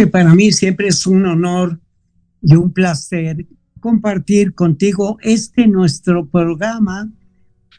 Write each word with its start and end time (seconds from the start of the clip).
que 0.00 0.06
para 0.06 0.34
mí 0.34 0.50
siempre 0.50 0.88
es 0.88 1.06
un 1.06 1.26
honor 1.26 1.78
y 2.40 2.56
un 2.56 2.72
placer 2.72 3.46
compartir 3.80 4.54
contigo 4.54 5.18
este 5.20 5.66
nuestro 5.66 6.26
programa. 6.26 7.12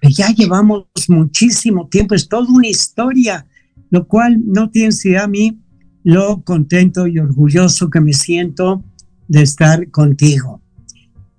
Ya 0.04 0.30
llevamos 0.30 0.86
muchísimo 1.08 1.88
tiempo, 1.88 2.14
es 2.14 2.30
toda 2.30 2.48
una 2.48 2.68
historia, 2.68 3.48
lo 3.90 4.08
cual 4.08 4.40
no 4.46 4.70
tienes 4.70 5.04
idea 5.04 5.24
a 5.24 5.28
mí 5.28 5.58
lo 6.04 6.44
contento 6.44 7.08
y 7.08 7.18
orgulloso 7.18 7.90
que 7.90 8.02
me 8.02 8.14
siento 8.14 8.84
de 9.28 9.42
estar 9.42 9.90
contigo. 9.90 10.62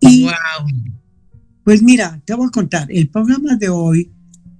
Y 0.01 0.25
Wow. 0.25 0.33
pues 1.63 1.81
mira, 1.81 2.21
te 2.25 2.35
voy 2.35 2.49
a 2.49 2.51
contar, 2.51 2.89
el 2.91 3.09
programa 3.09 3.55
de 3.55 3.69
hoy 3.69 4.11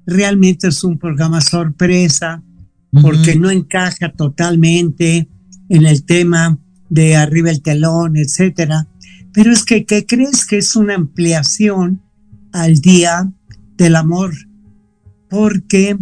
realmente 0.07 0.69
es 0.69 0.85
un 0.85 0.99
programa 0.99 1.41
sorpresa 1.41 2.45
porque 2.93 3.35
no 3.35 3.51
encaja 3.51 4.13
totalmente 4.13 5.29
en 5.73 5.87
el 5.87 6.05
tema 6.05 6.59
de 6.91 7.17
arriba 7.17 7.51
el 7.51 7.63
telón, 7.63 8.17
etcétera. 8.17 8.87
Pero 9.33 9.51
es 9.51 9.65
que, 9.65 9.85
¿qué 9.87 10.05
crees 10.05 10.45
que 10.45 10.59
es 10.59 10.77
una 10.77 10.95
ampliación 10.95 12.03
al 12.53 12.75
Día 12.81 13.33
del 13.79 13.97
Amor? 13.97 14.33
Porque 15.31 15.97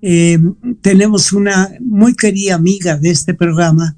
eh, 0.00 0.38
tenemos 0.80 1.32
una 1.32 1.68
muy 1.80 2.14
querida 2.14 2.54
amiga 2.54 2.96
de 2.96 3.10
este 3.10 3.34
programa, 3.34 3.94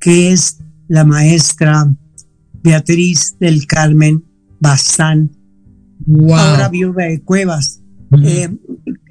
que 0.00 0.32
es 0.32 0.58
la 0.88 1.04
maestra 1.04 1.94
Beatriz 2.62 3.36
del 3.38 3.66
Carmen 3.66 4.24
Bazán, 4.60 5.30
Wow. 6.06 6.34
ahora 6.34 6.68
viuda 6.68 7.04
de 7.04 7.22
Cuevas 7.22 7.80
eh, 8.22 8.54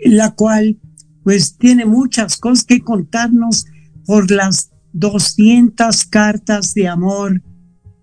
la 0.06 0.32
cual 0.32 0.78
pues 1.24 1.58
tiene 1.58 1.86
muchas 1.86 2.38
cosas 2.38 2.66
que 2.66 2.82
contarnos 2.82 3.66
por 4.06 4.30
las 4.30 4.70
200 4.94 6.06
cartas 6.06 6.74
de 6.74 6.88
amor 6.88 7.42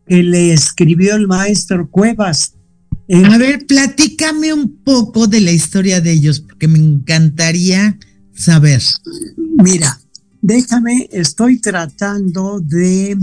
que 0.07 0.23
le 0.23 0.53
escribió 0.53 1.15
el 1.17 1.27
maestro 1.27 1.89
Cuevas. 1.91 2.55
Eh, 3.09 3.23
A 3.25 3.39
ver, 3.39 3.67
platícame 3.67 4.53
un 4.53 4.83
poco 4.85 5.27
de 5.27 5.41
la 5.41 5.53
historia 5.53 6.01
de 6.01 6.13
ellos, 6.13 6.41
porque 6.41 6.69
me 6.69 6.79
encantaría 6.79 7.99
saber. 8.35 8.83
mira, 9.63 9.99
déjame, 10.43 11.09
estoy 11.13 11.59
tratando 11.61 12.61
de, 12.61 13.17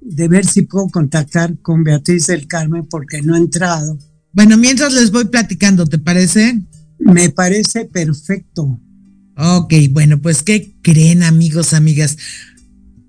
de 0.00 0.28
ver 0.28 0.46
si 0.46 0.62
puedo 0.62 0.88
contactar 0.88 1.56
con 1.60 1.84
Beatriz 1.84 2.26
del 2.26 2.46
Carmen 2.46 2.86
porque 2.88 3.22
no 3.22 3.34
he 3.36 3.38
entrado. 3.38 3.98
Bueno, 4.32 4.56
mientras 4.56 4.92
les 4.92 5.10
voy 5.10 5.24
platicando, 5.26 5.86
¿te 5.86 5.98
parece? 5.98 6.60
Me 6.98 7.30
parece 7.30 7.84
perfecto. 7.86 8.80
Ok, 9.36 9.72
bueno, 9.90 10.20
pues 10.20 10.42
¿qué 10.42 10.76
creen 10.82 11.22
amigos, 11.22 11.72
amigas? 11.72 12.16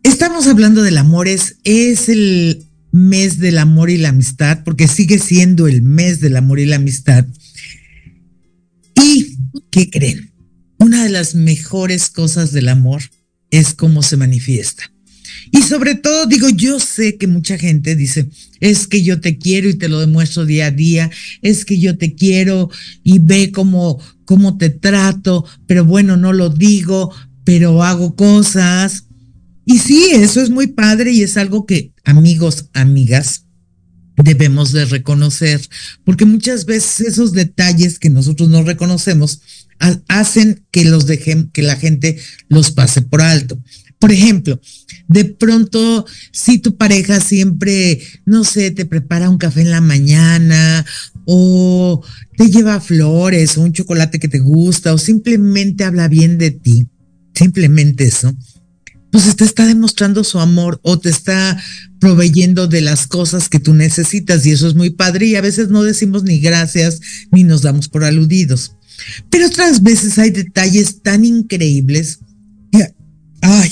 Estamos 0.04 0.48
hablando 0.48 0.82
del 0.82 0.98
amor, 0.98 1.28
es, 1.28 1.58
es 1.64 2.10
el 2.10 2.66
mes 2.92 3.38
del 3.40 3.58
amor 3.58 3.90
y 3.90 3.98
la 3.98 4.10
amistad, 4.10 4.64
porque 4.64 4.88
sigue 4.88 5.20
siendo 5.20 5.68
el 5.68 5.82
mes 5.82 6.20
del 6.20 6.38
amor 6.38 6.60
y 6.60 6.66
la 6.66 6.78
amistad. 6.78 7.26
¿Y 8.96 9.38
qué 9.70 9.90
creen? 9.90 10.32
Una 10.78 11.04
de 11.04 11.10
las 11.10 11.36
mejores 11.36 12.10
cosas 12.10 12.52
del 12.52 12.70
amor 12.70 13.02
es 13.52 13.74
cómo 13.74 14.02
se 14.02 14.18
manifiesta. 14.18 14.92
Y 15.52 15.62
sobre 15.64 15.96
todo, 15.96 16.26
digo, 16.26 16.50
yo 16.50 16.80
sé 16.80 17.18
que 17.18 17.28
mucha 17.28 17.58
gente 17.58 17.96
dice, 17.96 18.30
es 18.60 18.88
que 18.88 19.04
yo 19.04 19.20
te 19.20 19.38
quiero 19.38 19.70
y 19.70 19.76
te 19.76 19.90
lo 19.90 20.00
demuestro 20.00 20.46
día 20.46 20.68
a 20.68 20.72
día, 20.72 21.10
es 21.42 21.66
que 21.66 21.80
yo 21.80 21.98
te 21.98 22.16
quiero 22.16 22.70
y 23.04 23.20
ve 23.20 23.52
cómo, 23.52 24.00
cómo 24.26 24.58
te 24.58 24.70
trato, 24.70 25.46
pero 25.66 25.86
bueno, 25.86 26.18
no 26.18 26.34
lo 26.34 26.50
digo, 26.50 27.14
pero 27.44 27.84
hago 27.84 28.16
cosas. 28.16 29.06
Y 29.72 29.78
sí, 29.78 30.10
eso 30.14 30.42
es 30.42 30.50
muy 30.50 30.66
padre 30.66 31.12
y 31.12 31.22
es 31.22 31.38
algo 31.38 31.68
que 31.68 31.94
amigos, 32.04 32.70
amigas, 32.74 33.46
debemos 34.16 34.72
de 34.72 34.86
reconocer, 34.86 35.62
porque 36.04 36.26
muchas 36.26 36.66
veces 36.66 37.02
esos 37.10 37.34
detalles 37.34 38.00
que 38.00 38.10
nosotros 38.10 38.50
no 38.50 38.64
reconocemos 38.64 39.42
ha- 39.80 40.02
hacen 40.08 40.66
que 40.72 40.86
los 40.86 41.06
dejen, 41.06 41.52
que 41.54 41.62
la 41.62 41.76
gente 41.76 42.18
los 42.48 42.72
pase 42.72 43.04
por 43.04 43.22
alto. 43.22 43.62
Por 44.00 44.12
ejemplo, 44.12 44.60
de 45.08 45.26
pronto, 45.26 46.04
si 46.32 46.58
tu 46.58 46.76
pareja 46.76 47.20
siempre, 47.20 48.02
no 48.26 48.46
sé, 48.46 48.72
te 48.72 48.86
prepara 48.86 49.30
un 49.30 49.38
café 49.38 49.62
en 49.62 49.70
la 49.70 49.82
mañana 49.82 50.84
o 51.26 52.04
te 52.38 52.50
lleva 52.50 52.82
flores 52.82 53.56
o 53.56 53.62
un 53.62 53.74
chocolate 53.74 54.18
que 54.18 54.30
te 54.30 54.40
gusta 54.40 54.96
o 54.96 54.98
simplemente 54.98 55.84
habla 55.84 56.08
bien 56.08 56.40
de 56.40 56.50
ti, 56.50 56.88
simplemente 57.36 58.06
eso, 58.06 58.34
pues 59.12 59.36
te 59.36 59.44
está 59.44 59.66
demostrando 59.66 60.24
su 60.24 60.40
amor 60.40 60.80
o 60.84 61.00
te 61.00 61.10
está 61.10 61.62
proveyendo 62.00 62.68
de 62.68 62.82
las 62.82 63.08
cosas 63.08 63.50
que 63.50 63.60
tú 63.60 63.74
necesitas 63.74 64.46
y 64.46 64.52
eso 64.52 64.68
es 64.68 64.76
muy 64.76 64.92
padre 64.92 65.28
y 65.28 65.36
a 65.36 65.42
veces 65.42 65.70
no 65.70 65.84
decimos 65.84 66.24
ni 66.24 66.40
gracias 66.40 67.00
ni 67.32 67.44
nos 67.44 67.62
damos 67.62 67.88
por 67.88 68.04
aludidos. 68.04 68.76
Pero 69.30 69.48
otras 69.48 69.82
veces 69.82 70.18
hay 70.20 70.30
detalles 70.30 71.02
tan 71.02 71.26
increíbles 71.26 72.20
que, 72.72 72.94
ay, 73.42 73.72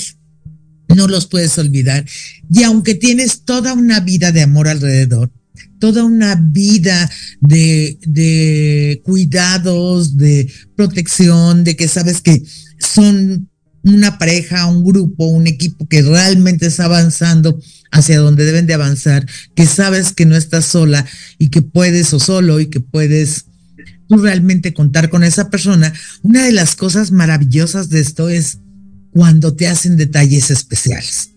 no 0.94 1.06
los 1.06 1.26
puedes 1.26 1.56
olvidar. 1.58 2.04
Y 2.50 2.62
aunque 2.62 2.94
tienes 2.94 3.42
toda 3.44 3.74
una 3.74 4.00
vida 4.00 4.32
de 4.32 4.42
amor 4.42 4.68
alrededor, 4.68 5.30
toda 5.78 6.04
una 6.04 6.34
vida 6.34 7.10
de, 7.40 7.98
de 8.06 9.00
cuidados, 9.04 10.16
de 10.16 10.50
protección, 10.76 11.62
de 11.62 11.76
que 11.76 11.88
sabes 11.88 12.20
que 12.20 12.42
son 12.78 13.47
una 13.82 14.18
pareja, 14.18 14.66
un 14.66 14.84
grupo, 14.84 15.26
un 15.26 15.46
equipo 15.46 15.86
que 15.88 16.02
realmente 16.02 16.66
está 16.66 16.84
avanzando 16.84 17.58
hacia 17.90 18.18
donde 18.18 18.44
deben 18.44 18.66
de 18.66 18.74
avanzar, 18.74 19.26
que 19.54 19.66
sabes 19.66 20.12
que 20.12 20.26
no 20.26 20.36
estás 20.36 20.66
sola 20.66 21.06
y 21.38 21.48
que 21.48 21.62
puedes 21.62 22.12
o 22.12 22.20
solo 22.20 22.60
y 22.60 22.66
que 22.66 22.80
puedes 22.80 23.46
tú 24.08 24.18
realmente 24.18 24.74
contar 24.74 25.08
con 25.10 25.24
esa 25.24 25.50
persona. 25.50 25.92
Una 26.22 26.44
de 26.44 26.52
las 26.52 26.76
cosas 26.76 27.12
maravillosas 27.12 27.88
de 27.88 28.00
esto 28.00 28.28
es 28.28 28.58
cuando 29.10 29.54
te 29.54 29.68
hacen 29.68 29.96
detalles 29.96 30.50
especiales. 30.50 31.30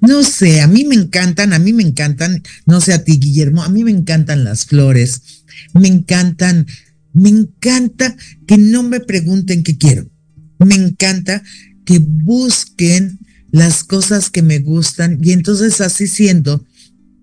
No 0.00 0.22
sé, 0.24 0.60
a 0.60 0.66
mí 0.66 0.84
me 0.84 0.96
encantan, 0.96 1.52
a 1.52 1.58
mí 1.58 1.72
me 1.72 1.84
encantan, 1.84 2.42
no 2.66 2.80
sé 2.80 2.92
a 2.92 3.04
ti, 3.04 3.18
Guillermo, 3.18 3.62
a 3.62 3.68
mí 3.68 3.84
me 3.84 3.92
encantan 3.92 4.42
las 4.44 4.66
flores, 4.66 5.44
me 5.72 5.86
encantan, 5.86 6.66
me 7.12 7.28
encanta 7.28 8.16
que 8.46 8.58
no 8.58 8.82
me 8.82 8.98
pregunten 8.98 9.62
qué 9.62 9.78
quiero, 9.78 10.10
me 10.58 10.74
encanta 10.74 11.42
que 11.88 12.00
busquen 12.00 13.18
las 13.50 13.82
cosas 13.82 14.28
que 14.28 14.42
me 14.42 14.58
gustan 14.58 15.18
y 15.22 15.32
entonces 15.32 15.80
así 15.80 16.06
siendo 16.06 16.62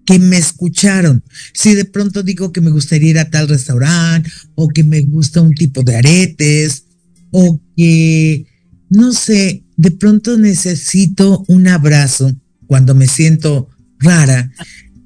que 0.08 0.18
me 0.18 0.38
escucharon. 0.38 1.24
Si 1.54 1.76
de 1.76 1.86
pronto 1.86 2.24
digo 2.24 2.52
que 2.52 2.62
me 2.62 2.72
gustaría 2.72 3.12
ir 3.12 3.20
a 3.20 3.30
tal 3.30 3.48
restaurante 3.48 4.32
o 4.56 4.68
que 4.70 4.84
me 4.84 5.02
gusta 5.02 5.42
un 5.42 5.54
tipo 5.54 5.84
de 5.84 5.98
aretes 5.98 6.86
o 7.30 7.62
que, 7.78 8.48
no 8.90 9.14
sé, 9.14 9.64
de 9.78 9.92
pronto 9.92 10.36
necesito 10.36 11.46
un 11.48 11.68
abrazo 11.68 12.36
cuando 12.66 12.96
me 12.96 13.06
siento 13.06 13.70
rara. 14.00 14.52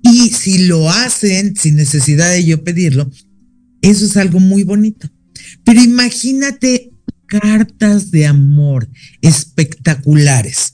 Y 0.04 0.30
si 0.30 0.68
lo 0.68 0.90
hacen 0.90 1.58
sin 1.58 1.76
necesidad 1.76 2.32
de 2.32 2.46
yo 2.46 2.64
pedirlo, 2.64 3.12
eso 3.82 4.06
es 4.06 4.16
algo 4.16 4.40
muy 4.40 4.64
bonito. 4.64 5.12
Pero 5.66 5.84
imagínate 5.84 6.79
cartas 7.30 8.12
de 8.12 8.26
amor 8.26 8.90
espectaculares. 9.22 10.74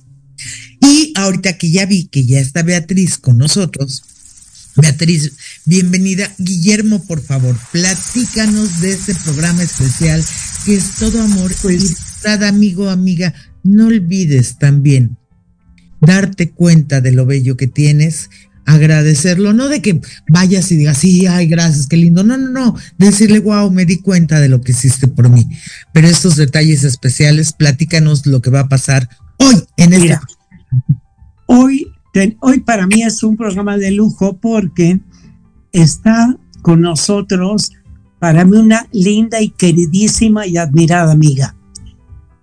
Y 0.82 1.14
ahorita 1.16 1.58
que 1.58 1.70
ya 1.70 1.86
vi 1.86 2.08
que 2.08 2.26
ya 2.26 2.40
está 2.40 2.64
Beatriz 2.64 3.18
con 3.18 3.38
nosotros, 3.38 4.04
Beatriz, 4.78 5.34
bienvenida. 5.66 6.30
Guillermo, 6.38 7.04
por 7.06 7.22
favor, 7.22 7.58
platícanos 7.72 8.82
de 8.82 8.92
este 8.92 9.16
programa 9.16 9.64
especial 9.64 10.24
que 10.66 10.76
es 10.76 10.96
todo 10.96 11.22
amor. 11.22 11.54
Pues, 11.62 11.96
cada 12.22 12.50
amigo, 12.50 12.90
amiga, 12.90 13.34
no 13.64 13.88
olvides 13.88 14.58
también 14.58 15.18
darte 16.02 16.52
cuenta 16.52 17.00
de 17.00 17.14
lo 17.14 17.26
bello 17.26 17.56
que 17.56 17.68
tienes, 17.68 18.30
agradecerlo, 18.66 19.54
no 19.54 19.68
de 19.68 19.82
que 19.82 20.02
vayas 20.28 20.72
y 20.72 20.76
digas, 20.76 20.98
sí, 20.98 21.28
ay, 21.28 21.48
gracias, 21.48 21.88
qué 21.88 21.98
lindo, 21.98 22.24
no, 22.24 22.38
no, 22.38 22.50
no, 22.50 22.76
decirle, 22.98 23.40
wow, 23.40 23.70
me 23.72 23.86
di 23.86 23.98
cuenta 23.98 24.40
de 24.40 24.50
lo 24.50 24.62
que 24.62 24.72
hiciste 24.72 25.08
por 25.08 25.30
mí. 25.30 25.48
Pero 25.94 26.08
estos 26.08 26.36
detalles 26.36 26.84
especiales, 26.84 27.54
platícanos 27.54 28.26
lo 28.26 28.42
que 28.42 28.50
va 28.50 28.62
a 28.62 28.68
pasar 28.68 29.08
hoy 29.38 29.64
en 29.78 29.94
este... 29.94 30.20
hoy, 31.46 31.88
hoy 32.40 32.60
para 32.62 32.88
mí 32.88 33.04
es 33.04 33.22
un 33.24 33.38
programa 33.38 33.78
de 33.78 33.92
lujo 33.92 34.38
porque 34.38 35.00
está 35.72 36.36
con 36.62 36.82
nosotros, 36.82 37.72
para 38.20 38.46
mí, 38.46 38.58
una 38.58 38.88
linda 38.92 39.42
y 39.42 39.50
queridísima 39.50 40.48
y 40.48 40.58
admirada 40.58 41.12
amiga, 41.12 41.56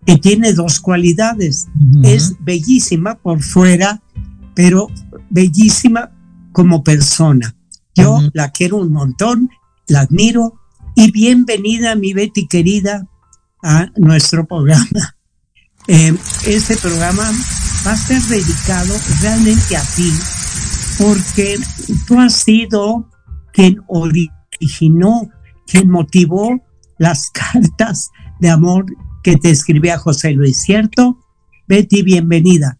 que 0.07 0.19
tiene 0.19 0.53
dos 0.53 0.81
cualidades. 0.81 1.67
Es 2.05 2.37
bellísima 2.41 3.17
por 3.17 3.43
fuera, 3.43 4.01
pero 4.55 4.89
bellísima 5.31 6.13
como 6.53 6.83
persona. 6.83 7.57
Yo 7.95 8.21
la 8.33 8.51
quiero 8.51 8.79
un 8.79 8.93
montón, 8.93 9.51
la 9.87 10.01
admiro 10.01 10.61
y 10.95 11.11
bienvenida, 11.11 11.95
mi 11.95 12.13
Betty 12.13 12.47
querida, 12.47 13.09
a 13.63 13.91
nuestro 13.97 14.47
programa. 14.47 14.87
Eh, 15.89 16.17
este 16.47 16.77
programa 16.77 17.29
va 17.85 17.91
a 17.91 17.97
ser 17.97 18.23
dedicado 18.23 18.95
realmente 19.21 19.77
a 19.77 19.83
ti, 19.97 20.13
porque 20.97 21.59
tú 22.07 22.21
has 22.21 22.35
sido 22.35 23.11
quien 23.53 23.83
originó, 23.89 25.29
quien 25.67 25.91
motivó 25.91 26.63
las 26.99 27.31
cartas 27.33 28.11
de 28.39 28.51
amor 28.51 28.87
que 29.25 29.37
te 29.37 29.51
escribía 29.51 29.99
José 29.99 30.31
Luis, 30.35 30.63
¿cierto? 30.63 31.19
Betty, 31.67 32.03
bienvenida. 32.03 32.79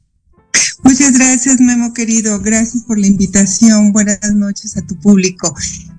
Muchas 0.85 1.13
gracias, 1.13 1.61
Memo 1.61 1.95
querido. 1.95 2.41
Gracias 2.41 2.83
por 2.83 2.99
la 2.99 3.07
invitación. 3.07 3.93
Buenas 3.93 4.35
noches 4.35 4.77
a 4.77 4.83
tu 4.83 4.99
público. 4.99 5.55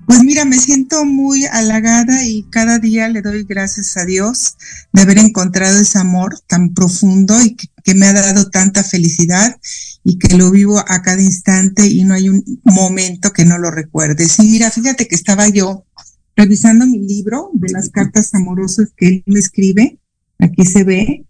Pues 0.06 0.22
mira, 0.22 0.44
me 0.44 0.58
siento 0.58 1.04
muy 1.06 1.46
halagada 1.46 2.24
y 2.24 2.42
cada 2.50 2.78
día 2.78 3.08
le 3.08 3.22
doy 3.22 3.44
gracias 3.44 3.96
a 3.96 4.04
Dios 4.04 4.56
de 4.92 5.02
haber 5.02 5.18
encontrado 5.18 5.80
ese 5.80 5.98
amor 5.98 6.38
tan 6.46 6.74
profundo 6.74 7.34
y 7.42 7.56
que, 7.56 7.94
me 7.94 8.06
ha 8.06 8.12
dado 8.12 8.50
tanta 8.50 8.82
felicidad 8.82 9.58
y 10.04 10.18
que 10.18 10.36
lo 10.36 10.50
vivo 10.50 10.78
a 10.78 11.02
cada 11.02 11.20
instante 11.20 11.86
y 11.86 12.04
no 12.04 12.14
hay 12.14 12.28
un 12.28 12.42
momento 12.64 13.32
que 13.32 13.44
no 13.44 13.58
lo 13.58 13.70
recuerde. 13.70 14.26
Sí, 14.26 14.42
mira, 14.42 14.70
fíjate 14.70 15.06
que 15.06 15.14
estaba 15.14 15.48
yo 15.48 15.84
revisando 16.36 16.86
mi 16.86 16.98
libro 16.98 17.50
de 17.52 17.72
las 17.72 17.90
cartas 17.90 18.34
amorosas 18.34 18.88
que 18.96 19.08
él 19.08 19.24
me 19.26 19.38
escribe. 19.38 19.98
Aquí 20.38 20.64
se 20.64 20.84
ve 20.84 21.26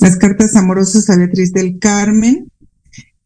las 0.00 0.16
cartas 0.16 0.56
amorosas 0.56 1.08
a 1.10 1.16
Beatriz 1.16 1.52
del 1.52 1.78
Carmen 1.78 2.50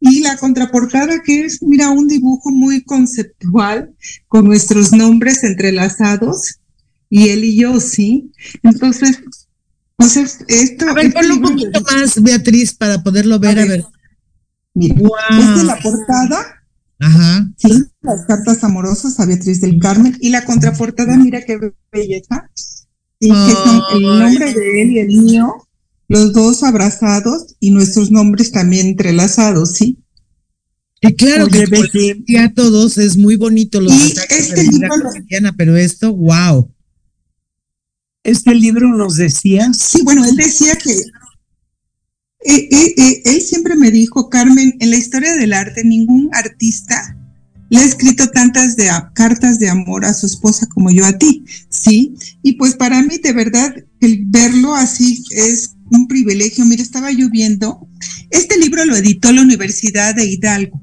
y 0.00 0.20
la 0.20 0.38
contraportada 0.38 1.22
que 1.22 1.44
es, 1.44 1.62
mira, 1.62 1.90
un 1.90 2.08
dibujo 2.08 2.50
muy 2.50 2.82
conceptual 2.82 3.94
con 4.28 4.46
nuestros 4.46 4.92
nombres 4.92 5.44
entrelazados 5.44 6.60
y 7.10 7.28
él 7.28 7.44
y 7.44 7.58
yo, 7.58 7.78
¿sí? 7.80 8.32
Entonces, 8.62 9.20
pues 9.96 10.16
esto... 10.16 10.88
A 10.88 10.94
ver, 10.94 11.06
este 11.06 11.18
ponlo 11.18 11.34
un 11.34 11.42
poquito 11.42 11.80
más, 11.82 12.22
Beatriz, 12.22 12.72
para 12.72 13.02
poderlo 13.02 13.38
ver, 13.38 13.58
a 13.58 13.66
ver. 13.66 13.84
Mira, 14.72 14.94
esta 14.94 15.56
es 15.56 15.64
la 15.64 15.78
portada. 15.78 16.64
Ajá. 17.00 17.50
Sí, 17.56 17.84
las 18.00 18.24
cartas 18.26 18.64
amorosas 18.64 19.18
a 19.20 19.26
Beatriz 19.26 19.60
del 19.60 19.78
Carmen. 19.78 20.16
Y 20.20 20.30
la 20.30 20.44
contraportada, 20.44 21.16
mira 21.16 21.42
qué 21.44 21.58
belleza. 21.92 22.48
Y 23.18 23.28
que 23.28 23.52
son 23.52 23.82
el 23.94 24.02
nombre 24.02 24.54
de 24.54 24.82
él 24.82 24.90
y 24.92 24.98
el 25.00 25.08
mío 25.08 25.54
los 26.10 26.32
dos 26.32 26.64
abrazados 26.64 27.54
y 27.60 27.70
nuestros 27.70 28.10
nombres 28.10 28.50
también 28.50 28.88
entrelazados, 28.88 29.74
¿sí? 29.74 30.02
Y 31.00 31.14
claro 31.14 31.46
que 31.46 32.36
a 32.36 32.52
todos 32.52 32.98
es 32.98 33.16
muy 33.16 33.36
bonito 33.36 33.80
los 33.80 33.92
y 33.92 34.14
este 34.28 34.64
libro 34.64 34.96
pero 35.56 35.76
esto, 35.76 36.12
wow. 36.12 36.68
Este 38.24 38.52
libro 38.56 38.88
nos 38.88 39.16
decía. 39.16 39.72
Sí, 39.72 40.02
bueno, 40.02 40.24
él 40.24 40.34
decía 40.34 40.76
que 40.76 40.90
eh, 40.90 41.04
eh, 42.44 42.94
eh, 42.96 43.22
él 43.26 43.40
siempre 43.40 43.76
me 43.76 43.92
dijo, 43.92 44.28
Carmen, 44.28 44.74
en 44.80 44.90
la 44.90 44.96
historia 44.96 45.34
del 45.36 45.52
arte 45.52 45.84
ningún 45.84 46.28
artista 46.32 47.16
le 47.68 47.78
ha 47.78 47.84
escrito 47.84 48.28
tantas 48.30 48.74
de, 48.74 48.90
cartas 49.14 49.60
de 49.60 49.68
amor 49.68 50.04
a 50.04 50.12
su 50.12 50.26
esposa 50.26 50.66
como 50.66 50.90
yo 50.90 51.06
a 51.06 51.16
ti, 51.16 51.44
¿sí? 51.68 52.16
Y 52.42 52.54
pues 52.54 52.74
para 52.74 53.00
mí 53.00 53.18
de 53.18 53.32
verdad 53.32 53.76
el 54.00 54.24
verlo 54.26 54.74
así 54.74 55.22
es 55.30 55.76
un 55.90 56.06
privilegio. 56.08 56.64
Mira, 56.64 56.82
estaba 56.82 57.10
yo 57.12 57.28
viendo, 57.30 57.88
este 58.30 58.58
libro 58.58 58.84
lo 58.84 58.96
editó 58.96 59.32
la 59.32 59.42
Universidad 59.42 60.14
de 60.14 60.26
Hidalgo, 60.26 60.82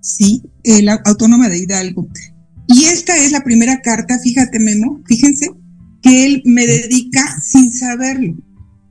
sí, 0.00 0.42
la 0.64 1.00
Autónoma 1.04 1.48
de 1.48 1.58
Hidalgo. 1.58 2.08
Y 2.66 2.84
esta 2.84 3.16
es 3.16 3.32
la 3.32 3.42
primera 3.42 3.80
carta, 3.80 4.18
fíjate 4.18 4.60
Memo, 4.60 5.02
fíjense, 5.06 5.50
que 6.02 6.26
él 6.26 6.42
me 6.44 6.66
dedica 6.66 7.40
sin 7.42 7.72
saberlo, 7.72 8.36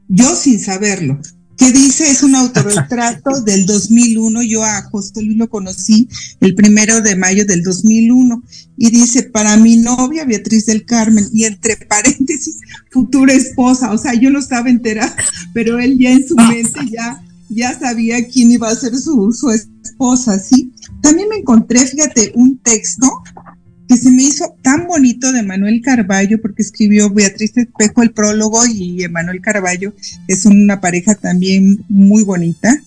yo 0.07 0.35
sin 0.35 0.59
saberlo. 0.59 1.19
¿Qué 1.59 1.73
dice? 1.73 2.09
Es 2.09 2.23
un 2.23 2.35
autorretrato 2.35 3.41
del 3.45 3.65
2001. 3.65 4.43
Yo 4.43 4.63
a 4.63 4.81
José 4.83 5.21
Luis 5.21 5.37
lo 5.37 5.49
conocí 5.49 6.07
el 6.39 6.55
primero 6.55 7.01
de 7.01 7.17
mayo 7.17 7.45
del 7.45 7.63
2001. 7.63 8.41
Y 8.77 8.89
dice, 8.91 9.23
para 9.23 9.57
mi 9.57 9.75
novia 9.75 10.23
Beatriz 10.23 10.65
del 10.67 10.85
Carmen, 10.85 11.27
y 11.33 11.43
entre 11.43 11.75
paréntesis, 11.75 12.59
futura 12.89 13.33
esposa. 13.33 13.91
O 13.91 13.97
sea, 13.97 14.13
yo 14.13 14.29
no 14.29 14.39
estaba 14.39 14.69
enterada, 14.69 15.13
pero 15.53 15.77
él 15.79 15.97
ya 15.99 16.11
en 16.11 16.25
su 16.25 16.35
mente 16.35 16.79
ya, 16.89 17.21
ya 17.49 17.77
sabía 17.77 18.25
quién 18.25 18.51
iba 18.51 18.69
a 18.69 18.75
ser 18.75 18.95
su, 18.97 19.33
su 19.33 19.51
esposa, 19.51 20.39
¿sí? 20.39 20.71
También 21.01 21.27
me 21.27 21.37
encontré, 21.37 21.85
fíjate, 21.85 22.31
un 22.35 22.57
texto 22.59 23.05
que 23.89 23.97
se 23.97 24.11
me 24.11 24.21
hizo 24.21 24.55
tan 24.61 24.85
bonito 24.85 25.31
de 25.31 25.41
Manuel 25.41 25.81
Carballo, 25.81 26.39
porque 26.39 26.61
escribió 26.61 27.09
Beatriz 27.09 27.57
Espejo 27.57 28.03
el 28.03 28.11
prólogo 28.11 28.63
y 28.67 29.03
Manuel 29.09 29.41
Carballo 29.41 29.95
es 30.27 30.45
una 30.45 30.79
pareja 30.79 31.15
también 31.15 31.83
muy 31.89 32.21
bonita, 32.21 32.83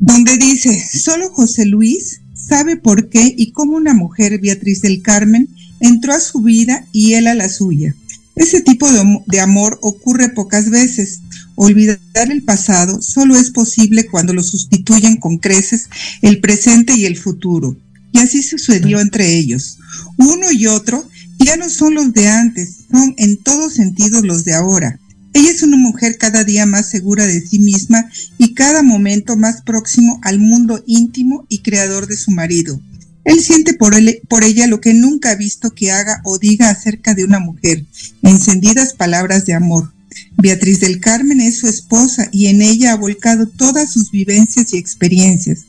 donde 0.00 0.36
dice, 0.36 0.84
solo 0.84 1.30
José 1.30 1.64
Luis 1.64 2.22
sabe 2.34 2.76
por 2.76 3.08
qué 3.08 3.32
y 3.36 3.52
cómo 3.52 3.76
una 3.76 3.94
mujer, 3.94 4.40
Beatriz 4.40 4.82
del 4.82 5.00
Carmen, 5.00 5.48
entró 5.78 6.12
a 6.12 6.20
su 6.20 6.42
vida 6.42 6.84
y 6.90 7.12
él 7.12 7.28
a 7.28 7.36
la 7.36 7.48
suya. 7.48 7.94
Ese 8.34 8.62
tipo 8.62 8.90
de, 8.90 9.20
de 9.26 9.40
amor 9.40 9.78
ocurre 9.80 10.28
pocas 10.30 10.70
veces. 10.70 11.20
Olvidar 11.54 11.98
el 12.30 12.42
pasado 12.42 13.00
solo 13.00 13.36
es 13.36 13.50
posible 13.50 14.06
cuando 14.06 14.32
lo 14.32 14.42
sustituyen 14.42 15.18
con 15.18 15.38
creces 15.38 15.88
el 16.22 16.40
presente 16.40 16.94
y 16.96 17.04
el 17.04 17.16
futuro 17.16 17.76
y 18.12 18.18
así 18.18 18.42
sucedió 18.42 19.00
entre 19.00 19.36
ellos. 19.36 19.78
Uno 20.16 20.50
y 20.50 20.66
otro 20.66 21.08
ya 21.38 21.56
no 21.56 21.70
son 21.70 21.94
los 21.94 22.12
de 22.12 22.28
antes, 22.28 22.86
son 22.90 23.14
en 23.16 23.36
todos 23.38 23.74
sentidos 23.74 24.24
los 24.24 24.44
de 24.44 24.54
ahora. 24.54 24.98
Ella 25.34 25.50
es 25.50 25.62
una 25.62 25.76
mujer 25.76 26.16
cada 26.18 26.42
día 26.42 26.66
más 26.66 26.88
segura 26.88 27.26
de 27.26 27.40
sí 27.40 27.58
misma 27.58 28.10
y 28.38 28.54
cada 28.54 28.82
momento 28.82 29.36
más 29.36 29.62
próximo 29.62 30.18
al 30.22 30.38
mundo 30.40 30.82
íntimo 30.86 31.46
y 31.48 31.60
creador 31.60 32.06
de 32.06 32.16
su 32.16 32.30
marido. 32.30 32.80
Él 33.24 33.40
siente 33.40 33.74
por, 33.74 33.94
él, 33.94 34.22
por 34.28 34.42
ella 34.42 34.66
lo 34.66 34.80
que 34.80 34.94
nunca 34.94 35.30
ha 35.30 35.34
visto 35.36 35.70
que 35.70 35.92
haga 35.92 36.22
o 36.24 36.38
diga 36.38 36.70
acerca 36.70 37.14
de 37.14 37.24
una 37.24 37.40
mujer, 37.40 37.84
encendidas 38.22 38.94
palabras 38.94 39.44
de 39.44 39.54
amor. 39.54 39.92
Beatriz 40.38 40.80
del 40.80 40.98
Carmen 40.98 41.40
es 41.40 41.58
su 41.58 41.68
esposa 41.68 42.28
y 42.32 42.46
en 42.46 42.62
ella 42.62 42.92
ha 42.92 42.96
volcado 42.96 43.46
todas 43.46 43.92
sus 43.92 44.10
vivencias 44.10 44.72
y 44.72 44.78
experiencias. 44.78 45.66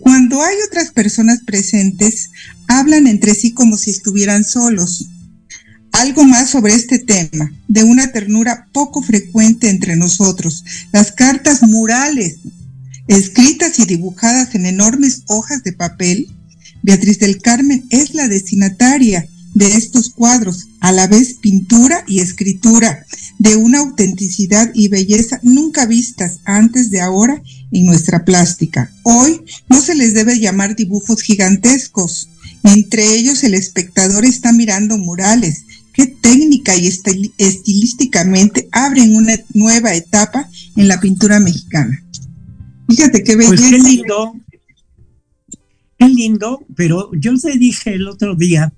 Cuando 0.00 0.42
hay 0.42 0.56
otras 0.66 0.90
personas 0.90 1.40
presentes, 1.44 2.30
hablan 2.68 3.06
entre 3.06 3.34
sí 3.34 3.52
como 3.52 3.76
si 3.76 3.90
estuvieran 3.90 4.44
solos. 4.44 5.08
Algo 5.92 6.24
más 6.24 6.50
sobre 6.50 6.72
este 6.74 6.98
tema, 6.98 7.52
de 7.68 7.82
una 7.82 8.10
ternura 8.10 8.66
poco 8.72 9.02
frecuente 9.02 9.68
entre 9.68 9.96
nosotros, 9.96 10.64
las 10.92 11.12
cartas 11.12 11.62
murales, 11.62 12.38
escritas 13.08 13.78
y 13.78 13.84
dibujadas 13.84 14.54
en 14.54 14.66
enormes 14.66 15.22
hojas 15.28 15.62
de 15.64 15.72
papel. 15.72 16.28
Beatriz 16.82 17.18
del 17.18 17.42
Carmen 17.42 17.84
es 17.90 18.14
la 18.14 18.26
destinataria 18.26 19.28
de 19.52 19.74
estos 19.74 20.10
cuadros, 20.10 20.68
a 20.80 20.92
la 20.92 21.08
vez 21.08 21.34
pintura 21.34 22.04
y 22.06 22.20
escritura, 22.20 23.04
de 23.38 23.56
una 23.56 23.80
autenticidad 23.80 24.70
y 24.72 24.88
belleza 24.88 25.40
nunca 25.42 25.84
vistas 25.84 26.38
antes 26.44 26.90
de 26.90 27.00
ahora 27.00 27.42
en 27.72 27.86
nuestra 27.86 28.24
plástica. 28.24 28.92
Hoy 29.02 29.42
no 29.68 29.80
se 29.80 29.94
les 29.94 30.14
debe 30.14 30.38
llamar 30.38 30.76
dibujos 30.76 31.22
gigantescos. 31.22 32.28
Entre 32.62 33.14
ellos 33.14 33.42
el 33.44 33.54
espectador 33.54 34.24
está 34.24 34.52
mirando 34.52 34.98
murales 34.98 35.64
qué 35.92 36.06
técnica 36.06 36.76
y 36.76 36.86
estilísticamente 36.86 38.68
abren 38.72 39.14
una 39.14 39.34
nueva 39.54 39.94
etapa 39.94 40.48
en 40.76 40.88
la 40.88 41.00
pintura 41.00 41.40
mexicana. 41.40 42.02
Fíjate 42.88 43.22
qué 43.22 43.36
belleza. 43.36 43.56
Pues 43.56 43.70
qué 43.70 43.78
lindo, 43.78 44.34
qué 45.98 46.08
lindo, 46.08 46.64
pero 46.76 47.10
yo 47.14 47.38
te 47.38 47.56
dije 47.58 47.94
el 47.94 48.08
otro 48.08 48.34
día 48.34 48.72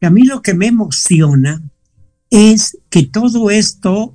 que 0.00 0.06
a 0.06 0.10
mí 0.10 0.24
lo 0.24 0.42
que 0.42 0.54
me 0.54 0.68
emociona 0.68 1.62
es 2.30 2.78
que 2.88 3.02
todo 3.02 3.50
esto 3.50 4.14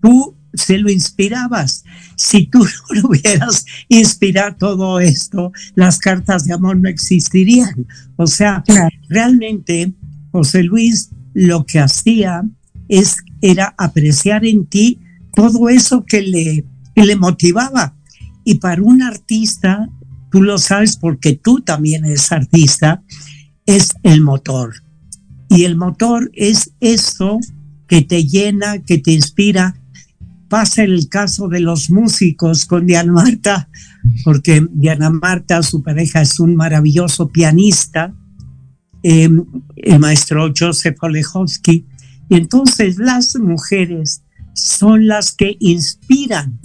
tú 0.00 0.35
se 0.56 0.78
lo 0.78 0.90
inspirabas. 0.90 1.84
Si 2.16 2.46
tú 2.46 2.58
no 2.94 3.00
lo 3.00 3.08
hubieras 3.08 3.64
inspirado 3.88 4.56
todo 4.56 5.00
esto, 5.00 5.52
las 5.74 5.98
cartas 5.98 6.44
de 6.44 6.54
amor 6.54 6.76
no 6.76 6.88
existirían. 6.88 7.86
O 8.16 8.26
sea, 8.26 8.64
realmente 9.08 9.92
José 10.32 10.62
Luis 10.62 11.10
lo 11.34 11.66
que 11.66 11.80
hacía 11.80 12.42
es, 12.88 13.16
era 13.42 13.74
apreciar 13.78 14.44
en 14.44 14.66
ti 14.66 14.98
todo 15.34 15.68
eso 15.68 16.04
que 16.04 16.22
le, 16.22 16.64
que 16.94 17.04
le 17.04 17.16
motivaba. 17.16 17.94
Y 18.44 18.56
para 18.56 18.82
un 18.82 19.02
artista, 19.02 19.88
tú 20.30 20.42
lo 20.42 20.58
sabes 20.58 20.96
porque 20.96 21.34
tú 21.34 21.60
también 21.60 22.04
eres 22.04 22.32
artista, 22.32 23.02
es 23.66 23.94
el 24.02 24.22
motor. 24.22 24.74
Y 25.48 25.64
el 25.64 25.76
motor 25.76 26.30
es 26.34 26.72
eso 26.80 27.38
que 27.86 28.02
te 28.02 28.24
llena, 28.24 28.82
que 28.82 28.98
te 28.98 29.12
inspira, 29.12 29.76
pasa 30.48 30.82
el 30.82 31.08
caso 31.08 31.48
de 31.48 31.60
los 31.60 31.90
músicos 31.90 32.66
con 32.66 32.86
Diana 32.86 33.12
Marta, 33.12 33.68
porque 34.24 34.66
Diana 34.70 35.10
Marta, 35.10 35.62
su 35.62 35.82
pareja, 35.82 36.22
es 36.22 36.38
un 36.40 36.56
maravilloso 36.56 37.28
pianista, 37.28 38.14
em, 39.02 39.44
el 39.76 39.98
maestro 39.98 40.52
Joseph 40.56 40.96
Olechowski. 41.02 41.86
Y 42.28 42.36
entonces 42.36 42.98
las 42.98 43.36
mujeres 43.36 44.22
son 44.54 45.06
las 45.06 45.32
que 45.32 45.56
inspiran 45.60 46.58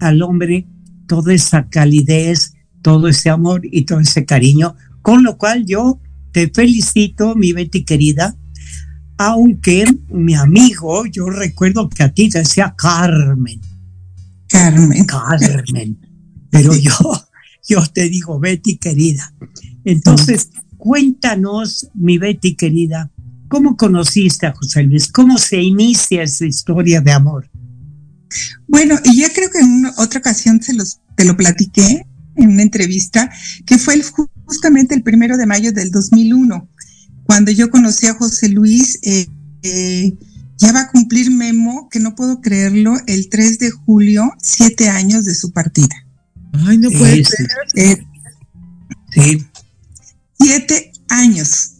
al 0.00 0.22
hombre 0.22 0.66
toda 1.06 1.34
esa 1.34 1.68
calidez, 1.68 2.54
todo 2.82 3.08
ese 3.08 3.30
amor 3.30 3.62
y 3.64 3.84
todo 3.84 4.00
ese 4.00 4.24
cariño, 4.24 4.76
con 5.02 5.22
lo 5.22 5.38
cual 5.38 5.64
yo 5.66 6.00
te 6.32 6.50
felicito, 6.52 7.36
mi 7.36 7.52
Betty 7.52 7.84
querida, 7.84 8.36
aunque 9.16 9.86
mi 10.08 10.34
amigo, 10.34 11.06
yo 11.06 11.28
recuerdo 11.30 11.88
que 11.88 12.02
a 12.02 12.12
ti 12.12 12.28
te 12.28 12.40
decía 12.40 12.74
Carmen. 12.76 13.60
Carmen. 14.48 15.04
Carmen. 15.04 15.98
Pero 16.50 16.74
yo, 16.74 16.92
yo 17.68 17.86
te 17.86 18.08
digo 18.08 18.38
Betty 18.38 18.76
querida. 18.76 19.32
Entonces, 19.84 20.50
cuéntanos, 20.76 21.88
mi 21.94 22.18
Betty 22.18 22.54
querida, 22.54 23.10
¿cómo 23.48 23.76
conociste 23.76 24.46
a 24.46 24.54
José 24.54 24.82
Luis? 24.82 25.10
¿Cómo 25.10 25.38
se 25.38 25.60
inicia 25.60 26.22
esa 26.22 26.46
historia 26.46 27.00
de 27.00 27.12
amor? 27.12 27.50
Bueno, 28.66 28.96
y 29.04 29.20
ya 29.20 29.32
creo 29.32 29.50
que 29.50 29.60
en 29.60 29.86
otra 29.96 30.18
ocasión 30.18 30.60
se 30.62 30.74
los, 30.74 31.00
te 31.16 31.24
lo 31.24 31.36
platiqué 31.36 32.06
en 32.36 32.48
una 32.48 32.62
entrevista, 32.62 33.30
que 33.64 33.78
fue 33.78 34.00
justamente 34.44 34.94
el 34.94 35.02
primero 35.02 35.36
de 35.36 35.46
mayo 35.46 35.72
del 35.72 35.90
2001 35.90 36.68
cuando 37.24 37.50
yo 37.50 37.70
conocí 37.70 38.06
a 38.06 38.14
José 38.14 38.48
Luis, 38.48 38.98
eh, 39.02 39.26
eh, 39.62 40.14
ya 40.58 40.72
va 40.72 40.82
a 40.82 40.90
cumplir 40.90 41.30
Memo, 41.30 41.88
que 41.90 42.00
no 42.00 42.14
puedo 42.14 42.40
creerlo, 42.40 42.96
el 43.06 43.28
3 43.28 43.58
de 43.58 43.70
julio, 43.70 44.30
siete 44.40 44.88
años 44.88 45.24
de 45.24 45.34
su 45.34 45.52
partida. 45.52 46.06
Ay, 46.52 46.78
no 46.78 46.90
puede 46.90 47.24
ser. 47.24 47.48
Eh, 47.74 48.06
sí. 49.12 49.44
Siete 50.38 50.92
años. 51.08 51.70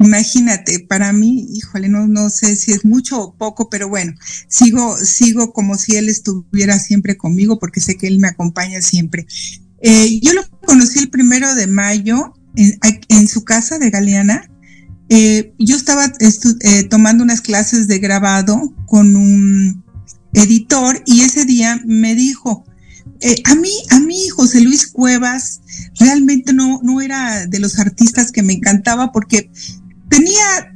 Imagínate, 0.00 0.80
para 0.80 1.12
mí, 1.12 1.46
híjole, 1.52 1.88
no, 1.88 2.08
no 2.08 2.28
sé 2.30 2.56
si 2.56 2.72
es 2.72 2.84
mucho 2.84 3.20
o 3.20 3.36
poco, 3.36 3.70
pero 3.70 3.88
bueno, 3.88 4.12
sigo, 4.48 4.96
sigo 4.96 5.52
como 5.52 5.76
si 5.76 5.96
él 5.96 6.08
estuviera 6.08 6.78
siempre 6.78 7.16
conmigo, 7.16 7.58
porque 7.58 7.80
sé 7.80 7.96
que 7.96 8.08
él 8.08 8.18
me 8.18 8.28
acompaña 8.28 8.82
siempre. 8.82 9.26
yo 9.80 10.32
lo 10.32 10.42
conocí 10.66 10.98
el 10.98 11.10
primero 11.10 11.54
de 11.54 11.68
mayo 11.68 12.34
en, 12.56 12.78
en 13.08 13.28
su 13.28 13.44
casa 13.44 13.78
de 13.78 13.90
Galeana, 13.90 14.50
eh, 15.16 15.54
yo 15.60 15.76
estaba 15.76 16.12
eh, 16.18 16.82
tomando 16.90 17.22
unas 17.22 17.40
clases 17.40 17.86
de 17.86 18.00
grabado 18.00 18.74
con 18.84 19.14
un 19.14 19.84
editor 20.32 21.00
y 21.06 21.20
ese 21.20 21.44
día 21.44 21.80
me 21.86 22.16
dijo, 22.16 22.64
eh, 23.20 23.36
a 23.44 23.54
mí, 23.54 23.70
a 23.90 24.00
mí 24.00 24.28
José 24.30 24.60
Luis 24.60 24.88
Cuevas 24.88 25.60
realmente 26.00 26.52
no, 26.52 26.80
no 26.82 27.00
era 27.00 27.46
de 27.46 27.60
los 27.60 27.78
artistas 27.78 28.32
que 28.32 28.42
me 28.42 28.54
encantaba 28.54 29.12
porque 29.12 29.52
tenía 30.08 30.74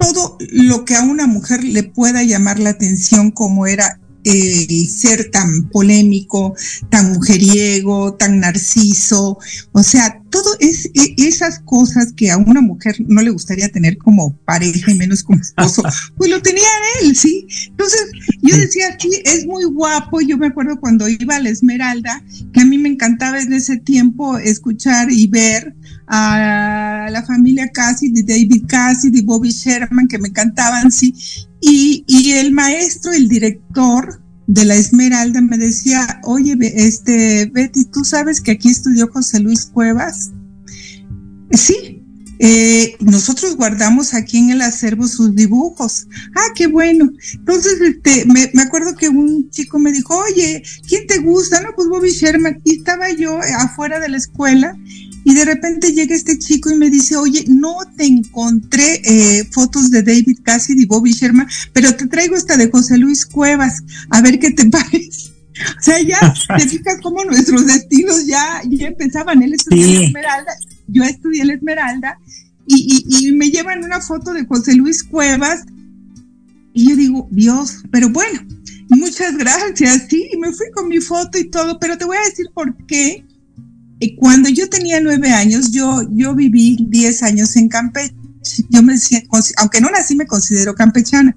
todo 0.00 0.36
lo 0.50 0.84
que 0.84 0.96
a 0.96 1.02
una 1.02 1.28
mujer 1.28 1.62
le 1.62 1.84
pueda 1.84 2.24
llamar 2.24 2.58
la 2.58 2.70
atención 2.70 3.30
como 3.30 3.68
era 3.68 4.00
el 4.24 4.88
ser 4.88 5.30
tan 5.30 5.68
polémico, 5.70 6.56
tan 6.90 7.12
mujeriego, 7.12 8.14
tan 8.14 8.40
narciso, 8.40 9.38
o 9.70 9.82
sea, 9.84 10.19
todo 10.30 10.56
es, 10.60 10.90
esas 10.94 11.60
cosas 11.60 12.12
que 12.12 12.30
a 12.30 12.36
una 12.36 12.60
mujer 12.60 12.96
no 13.06 13.22
le 13.22 13.30
gustaría 13.30 13.68
tener 13.68 13.98
como 13.98 14.36
pareja 14.44 14.90
y 14.90 14.94
menos 14.94 15.22
como 15.22 15.40
esposo, 15.40 15.82
pues 16.16 16.30
lo 16.30 16.40
tenía 16.40 16.66
él, 17.02 17.16
¿sí? 17.16 17.46
Entonces 17.68 18.10
yo 18.40 18.56
decía, 18.56 18.96
sí, 18.98 19.10
es 19.24 19.46
muy 19.46 19.64
guapo, 19.64 20.20
yo 20.20 20.38
me 20.38 20.48
acuerdo 20.48 20.80
cuando 20.80 21.08
iba 21.08 21.36
a 21.36 21.40
la 21.40 21.50
Esmeralda, 21.50 22.22
que 22.52 22.60
a 22.60 22.64
mí 22.64 22.78
me 22.78 22.88
encantaba 22.88 23.40
en 23.40 23.52
ese 23.52 23.76
tiempo 23.76 24.38
escuchar 24.38 25.10
y 25.10 25.26
ver 25.26 25.74
a 26.06 27.08
la 27.10 27.22
familia 27.24 27.68
Cassidy, 27.68 28.22
de 28.22 28.34
David 28.34 28.64
Cassidy, 28.66 29.20
de 29.20 29.26
Bobby 29.26 29.50
Sherman, 29.50 30.08
que 30.08 30.18
me 30.18 30.28
encantaban, 30.28 30.90
sí, 30.90 31.14
y, 31.60 32.04
y 32.06 32.32
el 32.32 32.52
maestro, 32.52 33.12
el 33.12 33.28
director 33.28 34.19
de 34.50 34.64
la 34.64 34.74
Esmeralda 34.74 35.40
me 35.40 35.56
decía, 35.56 36.20
oye, 36.24 36.56
este, 36.74 37.46
Betty, 37.54 37.84
¿tú 37.84 38.04
sabes 38.04 38.40
que 38.40 38.50
aquí 38.50 38.68
estudió 38.68 39.06
José 39.06 39.38
Luis 39.38 39.66
Cuevas? 39.66 40.32
Sí, 41.52 42.02
eh, 42.40 42.96
nosotros 42.98 43.54
guardamos 43.54 44.12
aquí 44.12 44.38
en 44.38 44.50
el 44.50 44.62
acervo 44.62 45.06
sus 45.06 45.36
dibujos. 45.36 46.08
Ah, 46.34 46.48
qué 46.56 46.66
bueno. 46.66 47.12
Entonces, 47.34 47.80
este, 47.80 48.24
me, 48.26 48.50
me, 48.52 48.62
acuerdo 48.62 48.96
que 48.96 49.08
un 49.08 49.48
chico 49.50 49.78
me 49.78 49.92
dijo, 49.92 50.18
oye, 50.18 50.64
¿quién 50.88 51.06
te 51.06 51.18
gusta? 51.18 51.60
No, 51.60 51.68
pues 51.76 51.86
Bobby 51.86 52.10
Sherman. 52.10 52.60
Y 52.64 52.78
estaba 52.78 53.08
yo 53.12 53.38
afuera 53.56 54.00
de 54.00 54.08
la 54.08 54.16
escuela 54.16 54.76
y 55.24 55.34
de 55.34 55.44
repente 55.44 55.92
llega 55.92 56.14
este 56.14 56.38
chico 56.38 56.70
y 56.70 56.76
me 56.76 56.90
dice, 56.90 57.16
oye, 57.16 57.44
no 57.48 57.76
te 57.96 58.04
encontré 58.04 59.00
eh, 59.04 59.44
fotos 59.50 59.90
de 59.90 60.02
David 60.02 60.38
Cassidy 60.42 60.82
y 60.82 60.86
Bobby 60.86 61.12
Sherman, 61.12 61.48
pero 61.72 61.94
te 61.94 62.06
traigo 62.06 62.36
esta 62.36 62.56
de 62.56 62.70
José 62.70 62.98
Luis 62.98 63.26
Cuevas, 63.26 63.82
a 64.10 64.22
ver 64.22 64.38
qué 64.38 64.50
te 64.50 64.64
parece. 64.70 65.30
O 65.78 65.82
sea, 65.82 66.00
ya 66.00 66.18
te 66.56 66.68
fijas 66.68 66.98
cómo 67.02 67.22
nuestros 67.24 67.66
destinos 67.66 68.24
ya, 68.26 68.62
ya 68.66 68.88
empezaban. 68.88 69.42
Él 69.42 69.52
estudió 69.52 69.84
en 69.84 69.94
la 69.94 70.04
Esmeralda, 70.06 70.52
yo 70.86 71.04
estudié 71.04 71.44
la 71.44 71.54
Esmeralda, 71.54 72.18
y, 72.66 73.04
y, 73.06 73.28
y 73.28 73.32
me 73.32 73.50
llevan 73.50 73.84
una 73.84 74.00
foto 74.00 74.32
de 74.32 74.46
José 74.46 74.74
Luis 74.74 75.02
Cuevas, 75.02 75.64
y 76.72 76.88
yo 76.88 76.96
digo, 76.96 77.28
Dios, 77.30 77.82
pero 77.90 78.08
bueno, 78.08 78.40
muchas 78.88 79.36
gracias, 79.36 80.06
sí, 80.08 80.30
me 80.40 80.52
fui 80.52 80.70
con 80.72 80.88
mi 80.88 81.00
foto 81.00 81.38
y 81.38 81.50
todo, 81.50 81.78
pero 81.78 81.98
te 81.98 82.04
voy 82.04 82.16
a 82.16 82.28
decir 82.28 82.46
por 82.54 82.74
qué 82.86 83.24
cuando 84.16 84.48
yo 84.48 84.68
tenía 84.68 85.00
nueve 85.00 85.30
años, 85.30 85.72
yo, 85.72 86.02
yo 86.10 86.34
viví 86.34 86.78
diez 86.88 87.22
años 87.22 87.56
en 87.56 87.68
Campeche. 87.68 88.14
Yo 88.70 88.82
me 88.82 88.94
aunque 89.58 89.80
no 89.80 89.90
nací, 89.90 90.16
me 90.16 90.26
considero 90.26 90.74
campechana. 90.74 91.36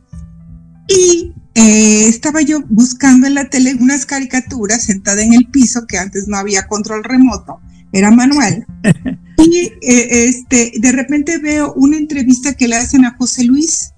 Y 0.88 1.34
eh, 1.55 2.08
estaba 2.08 2.41
yo 2.41 2.62
buscando 2.70 3.27
en 3.27 3.36
la 3.36 3.50
tele 3.50 3.75
unas 3.79 4.05
caricaturas 4.05 4.84
sentada 4.84 5.22
en 5.22 5.34
el 5.34 5.50
piso, 5.50 5.86
que 5.86 5.98
antes 5.98 6.27
no 6.27 6.38
había 6.38 6.67
control 6.67 7.03
remoto, 7.03 7.60
era 7.91 8.12
manual. 8.12 8.65
y 9.38 9.72
eh, 9.82 10.25
este, 10.25 10.72
de 10.79 10.91
repente 10.91 11.38
veo 11.39 11.74
una 11.74 11.98
entrevista 11.98 12.53
que 12.53 12.67
le 12.67 12.77
hacen 12.77 13.05
a 13.05 13.15
José 13.17 13.43
Luis 13.43 13.91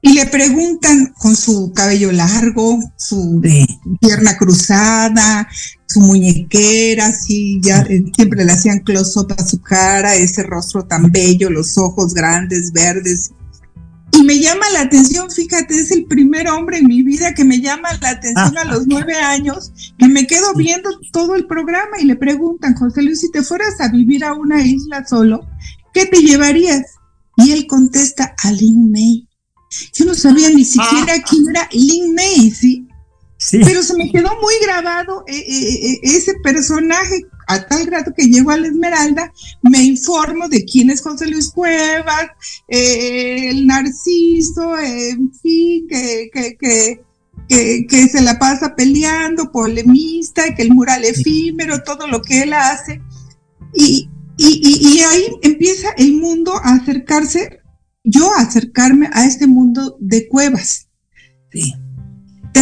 y 0.00 0.12
le 0.12 0.26
preguntan 0.26 1.12
con 1.18 1.34
su 1.34 1.72
cabello 1.74 2.12
largo, 2.12 2.78
su 2.96 3.42
pierna 4.00 4.36
cruzada, 4.36 5.48
su 5.86 6.00
muñequera, 6.00 7.06
así, 7.06 7.60
ya 7.62 7.80
eh, 7.82 8.04
siempre 8.14 8.44
le 8.44 8.52
hacían 8.52 8.80
close-up 8.80 9.34
a 9.38 9.46
su 9.46 9.60
cara, 9.60 10.14
ese 10.14 10.42
rostro 10.42 10.84
tan 10.84 11.10
bello, 11.10 11.48
los 11.48 11.78
ojos 11.78 12.12
grandes, 12.12 12.72
verdes. 12.72 13.30
Y 14.12 14.22
me 14.22 14.38
llama 14.38 14.68
la 14.72 14.80
atención, 14.82 15.30
fíjate, 15.30 15.78
es 15.78 15.90
el 15.90 16.06
primer 16.06 16.48
hombre 16.48 16.78
en 16.78 16.86
mi 16.86 17.02
vida 17.02 17.34
que 17.34 17.44
me 17.44 17.60
llama 17.60 17.88
la 18.00 18.10
atención 18.10 18.56
a 18.58 18.64
los 18.64 18.86
nueve 18.86 19.14
años, 19.14 19.72
que 19.98 20.08
me 20.08 20.26
quedo 20.26 20.54
viendo 20.54 20.90
todo 21.12 21.34
el 21.34 21.46
programa 21.46 22.00
y 22.00 22.04
le 22.04 22.16
preguntan, 22.16 22.74
José 22.74 23.02
Luis, 23.02 23.20
si 23.20 23.30
te 23.30 23.42
fueras 23.42 23.80
a 23.80 23.88
vivir 23.88 24.24
a 24.24 24.32
una 24.32 24.62
isla 24.62 25.06
solo, 25.06 25.46
¿qué 25.92 26.06
te 26.06 26.20
llevarías? 26.20 26.82
Y 27.36 27.52
él 27.52 27.66
contesta 27.66 28.34
a 28.42 28.52
Lin 28.52 28.90
May. 28.90 29.28
Yo 29.92 30.06
no 30.06 30.14
sabía 30.14 30.48
ni 30.50 30.64
siquiera 30.64 31.14
ah. 31.16 31.24
quién 31.28 31.48
era 31.50 31.68
Lin 31.72 32.14
May, 32.14 32.50
¿sí? 32.50 32.85
Pero 33.50 33.82
se 33.82 33.96
me 33.96 34.10
quedó 34.10 34.30
muy 34.40 34.54
grabado 34.62 35.24
eh, 35.26 35.36
eh, 35.36 35.90
eh, 35.90 36.00
ese 36.02 36.34
personaje 36.42 37.26
a 37.46 37.66
tal 37.66 37.84
grado 37.86 38.12
que 38.16 38.26
llego 38.28 38.50
a 38.50 38.56
la 38.56 38.66
Esmeralda, 38.66 39.32
me 39.62 39.82
informo 39.82 40.48
de 40.48 40.64
quién 40.64 40.90
es 40.90 41.00
José 41.00 41.26
Luis 41.28 41.52
Cuevas, 41.52 42.30
el 42.66 43.66
Narciso, 43.68 44.76
en 44.80 45.32
fin, 45.32 45.86
que, 45.86 46.28
que, 46.58 47.86
que, 47.88 48.08
se 48.08 48.20
la 48.22 48.40
pasa 48.40 48.74
peleando, 48.74 49.52
polemista, 49.52 50.56
que 50.56 50.62
el 50.62 50.74
mural 50.74 51.04
efímero, 51.04 51.84
todo 51.84 52.08
lo 52.08 52.20
que 52.20 52.42
él 52.42 52.52
hace. 52.52 53.00
Y, 53.72 54.08
y, 54.38 55.00
ahí 55.02 55.26
empieza 55.42 55.90
el 55.98 56.14
mundo 56.14 56.52
a 56.56 56.74
acercarse, 56.74 57.60
yo 58.02 58.32
a 58.34 58.40
acercarme 58.40 59.08
a 59.12 59.24
este 59.24 59.46
mundo 59.46 59.96
de 60.00 60.26
cuevas. 60.26 60.88
Sí. 61.52 61.72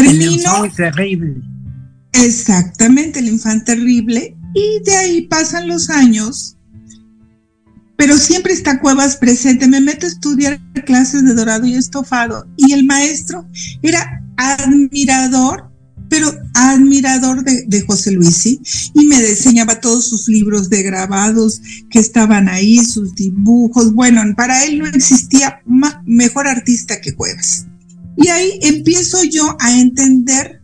Termino. 0.02 0.64
El 0.64 0.72
terrible. 0.72 1.36
Exactamente, 2.12 3.20
el 3.20 3.28
infante 3.28 3.74
terrible. 3.74 4.36
Y 4.54 4.82
de 4.84 4.96
ahí 4.96 5.22
pasan 5.22 5.66
los 5.68 5.90
años, 5.90 6.56
pero 7.96 8.16
siempre 8.16 8.52
está 8.52 8.80
Cuevas 8.80 9.16
presente. 9.16 9.66
Me 9.66 9.80
meto 9.80 10.06
a 10.06 10.08
estudiar 10.08 10.60
clases 10.84 11.24
de 11.24 11.34
dorado 11.34 11.66
y 11.66 11.74
estofado 11.74 12.46
y 12.56 12.72
el 12.72 12.84
maestro 12.84 13.48
era 13.82 14.22
admirador, 14.36 15.70
pero 16.08 16.32
admirador 16.54 17.42
de, 17.42 17.80
José 17.82 18.12
Luis, 18.12 18.36
¿sí? 18.36 18.60
Y 18.94 19.06
me 19.06 19.16
enseñaba 19.16 19.80
todos 19.80 20.08
sus 20.08 20.28
libros 20.28 20.70
de 20.70 20.82
grabados 20.82 21.60
que 21.90 21.98
estaban 21.98 22.48
ahí, 22.48 22.84
sus 22.84 23.14
dibujos. 23.14 23.92
Bueno, 23.92 24.22
para 24.36 24.64
él 24.64 24.78
no 24.78 24.86
existía 24.86 25.60
mejor 26.04 26.46
artista 26.46 27.00
que 27.00 27.14
Cuevas. 27.14 27.66
Y 28.16 28.28
ahí 28.28 28.58
empiezo 28.62 29.22
yo 29.24 29.56
a 29.60 29.78
entender 29.78 30.60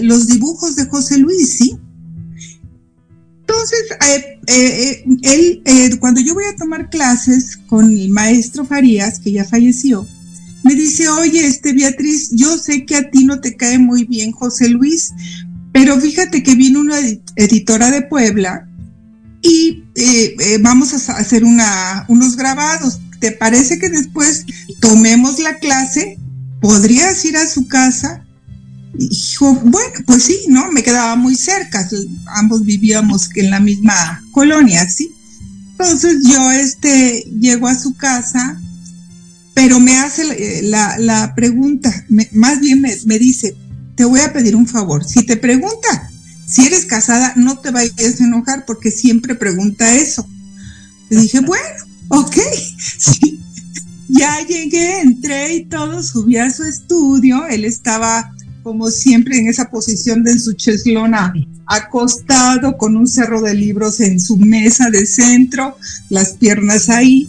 los 0.00 0.26
dibujos 0.26 0.76
de 0.76 0.86
José 0.86 1.18
Luis, 1.18 1.58
¿sí? 1.58 1.78
Entonces, 3.52 3.84
eh, 4.08 4.40
eh, 4.46 5.04
eh, 5.22 5.62
él, 5.64 5.98
cuando 6.00 6.20
yo 6.20 6.34
voy 6.34 6.44
a 6.44 6.56
tomar 6.56 6.88
clases 6.88 7.58
con 7.66 7.92
el 7.92 8.08
maestro 8.08 8.64
Farías, 8.64 9.20
que 9.20 9.32
ya 9.32 9.44
falleció, 9.44 10.06
me 10.64 10.74
dice, 10.74 11.08
oye, 11.08 11.46
este 11.46 11.74
Beatriz, 11.74 12.30
yo 12.32 12.56
sé 12.56 12.86
que 12.86 12.96
a 12.96 13.10
ti 13.10 13.24
no 13.24 13.40
te 13.40 13.56
cae 13.56 13.78
muy 13.78 14.04
bien 14.04 14.32
José 14.32 14.68
Luis, 14.68 15.12
pero 15.70 16.00
fíjate 16.00 16.42
que 16.42 16.54
viene 16.54 16.78
una 16.78 16.98
editora 17.36 17.90
de 17.90 18.02
Puebla 18.02 18.68
y 19.42 19.82
vamos 20.60 20.94
a 20.94 21.16
hacer 21.16 21.42
unos 21.44 22.36
grabados. 22.36 23.00
¿Te 23.22 23.30
parece 23.30 23.78
que 23.78 23.88
después 23.88 24.44
tomemos 24.80 25.38
la 25.38 25.58
clase? 25.58 26.18
¿Podrías 26.60 27.24
ir 27.24 27.36
a 27.36 27.46
su 27.46 27.68
casa? 27.68 28.26
Y 28.98 29.08
dijo, 29.08 29.54
bueno, 29.54 30.00
pues 30.04 30.24
sí, 30.24 30.36
¿no? 30.48 30.72
Me 30.72 30.82
quedaba 30.82 31.14
muy 31.14 31.36
cerca, 31.36 31.88
ambos 32.34 32.64
vivíamos 32.64 33.30
en 33.36 33.50
la 33.50 33.60
misma 33.60 34.22
colonia, 34.32 34.90
¿sí? 34.90 35.08
Entonces 35.70 36.18
yo 36.24 36.50
este, 36.50 37.24
llego 37.40 37.68
a 37.68 37.78
su 37.78 37.94
casa, 37.94 38.60
pero 39.54 39.78
me 39.78 39.96
hace 39.96 40.62
la, 40.64 41.32
pregunta, 41.36 42.04
más 42.32 42.58
bien 42.58 42.80
me, 42.80 42.96
me, 43.06 43.20
dice, 43.20 43.54
te 43.94 44.04
voy 44.04 44.18
a 44.18 44.32
pedir 44.32 44.56
un 44.56 44.66
favor, 44.66 45.04
si 45.04 45.24
te 45.24 45.36
pregunta 45.36 46.10
si 46.44 46.66
eres 46.66 46.86
casada, 46.86 47.32
no 47.36 47.60
te 47.60 47.70
vayas 47.70 48.20
a 48.20 48.24
enojar 48.24 48.66
porque 48.66 48.90
siempre 48.90 49.36
pregunta 49.36 49.94
eso. 49.94 50.28
Le 51.08 51.20
dije, 51.20 51.40
bueno, 51.40 51.91
ok, 52.12 52.36
sí. 52.98 53.40
Ya 54.08 54.46
llegué, 54.46 55.00
entré 55.00 55.54
y 55.54 55.64
todo, 55.64 56.02
subí 56.02 56.36
a 56.36 56.52
su 56.52 56.64
estudio, 56.64 57.46
él 57.46 57.64
estaba 57.64 58.30
como 58.62 58.90
siempre 58.90 59.38
en 59.38 59.48
esa 59.48 59.70
posición 59.70 60.22
de 60.22 60.32
en 60.32 60.40
su 60.40 60.52
cheslona 60.52 61.32
acostado 61.66 62.76
con 62.76 62.96
un 62.96 63.08
cerro 63.08 63.40
de 63.40 63.54
libros 63.54 64.00
en 64.00 64.20
su 64.20 64.36
mesa 64.36 64.90
de 64.90 65.06
centro, 65.06 65.76
las 66.10 66.34
piernas 66.34 66.88
ahí. 66.88 67.28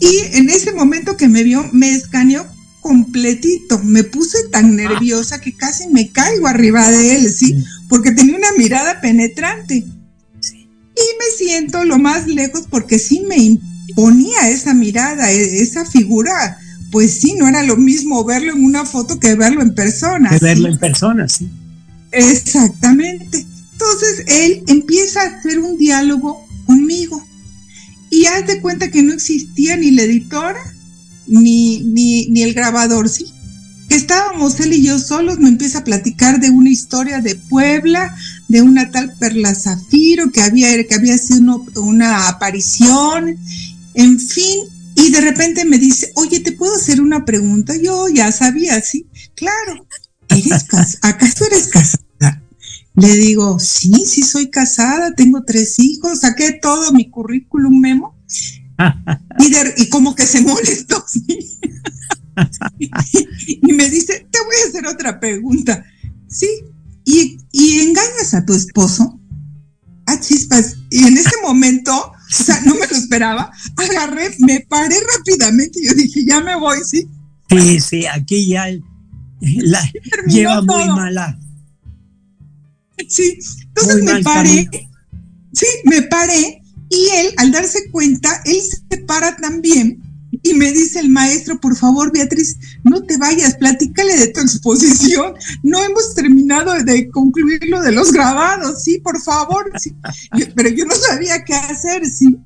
Y 0.00 0.36
en 0.36 0.50
ese 0.50 0.72
momento 0.72 1.16
que 1.16 1.28
me 1.28 1.42
vio, 1.42 1.68
me 1.72 1.94
escaneó 1.94 2.46
completito. 2.80 3.80
Me 3.82 4.04
puse 4.04 4.38
tan 4.50 4.76
nerviosa 4.76 5.40
que 5.40 5.56
casi 5.56 5.88
me 5.88 6.10
caigo 6.10 6.46
arriba 6.46 6.90
de 6.90 7.16
él, 7.16 7.32
¿sí? 7.32 7.64
Porque 7.88 8.12
tenía 8.12 8.36
una 8.36 8.52
mirada 8.58 9.00
penetrante. 9.00 9.76
Y 9.76 11.06
me 11.18 11.36
siento 11.36 11.84
lo 11.84 11.98
más 11.98 12.26
lejos 12.28 12.66
porque 12.70 12.98
sí 12.98 13.24
me 13.26 13.36
ponía 13.94 14.48
esa 14.50 14.74
mirada, 14.74 15.30
e, 15.30 15.62
esa 15.62 15.84
figura, 15.84 16.58
pues 16.90 17.20
sí, 17.20 17.34
no 17.38 17.48
era 17.48 17.62
lo 17.62 17.76
mismo 17.76 18.24
verlo 18.24 18.52
en 18.52 18.64
una 18.64 18.84
foto 18.84 19.18
que 19.18 19.34
verlo 19.34 19.62
en 19.62 19.74
persona. 19.74 20.30
Que 20.30 20.38
verlo 20.38 20.68
en 20.68 20.78
persona, 20.78 21.28
sí. 21.28 21.48
Exactamente. 22.12 23.46
Entonces 23.72 24.24
él 24.28 24.62
empieza 24.68 25.22
a 25.22 25.26
hacer 25.26 25.58
un 25.58 25.76
diálogo 25.76 26.46
conmigo 26.66 27.22
y 28.10 28.26
haz 28.26 28.46
de 28.46 28.60
cuenta 28.60 28.90
que 28.90 29.02
no 29.02 29.12
existía 29.12 29.76
ni 29.76 29.90
la 29.90 30.02
editora 30.02 30.60
ni, 31.26 31.80
ni, 31.80 32.26
ni 32.26 32.42
el 32.42 32.54
grabador, 32.54 33.08
sí. 33.08 33.26
Que 33.88 33.96
estábamos 33.96 34.58
él 34.60 34.72
y 34.72 34.82
yo 34.82 34.98
solos, 34.98 35.38
me 35.38 35.48
empieza 35.48 35.78
a 35.78 35.84
platicar 35.84 36.40
de 36.40 36.50
una 36.50 36.70
historia 36.70 37.20
de 37.20 37.34
Puebla, 37.34 38.14
de 38.48 38.62
una 38.62 38.90
tal 38.90 39.12
Perla 39.18 39.54
Zafiro 39.54 40.30
que 40.30 40.42
había, 40.42 40.68
que 40.86 40.94
había 40.94 41.18
sido 41.18 41.64
una 41.76 42.28
aparición 42.28 43.36
en 43.94 44.18
fin, 44.18 44.64
y 44.96 45.10
de 45.10 45.20
repente 45.20 45.64
me 45.64 45.78
dice, 45.78 46.12
oye, 46.16 46.40
¿te 46.40 46.52
puedo 46.52 46.74
hacer 46.76 47.00
una 47.00 47.24
pregunta? 47.24 47.74
Yo 47.76 48.08
ya 48.08 48.30
sabía, 48.32 48.80
sí, 48.80 49.08
claro. 49.34 49.86
¿Eres 50.28 50.66
¿Acaso 51.02 51.46
eres 51.46 51.68
casada? 51.68 52.42
Le 52.94 53.16
digo, 53.16 53.58
sí, 53.58 54.04
sí 54.06 54.22
soy 54.22 54.50
casada, 54.50 55.14
tengo 55.14 55.42
tres 55.44 55.78
hijos, 55.78 56.20
saqué 56.20 56.58
todo 56.62 56.92
mi 56.92 57.10
currículum 57.10 57.80
memo. 57.80 58.16
y, 59.38 59.82
y 59.82 59.88
como 59.88 60.14
que 60.14 60.26
se 60.26 60.40
molestó. 60.42 61.04
y, 62.78 63.72
me 63.72 63.88
dice, 63.90 64.26
te 64.30 64.38
voy 64.40 64.54
a 64.64 64.68
hacer 64.68 64.86
otra 64.86 65.18
pregunta. 65.18 65.84
Sí, 66.28 66.48
y, 67.04 67.38
y 67.50 67.80
engañas 67.80 68.34
a 68.34 68.44
tu 68.44 68.54
esposo. 68.54 69.20
Ah, 70.06 70.20
chispas. 70.20 70.76
Y 70.90 71.04
en 71.04 71.16
ese 71.16 71.34
momento 71.42 72.13
o 72.40 72.44
sea, 72.44 72.60
no 72.62 72.74
me 72.74 72.86
lo 72.86 72.96
esperaba. 72.96 73.50
Agarré, 73.76 74.34
me 74.38 74.60
paré 74.60 74.96
rápidamente 75.16 75.80
y 75.80 75.86
yo 75.86 75.94
dije, 75.94 76.24
ya 76.26 76.40
me 76.40 76.56
voy, 76.56 76.78
¿sí? 76.84 77.08
Sí, 77.50 77.80
sí, 77.80 78.06
aquí 78.06 78.48
ya 78.48 78.66
la, 79.40 79.92
lleva 80.26 80.62
muy 80.62 80.86
mala. 80.88 81.38
Sí, 83.08 83.38
entonces 83.66 84.02
me 84.02 84.22
paré, 84.22 84.68
sí, 85.52 85.66
me 85.84 86.02
paré 86.02 86.62
y 86.88 87.08
él, 87.16 87.34
al 87.36 87.52
darse 87.52 87.90
cuenta, 87.90 88.40
él 88.44 88.56
se 88.62 88.98
para 88.98 89.36
también 89.36 90.00
y 90.46 90.52
me 90.52 90.70
dice 90.72 91.00
el 91.00 91.08
maestro, 91.08 91.58
por 91.58 91.74
favor, 91.74 92.12
Beatriz, 92.12 92.58
no 92.82 93.02
te 93.02 93.16
vayas, 93.16 93.56
platícale 93.56 94.14
de 94.18 94.26
tu 94.28 94.40
exposición. 94.40 95.32
No 95.62 95.82
hemos 95.82 96.14
terminado 96.14 96.74
de 96.84 97.08
concluir 97.08 97.64
lo 97.66 97.80
de 97.80 97.92
los 97.92 98.12
grabados, 98.12 98.82
sí, 98.82 98.98
por 98.98 99.18
favor. 99.22 99.72
Sí. 99.80 99.96
pero 100.54 100.68
yo 100.68 100.84
no 100.84 100.94
sabía 100.94 101.42
qué 101.44 101.54
hacer, 101.54 102.04
sí. 102.04 102.38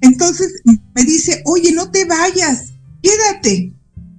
Entonces 0.00 0.60
me 0.64 1.04
dice, 1.04 1.42
oye, 1.44 1.70
no 1.70 1.88
te 1.92 2.04
vayas, 2.04 2.72
quédate. 3.00 3.72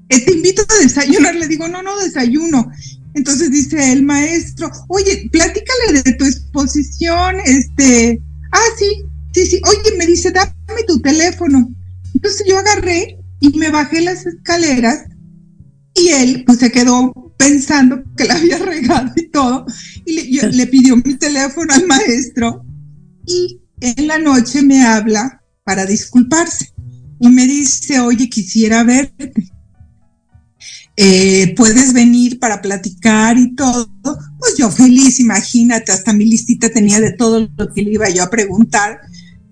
Te 0.08 0.34
invito 0.34 0.62
a 0.62 0.84
desayunar. 0.84 1.36
Le 1.36 1.50
digo, 1.50 1.68
no, 1.68 1.84
no 1.84 2.00
desayuno. 2.00 2.72
Entonces 3.14 3.52
dice 3.52 3.92
el 3.92 4.04
maestro, 4.04 4.72
oye, 4.88 5.28
platícale 5.34 6.02
de 6.02 6.14
tu 6.14 6.24
exposición, 6.24 7.36
este, 7.44 8.22
ah, 8.54 8.70
sí, 8.80 9.04
sí, 9.34 9.48
sí, 9.48 9.62
oye, 9.66 9.98
me 9.98 10.06
dice, 10.06 10.32
dame 10.32 10.84
tu 10.88 11.02
teléfono. 11.02 11.77
Entonces 12.18 12.48
yo 12.50 12.58
agarré 12.58 13.20
y 13.40 13.56
me 13.60 13.70
bajé 13.70 14.02
las 14.02 14.26
escaleras 14.26 15.06
y 15.94 16.08
él 16.08 16.44
pues 16.48 16.58
se 16.58 16.72
quedó 16.72 17.14
pensando 17.38 18.04
que 18.18 18.26
la 18.26 18.34
había 18.34 18.58
regado 18.58 19.12
y 19.16 19.30
todo 19.30 19.68
y 20.04 20.42
le, 20.42 20.66
pidió 20.66 20.98
mi 20.98 21.14
teléfono 21.14 21.72
al 21.76 21.86
maestro 21.86 22.66
y 23.28 23.62
en 23.82 24.08
la 24.08 24.18
noche 24.18 24.64
me 24.64 24.84
habla 24.84 25.44
para 25.64 25.86
disculparse 25.86 26.74
y 27.20 27.30
me 27.30 27.46
dice, 27.46 28.00
oye, 28.00 28.28
quisiera 28.30 28.84
verte. 28.84 29.52
Eh, 30.96 31.54
puedes 31.56 31.94
venir 31.94 32.40
para 32.40 32.64
platicar 32.64 33.38
y 33.38 33.54
todo. 33.54 33.92
Pues 34.40 34.58
yo 34.58 34.72
feliz, 34.72 35.20
imagínate, 35.20 35.92
hasta 35.92 36.14
mi 36.14 36.26
listita 36.26 36.70
tenía 36.70 37.00
de 37.00 37.12
todo 37.12 37.48
lo 37.56 37.74
que 37.74 37.84
le 37.84 37.92
iba 37.92 38.10
yo 38.10 38.24
a 38.24 38.30
preguntar 38.32 39.02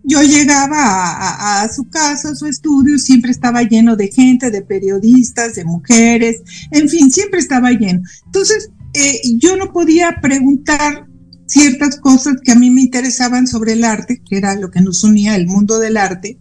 yo 0.06 0.22
llegaba 0.22 1.62
a, 1.62 1.70
su 1.74 1.90
casa, 1.90 2.30
a 2.30 2.36
su 2.36 2.46
estudio, 2.46 2.98
siempre 3.00 3.32
estaba 3.32 3.64
lleno 3.64 3.96
de 3.96 4.08
gente, 4.08 4.52
de 4.52 4.62
periodistas, 4.62 5.56
de 5.56 5.66
mujeres, 5.66 6.42
en 6.72 6.88
fin, 6.90 7.12
siempre 7.12 7.40
estaba 7.40 7.72
lleno. 7.72 8.02
Entonces, 8.26 8.70
eh, 8.94 9.20
yo 9.40 9.58
no 9.58 9.74
podía 9.74 10.20
preguntar 10.22 11.08
ciertas 11.48 12.00
cosas 12.00 12.36
que 12.44 12.52
a 12.52 12.56
mí 12.56 12.70
me 12.70 12.82
interesaban 12.82 13.48
sobre 13.48 13.74
el 13.74 13.84
arte, 13.84 14.22
que 14.28 14.38
era 14.38 14.56
lo 14.56 14.72
que 14.72 14.82
nos 14.82 15.04
unía 15.04 15.36
el 15.36 15.48
mundo 15.48 15.80
del 15.80 15.98
arte, 15.98 16.38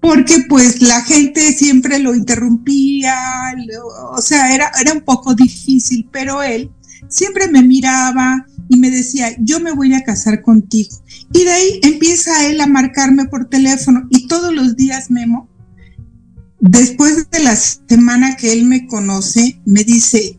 porque 0.00 0.44
pues 0.48 0.82
la 0.82 1.02
gente 1.02 1.52
siempre 1.52 1.98
lo 1.98 2.14
interrumpía, 2.14 3.14
o 4.12 4.20
sea, 4.20 4.54
era, 4.54 4.70
era 4.80 4.92
un 4.92 5.00
poco 5.00 5.34
difícil, 5.34 6.08
pero 6.12 6.42
él 6.42 6.70
siempre 7.08 7.48
me 7.48 7.62
miraba 7.62 8.46
y 8.68 8.76
me 8.76 8.90
decía, 8.90 9.34
yo 9.38 9.60
me 9.60 9.72
voy 9.72 9.94
a 9.94 10.04
casar 10.04 10.42
contigo. 10.42 10.90
Y 11.32 11.44
de 11.44 11.50
ahí 11.50 11.80
empieza 11.82 12.46
él 12.46 12.60
a 12.60 12.66
marcarme 12.66 13.26
por 13.26 13.48
teléfono 13.48 14.06
y 14.10 14.26
todos 14.26 14.54
los 14.54 14.76
días, 14.76 15.10
Memo, 15.10 15.48
después 16.60 17.30
de 17.30 17.40
la 17.40 17.56
semana 17.56 18.36
que 18.36 18.52
él 18.52 18.64
me 18.64 18.86
conoce, 18.86 19.60
me 19.66 19.84
dice, 19.84 20.38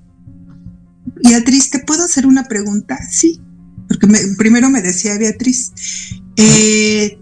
Beatriz, 1.23 1.69
¿te 1.69 1.79
puedo 1.79 2.03
hacer 2.03 2.25
una 2.25 2.45
pregunta? 2.45 2.97
Sí, 3.09 3.39
porque 3.88 4.07
primero 4.38 4.69
me 4.69 4.81
decía 4.81 5.17
Beatriz, 5.17 5.71
eh, 6.35 7.19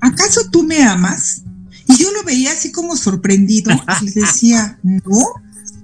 ¿acaso 0.00 0.48
tú 0.50 0.62
me 0.62 0.82
amas? 0.82 1.42
Y 1.88 1.96
yo 1.96 2.10
lo 2.12 2.22
veía 2.24 2.52
así 2.52 2.72
como 2.72 2.96
sorprendido 2.96 3.72
y 4.02 4.06
le 4.06 4.12
decía, 4.12 4.78
no, 4.82 5.02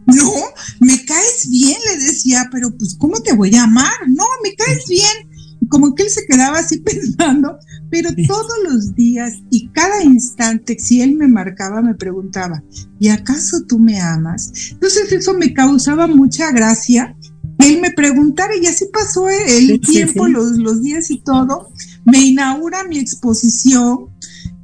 no, 0.07 0.33
me 0.81 1.05
caes 1.05 1.49
bien, 1.49 1.77
le 1.91 2.05
decía, 2.05 2.49
pero 2.51 2.77
pues 2.77 2.97
¿cómo 2.99 3.21
te 3.21 3.35
voy 3.35 3.55
a 3.55 3.65
amar? 3.65 3.93
No, 4.09 4.25
me 4.43 4.55
caes 4.55 4.85
bien. 4.89 5.31
Y 5.61 5.69
como 5.69 5.95
que 5.95 6.05
él 6.05 6.11
se 6.11 6.27
quedaba 6.27 6.59
así 6.59 6.79
pensando, 6.81 7.59
pero 7.91 8.11
todos 8.27 8.53
los 8.69 8.95
días 8.95 9.35
y 9.51 9.69
cada 9.69 10.03
instante, 10.03 10.77
si 10.79 11.01
él 11.01 11.15
me 11.15 11.29
marcaba, 11.29 11.81
me 11.81 11.95
preguntaba, 11.95 12.63
¿y 12.99 13.09
acaso 13.09 13.65
tú 13.67 13.79
me 13.79 14.01
amas? 14.01 14.53
Entonces 14.73 15.13
eso 15.13 15.35
me 15.35 15.55
causaba 15.55 16.07
mucha 16.07 16.51
gracia 16.53 17.17
él 17.59 17.81
me 17.81 17.93
preguntara 17.93 18.55
y 18.61 18.67
así 18.67 18.87
pasó 18.93 19.29
el 19.29 19.81
tiempo, 19.81 20.27
Los, 20.27 20.59
los 20.59 20.83
días 20.83 21.11
y 21.11 21.21
todo. 21.21 21.71
Me 22.05 22.19
inaugura 22.19 22.85
mi 22.85 22.99
exposición, 22.99 24.11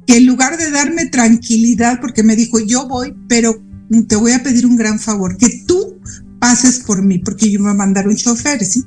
que 0.05 0.17
en 0.17 0.25
lugar 0.25 0.57
de 0.57 0.71
darme 0.71 1.07
tranquilidad, 1.07 1.99
porque 2.01 2.23
me 2.23 2.35
dijo, 2.35 2.59
yo 2.59 2.87
voy, 2.87 3.15
pero 3.27 3.61
te 4.07 4.15
voy 4.15 4.31
a 4.31 4.43
pedir 4.43 4.65
un 4.65 4.75
gran 4.75 4.99
favor, 4.99 5.37
que 5.37 5.63
tú 5.67 5.99
pases 6.39 6.79
por 6.79 7.03
mí, 7.03 7.19
porque 7.19 7.49
yo 7.51 7.59
me 7.59 7.65
voy 7.65 7.73
a 7.73 7.77
mandar 7.77 8.07
un 8.07 8.15
chofer, 8.15 8.63
¿sí? 8.65 8.83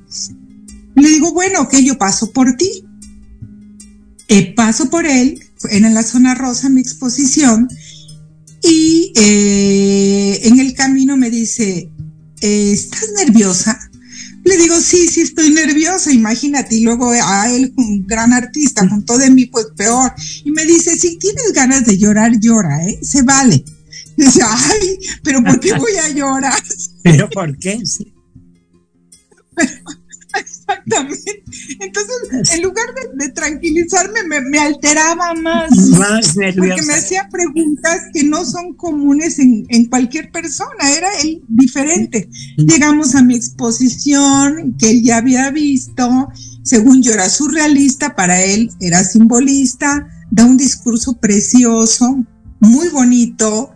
Le 0.96 1.08
digo, 1.08 1.32
bueno, 1.32 1.68
que 1.68 1.84
yo 1.84 1.98
paso 1.98 2.32
por 2.32 2.56
ti. 2.56 2.84
Eh, 4.28 4.54
paso 4.54 4.88
por 4.88 5.06
él, 5.06 5.40
en 5.70 5.94
la 5.94 6.02
zona 6.02 6.34
rosa 6.34 6.68
mi 6.68 6.80
exposición, 6.80 7.68
y 8.62 9.12
eh, 9.14 10.40
en 10.44 10.58
el 10.58 10.72
camino 10.72 11.16
me 11.18 11.30
dice, 11.30 11.90
eh, 12.40 12.72
¿estás 12.72 13.10
nerviosa? 13.18 13.78
Le 14.44 14.56
digo, 14.56 14.80
sí, 14.80 15.06
sí 15.08 15.20
estoy 15.22 15.50
nerviosa, 15.50 16.12
imagínate. 16.12 16.76
Y 16.76 16.84
luego 16.84 17.10
a 17.10 17.50
él, 17.50 17.72
un 17.76 18.06
gran 18.06 18.32
artista, 18.32 18.86
junto 18.88 19.16
de 19.16 19.30
mí, 19.30 19.46
pues 19.46 19.66
peor. 19.76 20.12
Y 20.44 20.50
me 20.50 20.64
dice, 20.66 20.96
si 20.98 21.18
tienes 21.18 21.52
ganas 21.54 21.84
de 21.84 21.96
llorar, 21.96 22.38
llora. 22.38 22.78
Se 23.02 23.22
vale. 23.22 23.64
Y 24.16 24.24
dice, 24.24 24.40
ay, 24.44 24.98
pero 25.22 25.42
¿por 25.42 25.60
qué 25.60 25.74
voy 25.74 25.92
a 25.96 26.08
llorar? 26.10 26.62
¿Pero 27.02 27.28
por 27.30 27.56
qué? 27.58 27.84
Sí. 27.84 28.14
Exactamente. 30.36 31.44
Entonces, 31.80 32.54
en 32.54 32.62
lugar 32.62 32.86
de, 33.14 33.28
tranquilizarme, 33.30 34.20
me, 34.50 34.58
alteraba 34.58 35.34
más. 35.34 35.70
Más 35.90 36.36
nerviosa. 36.36 36.68
Porque 36.68 36.82
me 36.86 36.94
hacía 36.94 37.28
preguntas 37.30 38.02
que 38.12 38.24
no 38.24 38.44
son 38.44 38.74
comunes 38.74 39.38
en, 39.38 39.86
cualquier 39.86 40.30
persona, 40.32 40.90
era 40.96 41.08
él 41.22 41.42
diferente. 41.48 42.28
Llegamos 42.56 43.14
a 43.14 43.22
mi 43.22 43.34
exposición, 43.34 44.74
que 44.78 44.90
él 44.90 45.02
ya 45.02 45.18
había 45.18 45.50
visto, 45.50 46.28
según 46.62 47.02
yo 47.02 47.12
era 47.12 47.28
surrealista, 47.28 48.16
para 48.16 48.42
él 48.42 48.70
era 48.80 49.04
simbolista, 49.04 50.08
da 50.30 50.44
un 50.44 50.56
discurso 50.56 51.14
precioso, 51.20 52.24
muy 52.64 52.88
bonito. 52.88 53.72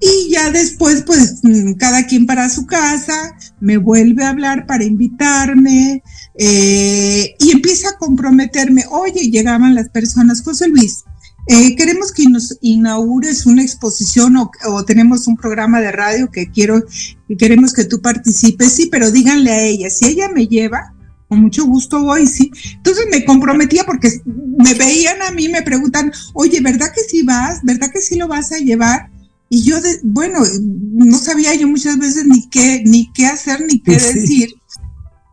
Y 0.00 0.30
ya 0.30 0.50
después, 0.50 1.02
pues, 1.02 1.40
mm, 1.42 1.74
cada 1.74 2.06
quien 2.06 2.26
para 2.26 2.48
su 2.48 2.66
casa, 2.66 3.36
me 3.60 3.76
vuelve 3.76 4.24
a 4.24 4.30
hablar 4.30 4.66
para 4.66 4.84
invitarme 4.84 6.02
eh, 6.38 7.34
y 7.38 7.50
empieza 7.50 7.90
a 7.90 7.98
comprometerme. 7.98 8.84
Oye, 8.90 9.30
llegaban 9.30 9.74
las 9.74 9.90
personas, 9.90 10.42
José 10.42 10.68
Luis, 10.68 11.04
eh, 11.46 11.74
queremos 11.74 12.12
que 12.12 12.24
nos 12.28 12.56
inaugures 12.60 13.44
una 13.44 13.62
exposición 13.62 14.36
o, 14.36 14.84
tenemos 14.84 15.26
un 15.26 15.36
programa 15.36 15.80
de 15.80 15.90
radio 15.90 16.30
que 16.30 16.50
quiero, 16.50 16.84
que 17.26 17.36
queremos 17.36 17.72
que 17.72 17.84
tú 17.84 18.00
participes, 18.00 18.72
sí, 18.72 18.88
pero 18.90 19.10
díganle 19.10 19.50
a 19.50 19.62
ella, 19.62 19.90
si 19.90 20.06
ella 20.06 20.28
me 20.28 20.46
lleva, 20.46 20.94
con 21.30 21.42
mucho 21.42 21.64
gusto 21.64 22.02
voy, 22.02 22.26
sí. 22.26 22.50
Entonces 22.74 23.06
me 23.08 23.24
comprometía 23.24 23.84
porque 23.84 24.10
me 24.26 24.74
veían 24.74 25.22
a 25.22 25.30
mí, 25.30 25.48
me 25.48 25.62
preguntan, 25.62 26.12
oye, 26.34 26.60
¿verdad 26.60 26.88
que 26.92 27.02
sí 27.02 27.22
vas? 27.22 27.60
¿Verdad 27.62 27.92
que 27.92 28.00
sí 28.00 28.16
lo 28.16 28.26
vas 28.26 28.50
a 28.50 28.58
llevar? 28.58 29.10
Y 29.48 29.62
yo, 29.62 29.80
de, 29.80 30.00
bueno, 30.02 30.40
no 30.60 31.18
sabía 31.18 31.54
yo 31.54 31.68
muchas 31.68 31.98
veces 31.98 32.26
ni 32.26 32.48
qué, 32.48 32.82
ni 32.84 33.12
qué 33.12 33.26
hacer, 33.26 33.64
ni 33.64 33.80
qué 33.80 33.92
decir. 33.92 34.50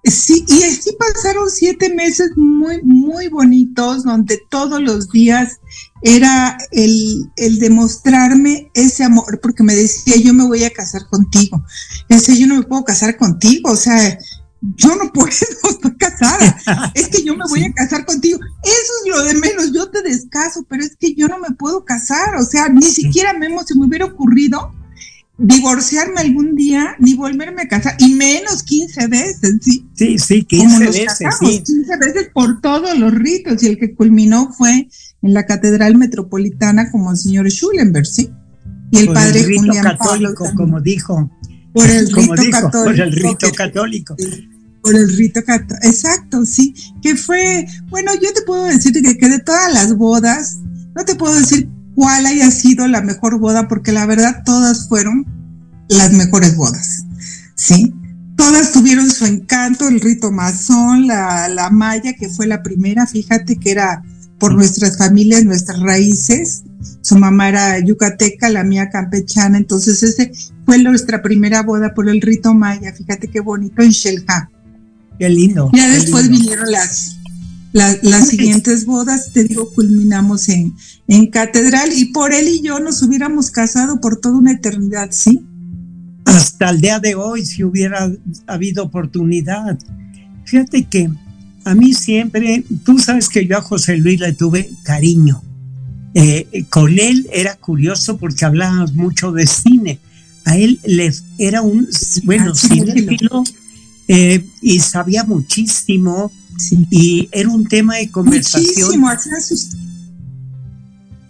Sí, 0.03 0.45
y 0.47 0.63
así 0.63 0.91
pasaron 0.99 1.49
siete 1.49 1.93
meses 1.93 2.29
muy, 2.36 2.79
muy 2.83 3.27
bonitos, 3.27 4.03
donde 4.03 4.39
todos 4.49 4.79
los 4.79 5.10
días 5.10 5.57
era 6.03 6.60
el, 6.71 7.31
el, 7.38 7.57
demostrarme 7.57 8.69
ese 8.75 9.03
amor, 9.03 9.39
porque 9.41 9.63
me 9.63 9.75
decía, 9.75 10.15
yo 10.17 10.33
me 10.36 10.45
voy 10.45 10.63
a 10.63 10.69
casar 10.69 11.07
contigo. 11.10 11.63
Ese 12.07 12.38
yo 12.38 12.45
no 12.45 12.55
me 12.55 12.63
puedo 12.63 12.86
casar 12.86 13.17
contigo, 13.17 13.71
o 13.71 13.75
sea, 13.75 14.17
yo 14.62 14.96
no 14.96 15.12
puedo, 15.12 15.28
estoy 15.70 15.98
casada, 15.98 16.91
es 16.96 17.08
que 17.08 17.24
yo 17.24 17.36
me 17.36 17.46
voy 17.50 17.63
a 17.63 17.74
casar 17.74 18.06
contigo. 18.06 18.39
Eso 18.63 18.91
es 19.04 19.15
lo 19.15 19.24
de 19.24 19.34
menos, 19.36 19.72
yo 19.74 19.89
te 19.89 20.02
descaso, 20.02 20.65
pero 20.70 20.84
es 20.84 20.96
que 20.96 21.13
yo 21.15 21.28
no 21.28 21.39
me 21.39 21.56
puedo 21.56 21.86
casar, 21.86 22.36
o 22.36 22.43
sea, 22.43 22.70
ni 22.70 22.84
siquiera 22.84 23.34
me, 23.34 23.48
se 23.65 23.76
me 23.76 23.86
hubiera 23.86 24.06
ocurrido 24.06 24.74
divorciarme 25.39 26.20
algún 26.22 26.56
día 26.56 26.96
ni 26.98 27.13
volverme 27.13 27.63
a 27.63 27.67
casar, 27.67 27.96
y 28.00 28.13
menos 28.15 28.63
15 28.63 29.08
veces, 29.08 29.58
¿sí? 29.62 29.86
Sí, 29.93 30.17
sí, 30.17 30.43
15 30.43 30.86
veces, 30.86 31.17
sí. 31.39 31.63
15 31.63 31.98
veces 31.98 32.30
por 32.34 32.60
todos 32.62 32.98
los 32.98 33.13
ritos, 33.13 33.62
y 33.62 33.67
el 33.67 33.78
que 33.78 33.93
culminó 33.93 34.52
fue 34.54 34.89
en 35.22 35.34
la 35.34 35.46
Catedral 35.46 35.96
Metropolitana 35.98 36.91
como 36.91 37.12
el 37.12 37.17
señor 37.17 37.50
Schulenberg, 37.50 38.08
¿sí? 38.08 38.32
Y 38.91 39.00
el 39.00 39.13
padre 39.13 39.41
el 39.41 39.46
rito 39.46 39.74
católico, 39.84 40.46
como 40.56 40.80
dijo 40.80 41.30
por 41.83 41.89
el 41.89 42.11
rito 42.11 42.51
católico. 42.51 42.83
Por 42.83 42.99
el 42.99 43.11
rito 43.11 43.51
católico. 43.51 44.15
Por 44.81 44.95
el 44.95 45.17
rito 45.17 45.43
católico, 45.43 45.87
exacto, 45.87 46.45
sí. 46.45 46.73
Que 47.01 47.15
fue, 47.15 47.67
bueno, 47.89 48.11
yo 48.15 48.33
te 48.33 48.41
puedo 48.41 48.63
decir 48.65 48.93
que, 48.93 49.17
que 49.17 49.29
de 49.29 49.39
todas 49.39 49.73
las 49.73 49.95
bodas, 49.95 50.57
no 50.95 51.05
te 51.05 51.15
puedo 51.15 51.35
decir 51.35 51.69
cuál 51.95 52.25
haya 52.25 52.49
sido 52.51 52.87
la 52.87 53.01
mejor 53.01 53.39
boda, 53.39 53.67
porque 53.67 53.91
la 53.91 54.05
verdad 54.05 54.43
todas 54.45 54.87
fueron 54.87 55.25
las 55.89 56.11
mejores 56.11 56.55
bodas, 56.55 57.03
¿sí? 57.55 57.93
Todas 58.35 58.71
tuvieron 58.71 59.09
su 59.09 59.25
encanto, 59.25 59.87
el 59.87 59.99
rito 59.99 60.31
masón, 60.31 61.07
la, 61.07 61.47
la 61.47 61.69
maya, 61.69 62.13
que 62.13 62.29
fue 62.29 62.45
la 62.45 62.61
primera, 62.61 63.07
fíjate 63.07 63.57
que 63.57 63.71
era 63.71 64.03
por 64.37 64.53
nuestras 64.53 64.97
familias, 64.97 65.43
nuestras 65.43 65.79
raíces. 65.79 66.63
Su 67.01 67.17
mamá 67.17 67.49
era 67.49 67.79
yucateca, 67.79 68.49
la 68.49 68.63
mía 68.63 68.89
campechana, 68.89 69.57
entonces 69.57 70.03
ese 70.03 70.31
fue 70.65 70.77
nuestra 70.77 71.21
primera 71.21 71.63
boda 71.63 71.93
por 71.93 72.09
el 72.09 72.21
rito 72.21 72.53
maya. 72.53 72.93
Fíjate 72.93 73.27
qué 73.29 73.39
bonito 73.39 73.81
en 73.81 73.91
Shelja. 73.91 74.49
Qué 75.17 75.29
lindo. 75.29 75.71
Ya 75.73 75.89
después 75.89 76.29
vinieron 76.29 76.71
las, 76.71 77.17
las, 77.73 78.27
siguientes 78.27 78.85
bodas, 78.85 79.31
te 79.33 79.43
digo, 79.43 79.71
culminamos 79.73 80.49
en, 80.49 80.75
en 81.07 81.27
catedral 81.27 81.91
y 81.93 82.05
por 82.05 82.33
él 82.33 82.47
y 82.47 82.61
yo 82.61 82.79
nos 82.79 83.01
hubiéramos 83.01 83.49
casado 83.49 83.99
por 83.99 84.19
toda 84.19 84.37
una 84.37 84.51
eternidad, 84.51 85.09
¿sí? 85.11 85.45
Hasta 86.25 86.69
el 86.69 86.81
día 86.81 86.99
de 86.99 87.15
hoy, 87.15 87.45
si 87.45 87.63
hubiera 87.63 88.11
habido 88.45 88.83
oportunidad. 88.83 89.79
Fíjate 90.45 90.83
que 90.83 91.09
a 91.65 91.75
mí 91.75 91.93
siempre, 91.93 92.63
tú 92.85 92.99
sabes 92.99 93.27
que 93.27 93.45
yo 93.45 93.57
a 93.57 93.61
José 93.61 93.97
Luis 93.97 94.19
le 94.19 94.33
tuve 94.33 94.69
cariño. 94.83 95.41
Eh, 96.13 96.65
con 96.70 96.98
él 96.98 97.28
era 97.32 97.56
curioso 97.56 98.17
porque 98.17 98.46
hablábamos 98.46 98.93
mucho 98.93 99.32
de 99.32 99.46
cine. 99.46 100.00
A 100.46 100.58
él 100.58 100.80
le 100.86 101.13
era 101.38 101.62
un, 101.62 101.88
bueno, 102.24 102.56
cinéfilo 102.56 103.43
eh, 104.08 104.46
y 104.62 104.80
sabía 104.80 105.24
muchísimo 105.24 106.32
y 106.89 107.30
era 107.32 107.50
un 107.50 107.67
tema 107.67 107.98
de 107.98 108.10
conversación 108.10 109.04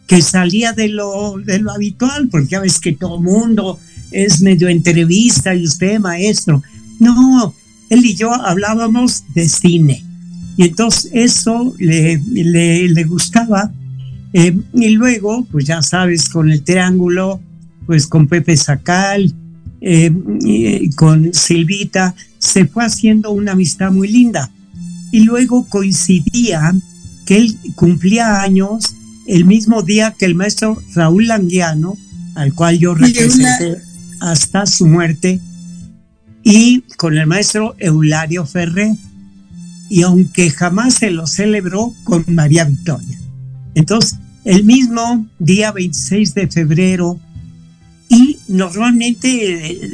que 0.06 0.22
salía 0.22 0.72
de 0.72 0.88
lo, 0.88 1.36
de 1.44 1.60
lo 1.60 1.72
habitual, 1.72 2.30
porque 2.30 2.48
ya 2.50 2.60
ves 2.62 2.80
que 2.80 2.94
todo 2.94 3.20
mundo 3.20 3.80
es 4.12 4.40
medio 4.42 4.70
entrevista 4.70 5.54
y 5.54 5.66
usted 5.66 6.00
maestro. 6.00 6.64
No, 7.00 7.54
él 7.90 8.06
y 8.06 8.16
yo 8.16 8.34
hablábamos 8.34 9.24
de 9.34 9.50
cine 9.50 10.08
y 10.58 10.64
entonces 10.64 11.12
eso 11.14 11.76
le, 11.78 12.20
le, 12.34 13.04
gustaba. 13.04 13.72
Eh, 14.34 14.58
y 14.74 14.90
luego, 14.90 15.46
pues 15.52 15.66
ya 15.66 15.82
sabes, 15.82 16.30
con 16.30 16.52
el 16.52 16.64
triángulo, 16.64 17.42
pues 17.86 18.08
con 18.08 18.28
Pepe 18.28 18.58
Sacal, 18.58 19.34
eh, 19.82 20.90
con 20.96 21.34
Silvita, 21.34 22.16
se 22.38 22.66
fue 22.66 22.86
haciendo 22.86 23.32
una 23.32 23.54
amistad 23.54 23.92
muy 23.92 24.08
linda. 24.08 24.52
Y 25.12 25.22
luego 25.22 25.68
coincidía 25.70 26.74
que 27.26 27.38
él 27.38 27.58
cumplía 27.76 28.42
años 28.42 28.96
el 29.28 29.46
mismo 29.46 29.84
día 29.84 30.16
que 30.18 30.26
el 30.26 30.36
maestro 30.36 30.82
Raúl 30.96 31.28
Languiano, 31.28 31.98
al 32.36 32.54
cual 32.54 32.80
yo 32.80 32.96
representé 32.96 33.78
hasta 34.20 34.66
su 34.66 34.88
muerte, 34.88 35.40
y 36.44 36.82
con 36.96 37.18
el 37.18 37.28
maestro 37.28 37.76
Eulario 37.78 38.46
Ferré, 38.46 38.96
y 39.90 40.04
aunque 40.04 40.50
jamás 40.50 40.96
se 40.96 41.12
lo 41.12 41.28
celebró 41.28 41.94
con 42.04 42.24
María 42.28 42.64
Victoria. 42.64 43.17
Entonces, 43.78 44.18
el 44.44 44.64
mismo 44.64 45.28
día 45.38 45.72
26 45.72 46.34
de 46.34 46.48
febrero, 46.48 47.20
y 48.10 48.40
normalmente 48.48 49.28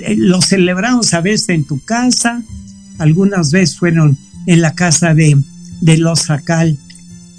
eh, 0.09 0.15
lo 0.15 0.41
celebramos 0.41 1.13
a 1.13 1.19
veces 1.19 1.49
en 1.49 1.65
tu 1.65 1.83
casa, 1.83 2.41
algunas 2.97 3.51
veces 3.51 3.77
fueron 3.77 4.17
en 4.47 4.61
la 4.61 4.73
casa 4.73 5.13
de, 5.13 5.37
de 5.81 5.97
los 5.97 6.21
Sacal, 6.21 6.77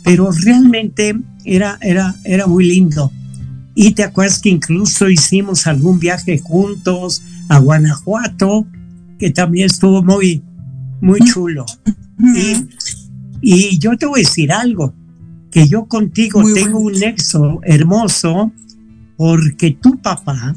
pero 0.03 0.31
realmente 0.33 1.19
era, 1.47 1.79
era, 1.81 2.15
era 2.25 2.47
muy 2.47 2.67
lindo. 2.67 3.11
Y 3.75 3.93
te 3.93 4.03
acuerdas 4.03 4.41
que 4.41 4.51
incluso 4.51 5.09
hicimos 5.09 5.67
algún 5.67 5.99
viaje 5.99 6.39
juntos 6.41 7.23
a 7.49 7.59
Guanajuato, 7.59 8.67
que 9.19 9.31
también 9.31 9.65
estuvo 9.65 10.03
muy, 10.03 10.43
muy 11.01 11.21
chulo. 11.21 11.65
Y, 12.37 12.67
y 13.41 13.79
yo 13.79 13.97
te 13.97 14.05
voy 14.05 14.21
a 14.21 14.25
decir 14.25 14.53
algo, 14.53 14.93
que 15.55 15.69
yo 15.69 15.87
contigo 15.87 16.43
tengo 16.53 16.81
un 16.81 16.95
nexo 16.95 17.61
hermoso, 17.63 18.51
porque 19.17 19.71
tu 19.71 19.99
papá, 19.99 20.57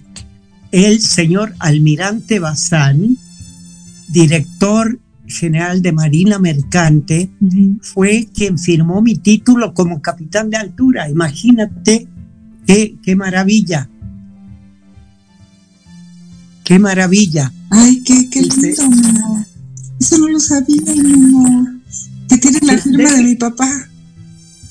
el 0.72 1.02
señor 1.02 1.54
almirante 1.60 2.40
Bazán, 2.40 3.16
director 4.08 5.00
general 5.28 5.84
de 5.84 5.92
Marina 5.92 6.40
Mercante, 6.40 7.30
fue 7.80 8.28
quien 8.34 8.58
firmó 8.58 9.04
mi 9.04 9.14
título 9.14 9.76
como 9.76 10.02
capitán 10.02 10.50
de 10.50 10.58
altura. 10.58 11.08
Imagínate 11.08 12.08
qué, 12.66 12.96
qué 13.04 13.16
maravilla. 13.16 13.88
Qué 16.64 16.80
maravilla. 16.80 17.54
Ay, 17.70 18.02
qué, 18.04 18.32
qué 18.32 18.42
lindo, 18.42 18.68
Eso 20.00 20.18
no 20.18 20.28
lo 20.28 20.40
sabía, 20.40 20.82
amor. 20.92 21.68
Que 22.28 22.38
tiene 22.40 22.60
la 22.64 22.78
firma 22.80 23.12
de, 23.14 23.24
mi 23.24 23.36
papá. 23.36 23.70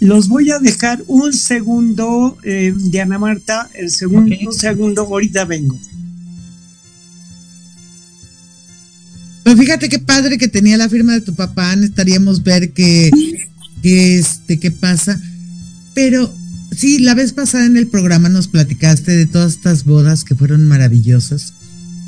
Los 0.01 0.29
voy 0.29 0.51
a 0.51 0.59
dejar 0.59 1.03
un 1.07 1.33
segundo, 1.33 2.37
eh, 2.43 2.75
Diana 2.77 3.19
Marta, 3.19 3.71
el 3.75 3.91
segundo, 3.91 4.37
un 4.47 4.53
segundo, 4.53 5.03
ahorita 5.03 5.45
vengo. 5.47 5.79
Pero 9.43 9.57
fíjate 9.57 9.89
qué 9.89 9.99
padre 9.99 10.39
que 10.39 10.49
tenía 10.49 10.77
la 10.77 10.89
firma 10.89 11.13
de 11.13 11.21
tu 11.21 11.35
papá, 11.35 11.75
necesitaríamos 11.77 12.43
ver 12.43 12.73
qué, 12.73 13.11
qué, 13.81 14.19
este, 14.19 14.59
qué 14.59 14.71
pasa. 14.71 15.21
Pero 15.95 16.35
sí, 16.77 16.99
la 16.99 17.15
vez 17.15 17.33
pasada 17.33 17.65
en 17.65 17.77
el 17.77 17.87
programa 17.87 18.29
nos 18.29 18.49
platicaste 18.49 19.13
de 19.13 19.27
todas 19.27 19.55
estas 19.55 19.85
bodas 19.85 20.25
que 20.25 20.35
fueron 20.35 20.67
maravillosas. 20.67 21.55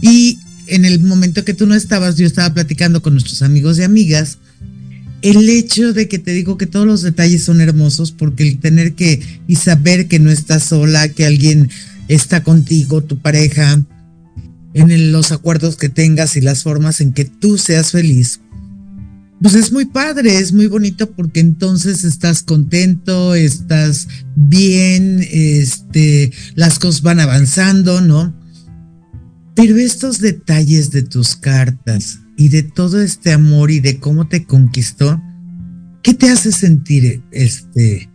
Y 0.02 0.38
en 0.66 0.84
el 0.84 1.00
momento 1.00 1.44
que 1.44 1.54
tú 1.54 1.66
no 1.66 1.74
estabas, 1.74 2.16
yo 2.16 2.26
estaba 2.26 2.52
platicando 2.52 3.02
con 3.02 3.14
nuestros 3.14 3.40
amigos 3.42 3.78
y 3.78 3.82
amigas. 3.82 4.38
El 5.20 5.48
hecho 5.48 5.92
de 5.92 6.06
que 6.06 6.18
te 6.18 6.32
digo 6.32 6.56
que 6.56 6.66
todos 6.66 6.86
los 6.86 7.02
detalles 7.02 7.44
son 7.44 7.60
hermosos, 7.60 8.12
porque 8.12 8.44
el 8.44 8.60
tener 8.60 8.94
que 8.94 9.20
y 9.48 9.56
saber 9.56 10.06
que 10.06 10.20
no 10.20 10.30
estás 10.30 10.64
sola, 10.64 11.08
que 11.08 11.26
alguien 11.26 11.68
está 12.06 12.44
contigo, 12.44 13.02
tu 13.02 13.18
pareja, 13.18 13.84
en 14.74 15.12
los 15.12 15.32
acuerdos 15.32 15.76
que 15.76 15.88
tengas 15.88 16.36
y 16.36 16.40
las 16.40 16.62
formas 16.62 17.00
en 17.00 17.12
que 17.12 17.24
tú 17.24 17.58
seas 17.58 17.90
feliz, 17.90 18.40
pues 19.42 19.54
es 19.54 19.72
muy 19.72 19.86
padre, 19.86 20.38
es 20.38 20.52
muy 20.52 20.66
bonito 20.66 21.10
porque 21.10 21.40
entonces 21.40 22.04
estás 22.04 22.42
contento, 22.42 23.34
estás 23.34 24.08
bien, 24.36 25.24
este, 25.30 26.32
las 26.54 26.78
cosas 26.78 27.02
van 27.02 27.20
avanzando, 27.20 28.00
¿no? 28.00 28.34
Pero 29.54 29.76
estos 29.76 30.20
detalles 30.20 30.90
de 30.90 31.02
tus 31.02 31.34
cartas 31.34 32.20
y 32.38 32.48
de 32.48 32.62
todo 32.62 33.02
este 33.02 33.32
amor 33.32 33.72
y 33.72 33.80
de 33.80 33.98
cómo 33.98 34.28
te 34.28 34.46
conquistó, 34.46 35.20
¿qué 36.02 36.14
te 36.14 36.30
hace 36.30 36.52
sentir, 36.52 37.20
este, 37.32 38.08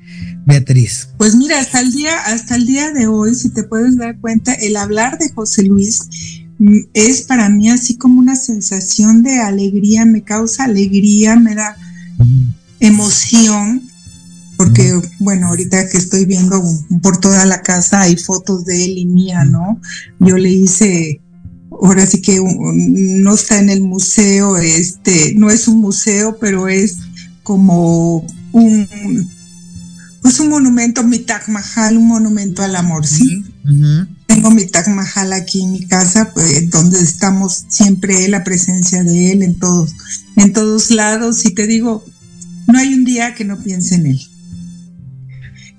Beatriz? 0.45 1.09
Pues 1.17 1.35
mira, 1.35 1.59
hasta 1.59 1.81
el 1.81 1.91
día, 1.91 2.17
hasta 2.25 2.55
el 2.55 2.65
día 2.65 2.91
de 2.93 3.05
hoy, 3.05 3.35
si 3.35 3.49
te 3.49 3.63
puedes 3.63 3.97
dar 3.97 4.17
cuenta, 4.19 4.53
el 4.53 4.77
hablar 4.77 5.17
de 5.19 5.29
José 5.29 5.63
Luis 5.63 6.07
es 6.93 7.23
para 7.23 7.49
mí 7.49 7.69
así 7.69 7.97
como 7.97 8.19
una 8.19 8.37
sensación 8.37 9.23
de 9.23 9.39
alegría, 9.39 10.05
me 10.05 10.23
causa 10.23 10.63
alegría, 10.63 11.35
me 11.35 11.55
da 11.55 11.75
emoción, 12.79 13.81
porque 14.55 14.93
bueno, 15.19 15.47
ahorita 15.47 15.89
que 15.89 15.97
estoy 15.97 16.25
viendo 16.25 16.63
por 17.01 17.19
toda 17.19 17.45
la 17.45 17.61
casa 17.61 18.01
hay 18.01 18.15
fotos 18.15 18.63
de 18.63 18.85
él 18.85 18.97
y 18.97 19.05
mía, 19.05 19.43
¿no? 19.43 19.81
Yo 20.19 20.37
le 20.37 20.49
hice, 20.49 21.19
ahora 21.81 22.05
sí 22.05 22.21
que 22.21 22.39
no 22.41 23.33
está 23.33 23.59
en 23.59 23.69
el 23.69 23.81
museo, 23.81 24.57
este, 24.57 25.33
no 25.35 25.49
es 25.49 25.67
un 25.67 25.79
museo, 25.79 26.37
pero 26.39 26.67
es 26.67 26.97
como 27.43 28.25
un, 28.51 28.87
pues 30.21 30.39
un 30.39 30.49
monumento, 30.49 31.03
mi 31.03 31.19
Taj 31.19 31.47
Mahal, 31.49 31.97
un 31.97 32.07
monumento 32.07 32.63
al 32.63 32.75
amor, 32.75 33.05
¿sí? 33.05 33.43
tengo 34.27 34.51
mi 34.51 34.65
Taj 34.65 34.87
Mahal 34.87 35.33
aquí 35.33 35.61
en 35.61 35.71
mi 35.71 35.85
casa, 35.85 36.31
pues, 36.33 36.69
donde 36.69 36.99
estamos 36.99 37.65
siempre 37.69 38.27
la 38.27 38.43
presencia 38.43 39.03
de 39.03 39.31
él 39.31 39.43
en 39.43 39.59
todos, 39.59 39.93
en 40.35 40.53
todos 40.53 40.91
lados. 40.91 41.45
Y 41.45 41.51
te 41.51 41.67
digo, 41.67 42.03
no 42.67 42.79
hay 42.79 42.93
un 42.93 43.05
día 43.05 43.35
que 43.35 43.45
no 43.45 43.61
piense 43.61 43.95
en 43.95 44.07
él. 44.07 44.21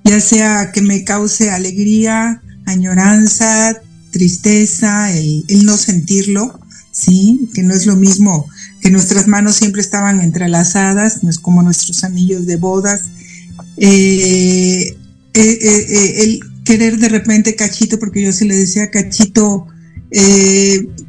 Ya 0.05 0.21
sea 0.21 0.71
que 0.73 0.83
me 0.83 1.05
cause 1.05 1.51
alegría, 1.51 2.43
añoranza, 2.67 3.77
tristeza, 4.15 5.13
el, 5.13 5.45
no 5.65 5.77
sentirlo, 5.77 6.61
sí, 6.93 7.51
que 7.53 7.65
no 7.65 7.75
es 7.75 7.85
lo 7.85 7.97
mismo 7.97 8.49
que 8.81 8.91
nuestras 8.91 9.27
manos 9.27 9.57
siempre 9.57 9.81
estaban 9.81 10.21
entrelazadas, 10.21 11.25
no 11.25 11.31
es 11.31 11.39
como 11.39 11.63
nuestros 11.63 12.05
anillos 12.05 12.47
de 12.47 12.57
bodas. 12.57 13.03
Eh, 13.77 14.97
eh, 15.35 15.59
eh, 15.61 16.15
el, 16.23 16.41
querer 16.65 16.99
de 16.99 17.09
repente 17.09 17.57
cachito, 17.57 17.99
porque 17.99 18.23
yo 18.23 18.33
se 18.33 18.45
le 18.45 18.57
decía 18.57 18.91
cachito, 18.91 19.67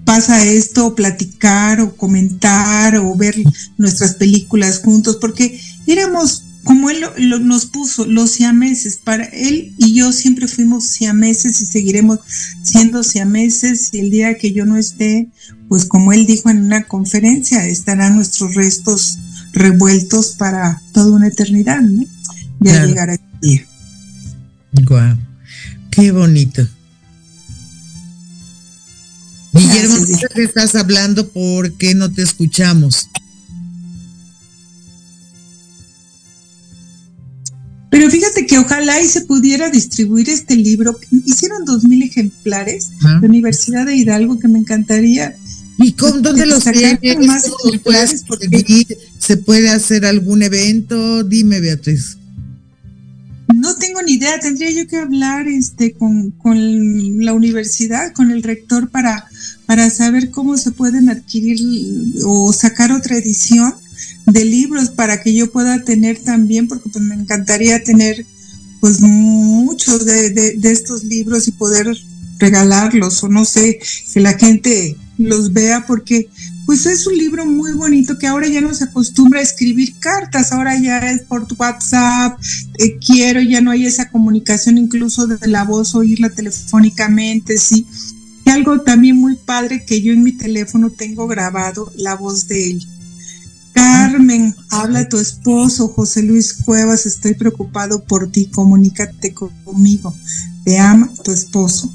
pasa 0.04 0.44
esto, 0.44 0.96
platicar 0.96 1.82
o 1.82 1.96
comentar 1.96 2.98
o 2.98 3.15
ver 3.15 3.36
nuestras 3.78 4.15
películas 4.15 4.80
juntos, 4.80 5.18
porque 5.22 5.60
éramos 5.86 6.44
como 6.65 6.89
él 6.89 7.06
nos 7.43 7.67
puso, 7.67 8.06
los 8.06 8.32
siameses, 8.32 8.97
para 8.97 9.25
él 9.25 9.73
y 9.78 9.93
yo 9.93 10.12
siempre 10.12 10.47
fuimos 10.47 10.88
siameses 10.88 11.62
y 11.62 11.65
seguiremos 11.67 12.19
siendo 12.63 13.04
siameses 13.04 13.93
y 13.93 13.99
el 13.99 14.10
día 14.10 14.38
que 14.38 14.51
yo 14.51 14.65
no 14.65 14.75
esté, 14.75 15.30
pues 15.69 15.86
como 15.86 16.12
él 16.12 16.25
dijo 16.25 16.49
en 16.49 16.65
una 16.65 16.84
conferencia, 16.84 17.65
estarán 17.67 18.15
nuestros 18.15 18.56
restos 18.56 19.19
revueltos 19.54 20.36
para 20.39 20.82
toda 20.91 21.15
una 21.15 21.28
eternidad, 21.28 21.82
¿no? 21.82 22.04
Ya 22.62 22.84
llegará 22.84 23.13
el 23.13 23.39
día. 23.41 23.67
Qué 25.91 26.12
bonito. 26.12 26.67
Guillermo, 29.54 29.97
¿qué 30.34 30.43
estás 30.43 30.73
hablando? 30.73 31.30
¿Por 31.30 31.78
qué 31.78 31.93
no 31.93 32.12
te 32.12 32.23
escuchamos? 32.23 33.08
Pero 37.95 38.12
fíjate 38.12 38.45
que 38.45 38.58
ojalá 38.58 38.99
y 38.99 39.08
se 39.08 39.21
pudiera 39.21 39.69
distribuir 39.69 40.29
este 40.29 40.58
libro. 40.58 40.99
Hicieron 41.25 41.63
dos 41.63 41.86
mil 41.86 42.03
ejemplares. 42.03 42.89
La 43.01 43.21
Universidad 43.21 43.86
de 43.86 43.95
Hidalgo, 43.95 44.38
que 44.38 44.49
me 44.49 44.60
encantaría. 44.60 45.34
¿Y 45.77 45.93
con 45.93 46.21
dónde 46.21 46.45
los 46.45 46.65
tienen? 46.65 46.99
¿Se 49.17 49.38
puede 49.38 49.69
hacer 49.69 50.05
algún 50.05 50.43
evento? 50.43 51.23
Dime, 51.23 51.62
Beatriz. 51.62 52.17
No 53.55 53.73
tengo 53.77 54.01
ni 54.01 54.15
idea, 54.15 54.41
tendría 54.41 54.71
yo 54.71 54.86
que 54.88 54.97
hablar 54.97 55.47
este, 55.47 55.93
con, 55.93 56.34
la 57.23 57.31
universidad, 57.31 58.12
con 58.12 58.29
el 58.29 58.43
rector, 58.43 58.89
para, 58.89 59.23
para 59.65 59.89
saber 59.89 60.31
cómo 60.31 60.58
se 60.58 60.71
pueden 60.71 61.08
adquirir 61.08 61.62
o 62.25 62.51
sacar 62.51 62.91
otra 62.91 63.15
edición 63.15 63.73
de 64.25 64.45
libros 64.45 64.89
para 64.89 65.21
que 65.21 65.34
yo 65.34 65.51
pueda 65.51 65.84
tener 65.84 66.19
también, 66.19 66.67
porque 66.67 66.89
pues 66.89 67.03
me 67.03 67.15
encantaría 67.15 67.84
tener 67.84 68.25
pues 68.79 69.01
muchos 69.01 70.05
de, 70.05 70.60
estos 70.63 71.03
libros 71.03 71.47
y 71.47 71.51
poder 71.51 71.88
regalarlos 72.38 73.23
o 73.23 73.29
no 73.29 73.45
sé, 73.45 73.79
que 74.13 74.19
la 74.19 74.34
gente 74.38 74.95
los 75.17 75.53
vea 75.53 75.86
porque 75.88 76.29
pues 76.65 76.86
es 76.86 77.05
un 77.08 77.17
libro 77.17 77.45
muy 77.45 77.73
bonito 77.73 78.17
que 78.17 78.27
ahora 78.27 78.47
ya 78.47 78.60
no 78.60 78.73
se 78.73 78.86
acostumbra 78.86 79.39
a 79.39 79.43
escribir 79.43 79.95
cartas, 79.99 80.51
ahora 80.51 80.79
ya 80.79 80.99
es 81.12 81.21
por 81.21 81.47
WhatsApp, 81.58 82.39
quiero, 83.05 83.41
ya 83.41 83.62
no 83.62 83.71
hay 83.71 83.86
esa 83.86 84.10
comunicación 84.10 84.77
incluso 84.77 85.27
de 85.27 85.47
la 85.47 85.63
voz, 85.63 85.93
oírla 85.95 86.29
telefónicamente, 86.29 87.58
sí. 87.58 87.86
Y 88.45 88.49
algo 88.49 88.81
también 88.81 89.17
muy 89.17 89.36
padre 89.36 89.86
que 89.86 90.01
yo 90.01 90.13
en 90.13 90.23
mi 90.23 90.31
teléfono 90.31 90.91
tengo 90.91 91.27
grabado 91.27 91.91
la 91.95 92.15
voz 92.15 92.47
de 92.47 92.71
él. 92.71 92.88
Carmen, 94.15 94.56
habla 94.71 95.10
tu 95.10 95.17
esposo, 95.17 95.89
José 95.89 96.23
Luis 96.23 96.54
Cuevas, 96.54 97.06
estoy 97.06 97.34
preocupado 97.34 98.06
por 98.06 98.32
ti, 98.32 98.45
comunícate 98.45 99.34
conmigo. 99.34 100.15
Te 100.63 100.80
ama 100.80 101.10
tu 101.21 101.32
esposo, 101.32 101.91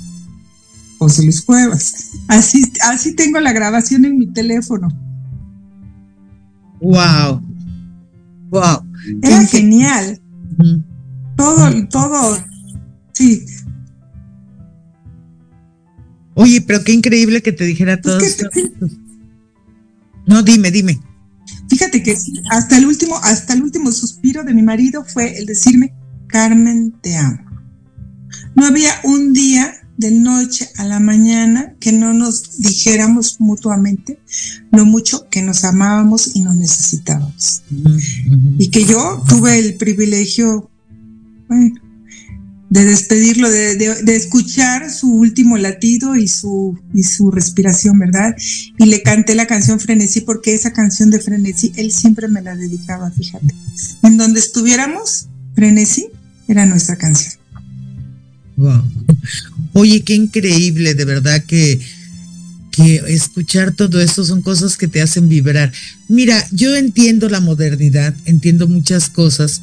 José 0.98 1.22
Luis 1.22 1.40
Cuevas. 1.40 2.11
Así, 2.28 2.62
así 2.83 3.16
tengo 3.16 3.40
la 3.40 3.54
grabación 3.54 4.04
en 4.04 4.18
mi 4.18 4.26
teléfono. 4.26 4.88
Wow. 6.83 7.40
Wow. 8.50 8.85
Era 9.22 9.46
genial. 9.46 10.20
Todo, 11.38 11.88
todo. 11.88 12.38
Sí. 13.14 13.46
Oye, 16.35 16.61
pero 16.61 16.85
qué 16.85 16.92
increíble 16.92 17.40
que 17.40 17.52
te 17.52 17.64
dijera 17.64 17.98
todo 17.98 18.18
esto. 18.18 18.46
No, 20.26 20.42
dime, 20.42 20.70
dime. 20.70 21.00
Fíjate 21.70 22.02
que 22.02 22.18
hasta 22.50 22.76
el 22.76 22.85
último, 22.85 23.16
hasta 23.22 23.54
el 23.54 23.62
último 23.62 23.92
suspiro 23.92 24.42
de 24.42 24.52
mi 24.52 24.62
marido 24.62 25.04
fue 25.04 25.38
el 25.38 25.46
decirme, 25.46 25.94
Carmen, 26.26 26.92
te 27.00 27.16
amo. 27.16 27.38
No 28.56 28.66
había 28.66 28.90
un 29.04 29.33
día 29.33 29.72
de 29.96 30.11
noche 30.11 30.68
a 30.78 30.85
la 30.85 30.98
mañana 30.98 31.74
que 31.78 31.92
no 31.92 32.12
nos 32.12 32.61
dijéramos 32.61 33.37
mutuamente 33.38 34.18
lo 34.72 34.85
mucho 34.85 35.28
que 35.28 35.42
nos 35.42 35.62
amábamos 35.62 36.33
y 36.35 36.42
nos 36.42 36.56
necesitábamos. 36.56 37.62
Y 38.59 38.70
que 38.70 38.85
yo 38.85 39.22
tuve 39.28 39.59
el 39.59 39.76
privilegio, 39.76 40.68
bueno, 41.48 41.74
de 42.70 42.85
despedirlo, 42.85 43.50
de, 43.50 44.16
escuchar 44.16 44.92
su 44.92 45.12
último 45.12 45.59
latido 45.59 46.14
y 46.14 46.28
su, 46.28 46.78
y 46.94 47.02
su 47.02 47.33
respiración, 47.33 47.98
¿verdad? 47.98 48.37
Y 48.78 48.87
le 48.87 49.02
canté 49.02 49.35
la 49.35 49.48
canción 49.48 49.80
Frenesí 49.80 50.20
porque 50.20 50.54
esa 50.54 50.72
canción 50.72 51.11
de 51.11 51.18
Frenesí, 51.18 51.72
él 51.74 51.90
siempre 51.90 52.28
me 52.28 52.42
la 52.42 52.54
dedicaba, 52.54 53.11
fíjate. 53.11 53.52
En 54.04 54.16
donde 54.16 54.38
estuviéramos, 54.38 55.26
Frenesí 55.56 56.06
era 56.46 56.64
nuestra 56.64 56.94
canción. 56.96 57.35
Wow. 58.56 58.85
Oye, 59.72 60.02
qué 60.04 60.14
increíble, 60.14 60.94
de 60.94 61.04
verdad 61.04 61.42
que, 61.42 61.80
que 62.70 63.02
escuchar 63.09 63.72
todo 63.72 64.00
esto 64.00 64.24
son 64.24 64.42
cosas 64.42 64.76
que 64.76 64.87
te 64.87 65.02
hacen 65.02 65.28
vibrar. 65.28 65.72
Mira, 66.06 66.46
yo 66.52 66.76
entiendo 66.76 67.28
la 67.28 67.40
modernidad, 67.40 68.14
entiendo 68.26 68.68
muchas 68.68 69.09
cosas, 69.09 69.61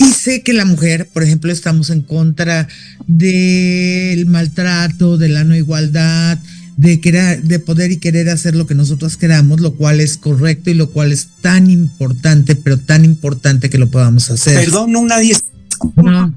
y 0.00 0.12
sé 0.12 0.42
que 0.42 0.54
la 0.54 0.64
mujer, 0.64 1.10
por 1.12 1.22
ejemplo, 1.22 1.52
estamos 1.52 1.90
en 1.90 2.00
contra 2.00 2.66
del 3.06 4.24
maltrato, 4.24 5.18
de 5.18 5.28
la 5.28 5.44
no 5.44 5.54
igualdad, 5.54 6.38
de, 6.78 7.00
querer, 7.02 7.42
de 7.42 7.58
poder 7.58 7.92
y 7.92 7.98
querer 7.98 8.30
hacer 8.30 8.56
lo 8.56 8.66
que 8.66 8.74
nosotros 8.74 9.18
queramos, 9.18 9.60
lo 9.60 9.74
cual 9.74 10.00
es 10.00 10.16
correcto 10.16 10.70
y 10.70 10.74
lo 10.74 10.88
cual 10.88 11.12
es 11.12 11.28
tan 11.42 11.68
importante, 11.68 12.56
pero 12.56 12.78
tan 12.78 13.04
importante 13.04 13.68
que 13.68 13.76
lo 13.76 13.90
podamos 13.90 14.30
hacer. 14.30 14.64
Perdón, 14.64 14.96
una 14.96 15.18
disculpa 15.18 16.32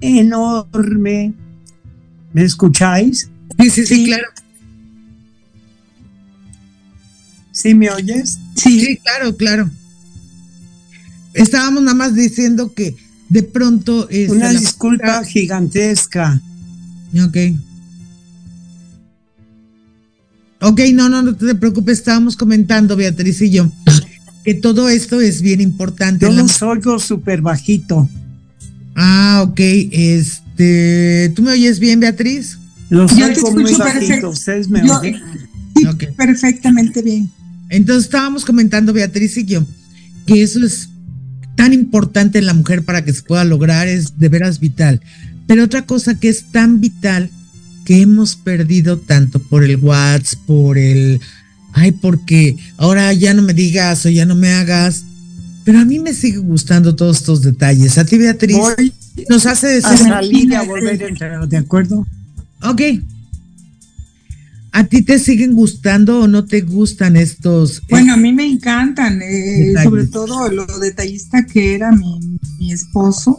enorme. 0.00 1.32
¿Me 2.32 2.44
escucháis? 2.44 3.28
Sí, 3.58 3.70
sí, 3.70 3.86
sí, 3.86 4.04
claro. 4.04 4.28
¿Sí 7.50 7.74
me 7.74 7.90
oyes? 7.90 8.38
sí, 8.54 9.00
claro, 9.02 9.36
claro. 9.36 9.68
Estábamos 11.34 11.82
nada 11.82 11.94
más 11.94 12.14
diciendo 12.14 12.72
que 12.74 12.96
de 13.28 13.42
pronto... 13.42 14.08
es 14.10 14.30
Una 14.30 14.50
disculpa 14.50 15.24
gigantesca. 15.24 16.40
Ok. 17.24 17.36
Ok, 20.60 20.80
no, 20.92 21.08
no, 21.08 21.22
no 21.22 21.34
te 21.34 21.54
preocupes, 21.56 21.98
estábamos 21.98 22.36
comentando, 22.36 22.94
Beatriz 22.94 23.42
y 23.42 23.50
yo, 23.50 23.72
que 24.44 24.54
todo 24.54 24.88
esto 24.88 25.20
es 25.20 25.42
bien 25.42 25.60
importante. 25.60 26.24
Yo 26.24 26.30
los 26.30 26.62
oigo 26.62 27.00
súper 27.00 27.42
bajito. 27.42 28.08
Ah, 28.94 29.44
ok, 29.44 29.58
este, 29.58 31.32
¿tú 31.34 31.42
me 31.42 31.50
oyes 31.50 31.80
bien, 31.80 31.98
Beatriz? 31.98 32.58
Los 32.90 33.10
oigo 33.12 33.50
muy 33.50 33.74
bajito, 33.74 34.30
ustedes 34.30 34.68
me 34.68 34.88
oyen. 34.88 35.20
perfectamente 36.16 37.02
bien. 37.02 37.28
Entonces 37.68 38.04
estábamos 38.04 38.44
comentando, 38.44 38.92
Beatriz 38.92 39.36
y 39.38 39.44
yo, 39.44 39.66
que 40.26 40.44
eso 40.44 40.64
es 40.64 40.90
tan 41.56 41.72
importante 41.72 42.38
en 42.38 42.46
la 42.46 42.54
mujer 42.54 42.84
para 42.84 43.04
que 43.04 43.12
se 43.12 43.22
pueda 43.22 43.44
lograr 43.44 43.88
es 43.88 44.18
de 44.18 44.28
veras 44.28 44.60
vital. 44.60 45.00
Pero 45.46 45.64
otra 45.64 45.82
cosa 45.82 46.18
que 46.18 46.28
es 46.28 46.50
tan 46.50 46.80
vital 46.80 47.30
que 47.84 48.00
hemos 48.00 48.36
perdido 48.36 48.98
tanto 48.98 49.38
por 49.38 49.64
el 49.64 49.76
WhatsApp, 49.76 50.38
por 50.46 50.78
el, 50.78 51.20
ay, 51.72 51.92
porque 51.92 52.56
ahora 52.76 53.12
ya 53.12 53.34
no 53.34 53.42
me 53.42 53.54
digas 53.54 54.06
o 54.06 54.08
ya 54.08 54.24
no 54.24 54.34
me 54.34 54.52
hagas. 54.52 55.04
Pero 55.64 55.78
a 55.78 55.84
mí 55.84 55.98
me 55.98 56.12
sigue 56.12 56.38
gustando 56.38 56.96
todos 56.96 57.18
estos 57.18 57.42
detalles. 57.42 57.98
A 57.98 58.04
ti, 58.04 58.18
Beatriz, 58.18 58.56
nos 59.28 59.46
hace 59.46 59.78
a 59.78 59.96
salir 59.96 60.54
a 60.56 60.62
volver 60.62 61.02
a 61.02 61.08
entrar, 61.08 61.48
¿de 61.48 61.56
acuerdo? 61.56 62.06
Ok, 62.62 62.80
¿A 64.74 64.84
ti 64.84 65.02
te 65.02 65.18
siguen 65.18 65.52
gustando 65.52 66.20
o 66.20 66.28
no 66.28 66.46
te 66.46 66.62
gustan 66.62 67.16
estos? 67.16 67.78
Eh, 67.78 67.82
bueno, 67.90 68.14
a 68.14 68.16
mí 68.16 68.32
me 68.32 68.46
encantan, 68.46 69.20
eh, 69.20 69.74
sobre 69.82 70.06
todo 70.06 70.48
lo 70.48 70.66
detallista 70.78 71.44
que 71.44 71.74
era 71.74 71.92
mi, 71.92 72.72
esposo. 72.72 73.38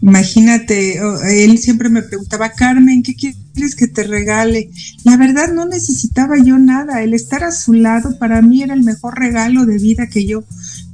Imagínate, 0.00 1.00
él 1.42 1.58
siempre 1.58 1.88
me 1.88 2.02
preguntaba, 2.02 2.52
Carmen, 2.52 3.02
¿qué 3.02 3.16
quieres 3.16 3.74
que 3.74 3.88
te 3.88 4.04
regale? 4.04 4.70
La 5.02 5.16
verdad 5.16 5.52
no 5.52 5.66
necesitaba 5.66 6.36
yo 6.38 6.56
nada, 6.58 7.02
el 7.02 7.14
estar 7.14 7.42
a 7.42 7.50
su 7.50 7.72
lado 7.72 8.16
para 8.18 8.40
mí 8.40 8.62
era 8.62 8.74
el 8.74 8.84
mejor 8.84 9.18
regalo 9.18 9.66
de 9.66 9.78
vida 9.78 10.06
que 10.06 10.24
yo, 10.24 10.44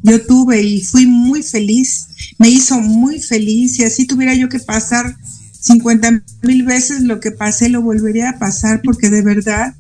yo 0.03 0.25
tuve 0.25 0.63
y 0.63 0.81
fui 0.81 1.07
muy 1.07 1.43
feliz, 1.43 2.07
me 2.39 2.49
hizo 2.49 2.81
muy 2.81 3.21
feliz 3.21 3.79
y 3.79 3.85
así 3.85 4.07
tuviera 4.07 4.35
yo 4.35 4.49
que 4.49 4.61
pasar 4.61 5.17
50 5.61 6.23
mil 6.43 6.65
veces 6.65 7.03
lo 7.03 7.21
que 7.21 7.31
pasé 7.31 7.69
lo 7.69 7.83
volvería 7.83 8.31
a 8.31 8.39
pasar 8.39 8.81
porque 8.83 9.11
de 9.11 9.23
verdad 9.23 9.75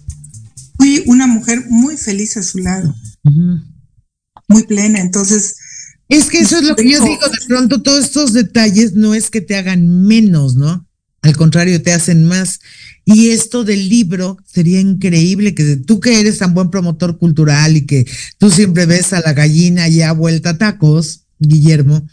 fui 0.76 1.02
una 1.06 1.26
mujer 1.26 1.64
muy 1.68 1.96
feliz 1.96 2.36
a 2.36 2.42
su 2.42 2.58
lado, 2.58 2.94
muy 4.48 4.62
plena. 4.64 5.00
Entonces... 5.00 5.56
Es 6.08 6.24
que 6.24 6.40
eso 6.40 6.58
es 6.58 6.64
lo 6.64 6.74
que 6.74 6.90
yo 6.90 6.98
digo, 7.04 7.28
de 7.28 7.46
pronto 7.46 7.82
todos 7.82 8.04
estos 8.04 8.32
detalles 8.32 8.94
no 8.94 9.14
es 9.14 9.30
que 9.30 9.40
te 9.40 9.54
hagan 9.54 10.06
menos, 10.06 10.56
¿no? 10.56 10.86
Al 11.22 11.36
contrario, 11.36 11.82
te 11.82 11.92
hacen 11.92 12.24
más. 12.24 12.60
Y 13.04 13.28
esto 13.30 13.64
del 13.64 13.88
libro 13.88 14.38
sería 14.44 14.80
increíble 14.80 15.54
que 15.54 15.76
tú 15.76 16.00
que 16.00 16.20
eres 16.20 16.38
tan 16.38 16.54
buen 16.54 16.70
promotor 16.70 17.18
cultural 17.18 17.76
y 17.76 17.86
que 17.86 18.06
tú 18.38 18.50
siempre 18.50 18.86
ves 18.86 19.12
a 19.12 19.20
la 19.20 19.32
gallina 19.32 19.88
ya 19.88 20.12
vuelta 20.12 20.50
a 20.50 20.58
tacos, 20.58 21.26
Guillermo, 21.38 22.06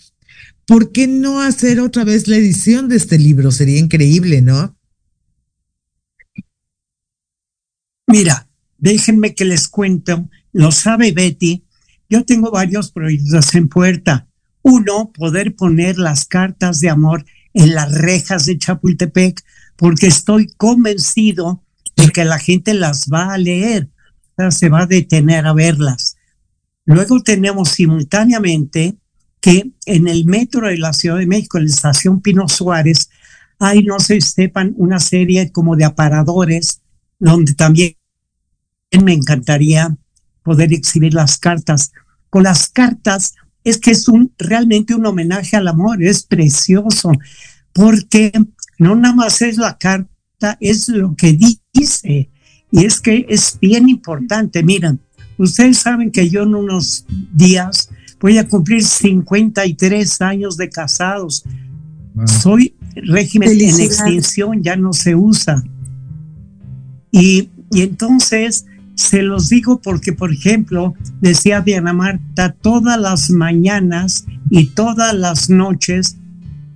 ¿por 0.68 0.92
qué 0.92 1.08
no 1.08 1.42
hacer 1.42 1.80
otra 1.80 2.04
vez 2.04 2.28
la 2.28 2.36
edición 2.36 2.90
de 2.90 2.98
este 2.98 3.18
libro? 3.18 3.52
Sería 3.52 3.80
increíble, 3.80 4.42
¿no? 4.42 4.78
Mira, 8.06 8.48
déjenme 8.78 9.34
que 9.34 9.46
les 9.46 9.68
cuento, 9.68 10.30
lo 10.52 10.72
sabe 10.72 11.12
Betty, 11.12 11.64
yo 12.10 12.24
tengo 12.24 12.52
varios 12.52 12.92
proyectos 12.92 13.56
en 13.56 13.68
puerta. 13.68 14.28
Uno, 14.62 15.12
poder 15.14 15.56
poner 15.56 15.98
las 15.98 16.26
cartas 16.26 16.80
de 16.80 16.90
amor 16.90 17.26
en 17.54 17.74
las 17.74 17.92
rejas 17.94 18.46
de 18.46 18.58
Chapultepec, 18.58 19.44
porque 19.78 20.08
estoy 20.08 20.48
convencido 20.58 21.64
de 21.96 22.10
que 22.10 22.26
la 22.26 22.40
gente 22.40 22.74
las 22.74 23.08
va 23.12 23.34
a 23.34 23.38
leer, 23.38 23.90
o 24.32 24.34
sea, 24.38 24.52
se 24.52 24.70
va 24.70 24.82
a 24.82 24.88
detener 24.88 25.46
a 25.46 25.54
verlas. 25.54 26.18
Luego 26.86 27.22
tenemos 27.22 27.70
simultáneamente 27.70 28.98
que 29.48 29.72
en 29.86 30.10
el 30.10 30.26
metro 30.26 30.68
de 30.68 30.78
la 30.78 30.92
Ciudad 30.92 31.20
de 31.20 31.26
México, 31.26 31.58
en 31.58 31.64
la 31.64 31.70
estación 31.70 32.20
Pino 32.20 32.50
Suárez, 32.50 33.10
hay, 33.60 33.82
no 33.82 33.98
se 33.98 34.20
sepan, 34.20 34.74
una 34.76 35.00
serie 35.00 35.54
como 35.54 35.78
de 35.78 35.86
aparadores 35.86 36.82
donde 37.18 37.54
también 37.54 37.96
me 39.02 39.14
encantaría 39.14 39.96
poder 40.44 40.74
exhibir 40.74 41.14
las 41.14 41.38
cartas. 41.38 41.94
Con 42.30 42.44
las 42.44 42.68
cartas 42.68 43.36
es 43.64 43.78
que 43.78 43.92
es 43.92 44.10
un 44.10 44.34
realmente 44.38 44.94
un 44.94 45.06
homenaje 45.06 45.56
al 45.56 45.70
amor, 45.70 46.04
es 46.04 46.24
precioso, 46.24 47.14
porque 47.72 48.34
no 48.80 48.98
nada 48.98 49.16
más 49.16 49.42
es 49.42 49.56
la 49.56 49.78
carta, 49.78 50.58
es 50.60 50.90
lo 50.90 51.16
que 51.16 51.40
dice. 51.74 52.30
Y 52.70 52.84
es 52.84 53.00
que 53.00 53.26
es 53.30 53.58
bien 53.62 53.88
importante. 53.88 54.62
Miren, 54.62 55.00
ustedes 55.38 55.78
saben 55.78 56.12
que 56.12 56.30
yo 56.30 56.44
en 56.44 56.54
unos 56.54 57.06
días 57.32 57.90
voy 58.20 58.38
a 58.38 58.48
cumplir 58.48 58.84
53 58.84 60.22
años 60.22 60.58
de 60.58 60.70
casados. 60.70 61.44
Soy 62.26 62.74
régimen 62.96 63.52
en 63.52 63.80
extinción, 63.80 64.64
ya 64.64 64.76
no 64.76 64.94
se 64.94 65.16
usa. 65.16 65.64
Y, 67.12 67.50
y 67.72 67.82
entonces 67.82 68.66
se 68.96 69.22
los 69.22 69.50
digo 69.50 69.80
porque, 69.80 70.14
por 70.14 70.34
ejemplo, 70.34 70.96
decía 71.22 71.62
Diana 71.62 71.94
Marta, 71.94 72.54
todas 72.54 73.00
las 73.00 73.30
mañanas 73.30 74.26
y 74.50 74.68
todas 74.68 75.14
las 75.14 75.50
noches, 75.50 76.18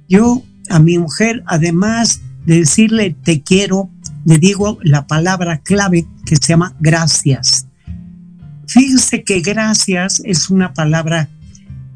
yo 0.08 0.44
a 0.70 0.80
mi 0.80 1.00
mujer, 1.00 1.44
además 1.48 2.22
de 2.46 2.60
decirle 2.60 3.16
te 3.24 3.42
quiero, 3.42 3.90
le 4.26 4.38
digo 4.38 4.78
la 4.84 5.08
palabra 5.08 5.62
clave 5.62 6.06
que 6.26 6.36
se 6.36 6.50
llama 6.50 6.76
gracias. 6.80 7.68
Fíjense 8.72 9.24
que 9.24 9.42
gracias 9.42 10.22
es 10.24 10.50
una 10.50 10.74
palabra, 10.74 11.30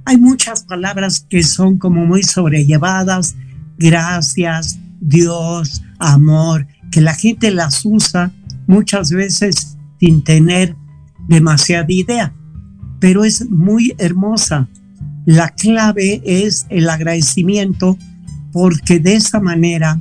hay 0.03 0.17
muchas 0.17 0.63
palabras 0.63 1.25
que 1.29 1.41
son 1.41 1.77
como 1.77 2.05
muy 2.05 2.21
sobrellevadas, 2.21 3.35
gracias, 3.77 4.77
Dios, 4.99 5.81
amor, 5.99 6.67
que 6.91 6.99
la 6.99 7.13
gente 7.13 7.51
las 7.51 7.85
usa 7.85 8.31
muchas 8.67 9.11
veces 9.11 9.77
sin 10.01 10.23
tener 10.23 10.75
demasiada 11.29 11.85
idea, 11.87 12.33
pero 12.99 13.23
es 13.23 13.49
muy 13.49 13.95
hermosa. 13.97 14.67
La 15.25 15.49
clave 15.49 16.21
es 16.25 16.65
el 16.69 16.89
agradecimiento 16.89 17.97
porque 18.51 18.99
de 18.99 19.15
esa 19.15 19.39
manera, 19.39 19.99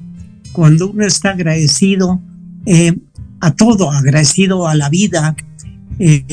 cuando 0.53 0.91
uno 0.91 1.07
está 1.07 1.31
agradecido 1.31 2.21
eh, 2.67 2.97
a 3.41 3.53
todo, 3.53 3.91
agradecido 3.91 4.67
a 4.67 4.75
la 4.75 4.89
vida, 4.89 5.37
eh, 5.99 6.25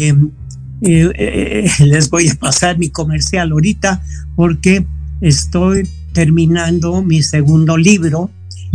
eh, 0.81 1.71
les 1.85 2.09
voy 2.09 2.29
a 2.29 2.35
pasar 2.35 2.77
mi 2.77 2.89
comercial 2.89 3.51
ahorita 3.51 4.03
porque 4.35 4.85
estoy 5.21 5.87
terminando 6.13 7.01
mi 7.01 7.21
segundo 7.21 7.77
libro, 7.77 8.29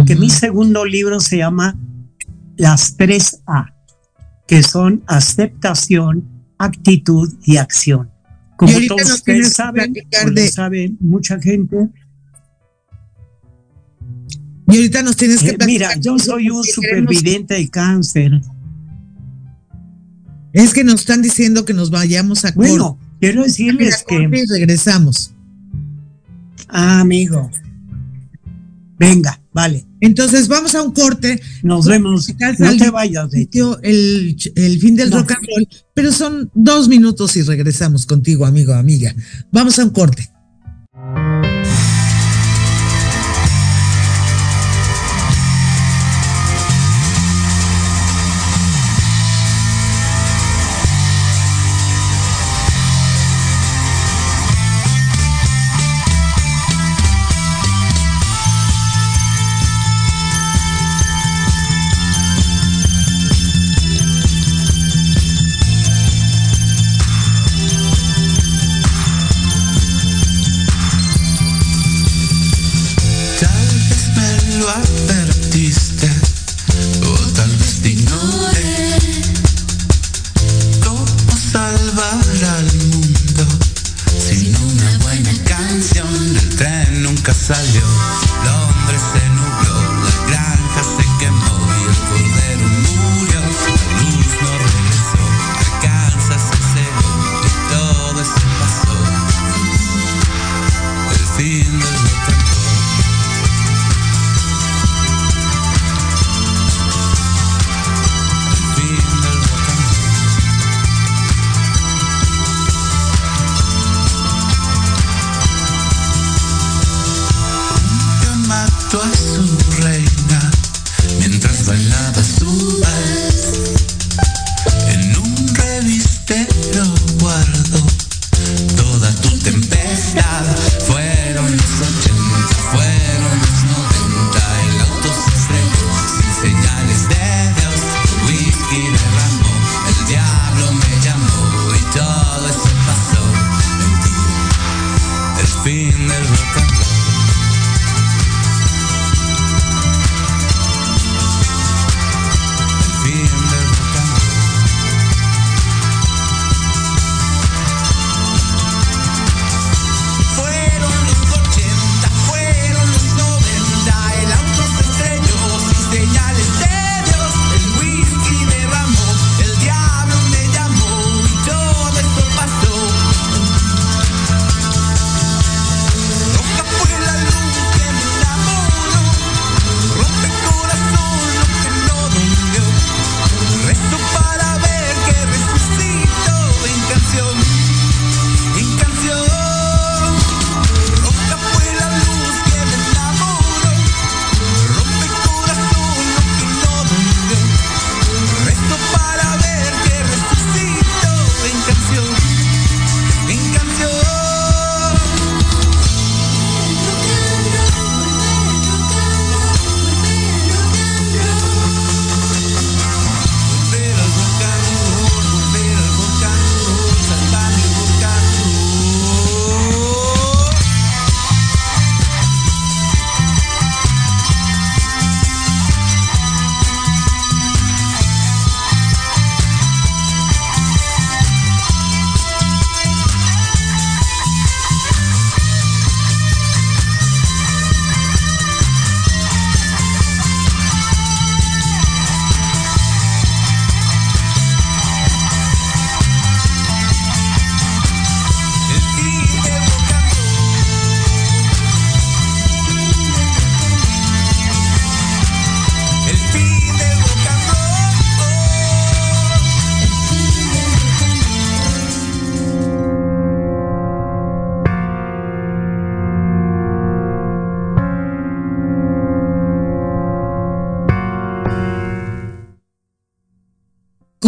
que 0.07 0.17
mi 0.17 0.31
segundo 0.31 0.85
libro 0.85 1.21
se 1.21 1.39
llama 1.39 1.77
Las 2.57 2.97
tres 2.97 3.43
A, 3.47 3.75
que 4.47 4.63
son 4.63 5.03
aceptación, 5.07 6.25
actitud 6.59 7.35
y 7.45 7.57
acción. 7.57 8.11
Como 8.57 8.73
todos 8.89 9.11
ustedes 9.13 9.53
saben, 9.53 9.93
de... 9.93 10.49
saben 10.49 10.97
mucha 11.01 11.39
gente, 11.41 11.91
y 14.69 14.77
ahorita 14.77 15.03
nos 15.03 15.17
tienes 15.17 15.43
que... 15.43 15.51
Eh, 15.51 15.59
mira, 15.65 15.95
yo 16.01 16.19
soy 16.19 16.51
un 16.51 16.65
superviviente 16.65 17.55
de 17.55 17.69
cáncer. 17.69 18.41
Es 20.57 20.73
que 20.73 20.85
nos 20.85 21.01
están 21.01 21.21
diciendo 21.21 21.67
que 21.67 21.75
nos 21.75 21.91
vayamos 21.91 22.47
a... 22.47 22.53
Bueno, 22.53 22.99
quiero 23.21 23.43
decirles 23.43 24.03
que... 24.09 24.27
regresamos. 24.49 25.35
Ah, 26.69 27.01
amigo. 27.01 27.51
Venga, 28.99 29.39
vale. 29.53 29.85
Entonces 30.01 30.49
vamos 30.49 30.75
a 30.75 30.81
un 30.83 30.93
corte. 30.93 31.39
Nos 31.63 31.85
vemos. 31.85 32.27
No 32.59 32.77
te 32.79 32.89
vayas. 32.89 33.31
De 33.33 33.47
el, 33.83 34.37
el 34.55 34.81
fin 34.81 34.97
del 34.97 35.13
rock 35.13 35.33
and 35.33 35.47
roll, 35.47 35.69
pero 35.93 36.11
son 36.11 36.51
dos 36.55 36.89
minutos 36.89 37.37
y 37.37 37.43
regresamos 37.43 38.07
contigo, 38.07 38.47
amigo, 38.47 38.73
amiga. 38.73 39.15
Vamos 39.53 39.79
a 39.79 39.85
un 39.85 39.91
corte. 39.91 40.31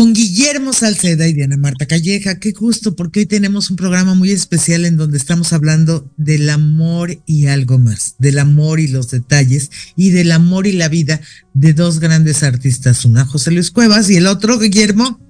Guillermo 0.06 0.72
Salceda 0.72 1.26
y 1.26 1.32
Diana 1.32 1.56
Marta 1.56 1.86
Calleja. 1.86 2.38
Qué 2.38 2.52
gusto, 2.52 2.94
porque 2.94 3.20
hoy 3.20 3.26
tenemos 3.26 3.68
un 3.70 3.76
programa 3.76 4.14
muy 4.14 4.30
especial 4.30 4.84
en 4.84 4.96
donde 4.96 5.18
estamos 5.18 5.52
hablando 5.52 6.08
del 6.16 6.48
amor 6.50 7.18
y 7.26 7.46
algo 7.46 7.78
más, 7.78 8.14
del 8.18 8.38
amor 8.38 8.78
y 8.78 8.88
los 8.88 9.10
detalles 9.10 9.70
y 9.96 10.10
del 10.10 10.30
amor 10.30 10.66
y 10.66 10.72
la 10.72 10.88
vida 10.88 11.20
de 11.52 11.72
dos 11.72 11.98
grandes 11.98 12.42
artistas, 12.42 13.04
una 13.04 13.24
José 13.26 13.50
Luis 13.50 13.70
Cuevas 13.70 14.08
y 14.08 14.16
el 14.16 14.28
otro, 14.28 14.58
Guillermo. 14.58 15.20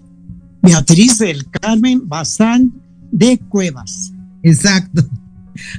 Beatriz 0.62 1.18
del 1.18 1.48
Carmen 1.50 2.06
Bazán 2.06 2.72
de 3.10 3.38
Cuevas. 3.48 4.12
Exacto, 4.42 5.08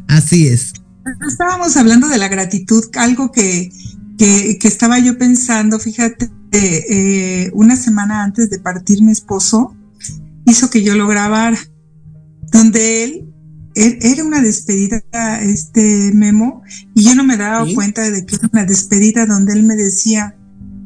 así 0.08 0.48
es. 0.48 0.74
Estábamos 1.28 1.78
hablando 1.78 2.08
de 2.08 2.18
la 2.18 2.28
gratitud, 2.28 2.84
algo 2.96 3.32
que, 3.32 3.72
que, 4.18 4.58
que 4.60 4.68
estaba 4.68 5.00
yo 5.00 5.18
pensando, 5.18 5.80
fíjate, 5.80 6.30
eh, 6.58 7.52
una 7.54 7.76
semana 7.76 8.24
antes 8.24 8.50
de 8.50 8.60
partir 8.60 9.02
mi 9.02 9.12
esposo, 9.12 9.76
hizo 10.45 10.70
que 10.70 10.84
yo 10.84 10.95
lo 10.95 11.08
grabara, 11.08 11.58
donde 12.52 13.04
él, 13.04 13.26
era 13.76 14.24
una 14.24 14.41
despedida, 14.41 15.02
este 15.41 16.12
memo, 16.14 16.64
y 16.95 17.04
yo 17.04 17.16
no 17.16 17.24
me 17.24 17.38
daba 17.38 17.66
cuenta 17.74 18.10
de 18.10 18.26
que 18.26 18.36
era 18.36 18.50
una 18.52 18.66
despedida 18.66 19.26
donde 19.26 19.54
él 19.54 19.64
me 19.64 19.76
decía, 19.76 20.36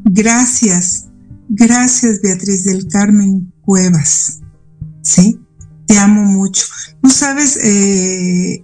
gracias, 0.04 1.08
gracias 1.50 2.22
Beatriz 2.22 2.66
del 2.66 2.88
Carmen 2.88 3.52
Cuevas, 3.62 4.42
¿sí? 5.02 5.40
Te 5.88 5.98
amo 5.98 6.24
mucho. 6.24 6.66
No 7.02 7.10
sabes, 7.10 7.58
eh, 7.64 8.64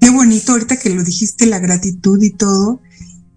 qué 0.00 0.10
bonito 0.10 0.52
ahorita 0.52 0.76
que 0.76 0.90
lo 0.90 1.02
dijiste, 1.02 1.46
la 1.46 1.60
gratitud 1.60 2.22
y 2.22 2.30
todo, 2.30 2.80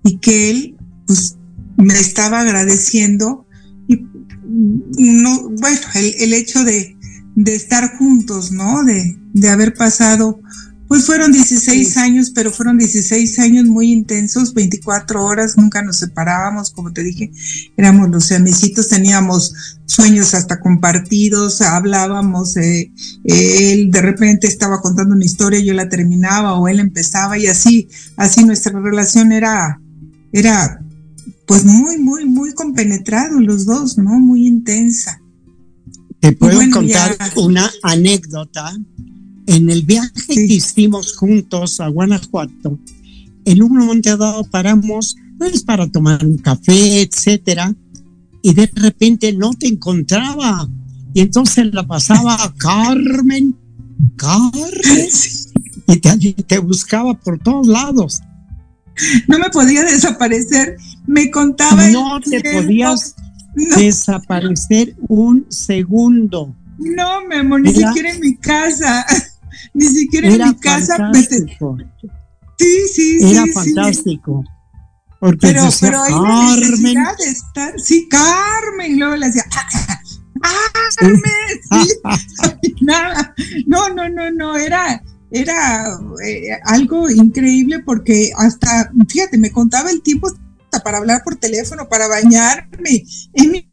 y 0.04 0.18
que 0.18 0.50
él, 0.50 0.78
pues, 1.08 1.38
me 1.78 1.94
estaba 1.94 2.42
agradeciendo 2.42 3.46
y 3.88 4.06
no, 4.48 5.50
bueno, 5.50 5.80
el, 5.96 6.34
hecho 6.34 6.64
de, 6.64 6.96
de, 7.36 7.56
estar 7.56 7.98
juntos, 7.98 8.52
¿no? 8.52 8.84
De, 8.84 9.18
de 9.34 9.50
haber 9.50 9.74
pasado, 9.74 10.40
pues 10.88 11.06
fueron 11.06 11.32
16 11.32 11.98
años, 11.98 12.32
pero 12.34 12.52
fueron 12.52 12.78
16 12.78 13.40
años 13.40 13.66
muy 13.66 13.92
intensos, 13.92 14.54
24 14.54 15.26
horas, 15.26 15.58
nunca 15.58 15.82
nos 15.82 15.98
separábamos, 15.98 16.72
como 16.72 16.94
te 16.94 17.04
dije, 17.04 17.32
éramos 17.76 18.10
los 18.10 18.32
amicitos, 18.32 18.90
teníamos 18.90 19.54
sueños 19.86 20.36
hasta 20.36 20.60
compartidos, 20.60 21.62
hablábamos, 21.62 22.56
eh, 22.58 22.92
él 23.24 23.90
de 23.90 24.02
repente 24.02 24.48
estaba 24.48 24.80
contando 24.82 25.16
una 25.16 25.26
historia, 25.26 25.60
yo 25.60 25.74
la 25.74 25.90
terminaba 25.90 26.54
o 26.54 26.68
él 26.68 26.80
empezaba 26.80 27.38
y 27.38 27.48
así, 27.48 27.90
así 28.16 28.44
nuestra 28.44 28.80
relación 28.80 29.32
era, 29.32 29.82
era 30.32 30.85
pues 31.46 31.64
muy, 31.64 31.98
muy, 31.98 32.26
muy 32.26 32.54
compenetrados 32.54 33.42
los 33.42 33.66
dos, 33.66 33.98
¿no? 33.98 34.20
Muy 34.20 34.48
intensa. 34.48 35.22
Te 36.20 36.32
puedo 36.32 36.60
contar 36.72 37.18
una 37.36 37.70
anécdota. 37.84 38.76
En 39.48 39.70
el 39.70 39.84
viaje 39.84 40.12
que 40.28 40.54
hicimos 40.56 41.16
juntos 41.16 41.80
a 41.80 41.88
Guanajuato, 41.90 42.80
en 43.46 43.62
un 43.62 43.78
momento 43.78 44.18
dado 44.18 44.44
paramos 44.46 45.16
pues, 45.38 45.62
para 45.62 45.88
tomar 45.88 46.26
un 46.26 46.40
café, 46.40 47.02
etcétera, 47.02 47.76
y 48.42 48.56
de 48.56 48.72
repente 48.74 49.32
no 49.34 49.52
te 49.52 49.68
encontraba. 49.68 50.68
Y 51.14 51.22
entonces 51.22 51.72
la 51.74 51.86
pasaba 51.86 52.56
Carmen, 52.58 53.56
Carmen, 54.16 55.10
y 55.88 55.98
te, 55.98 56.34
te 56.44 56.58
buscaba 56.58 57.14
por 57.14 57.38
todos 57.38 57.68
lados 57.68 58.22
no 59.28 59.40
me 59.40 59.50
podía 59.50 59.84
desaparecer. 59.84 60.78
Me 61.06 61.30
contaba. 61.30 61.88
No 61.90 62.20
te 62.20 62.42
podías 62.42 63.16
desaparecer 63.56 64.96
un 65.08 65.46
segundo. 65.50 66.56
No, 66.78 67.26
mi 67.26 67.36
amor, 67.36 67.62
ni 67.62 67.74
siquiera 67.74 68.12
en 68.12 68.20
mi 68.20 68.36
casa. 68.36 69.06
Ni 69.74 69.86
siquiera 69.88 70.30
en 70.30 70.50
mi 70.50 70.56
casa. 70.56 70.96
Fantástico. 70.98 71.78
Sí, 72.58 72.88
sí, 72.94 73.20
sí. 73.20 73.32
Era 73.32 73.46
fantástico. 73.54 74.44
Porque 75.20 75.48
pero, 75.48 75.70
pero 75.82 76.02
hay 76.02 76.14
Carmen. 76.14 76.98
de 77.18 77.30
estar. 77.30 77.80
Sí, 77.80 78.08
Carmen. 78.10 79.00
luego 79.00 79.16
le 79.16 79.28
decía. 79.28 79.44
¡Ah, 80.44 80.72
Carmen! 80.98 81.22
Sí. 81.72 82.76
Nada. 82.82 83.34
No, 83.66 83.90
no, 83.90 84.08
no, 84.10 84.32
no. 84.32 84.56
Era 84.56 85.02
era 85.36 86.00
eh, 86.26 86.58
algo 86.64 87.10
increíble 87.10 87.80
porque 87.80 88.32
hasta, 88.38 88.92
fíjate, 89.08 89.38
me 89.38 89.52
contaba 89.52 89.92
el 89.92 90.02
tiempo 90.02 90.28
hasta 90.28 90.84
para 90.84 91.00
hablar 91.00 91.24
por 91.24 91.36
teléfono, 91.36 91.90
para 91.90 92.08
bañarme 92.08 93.04
en 93.34 93.52
mi, 93.52 93.72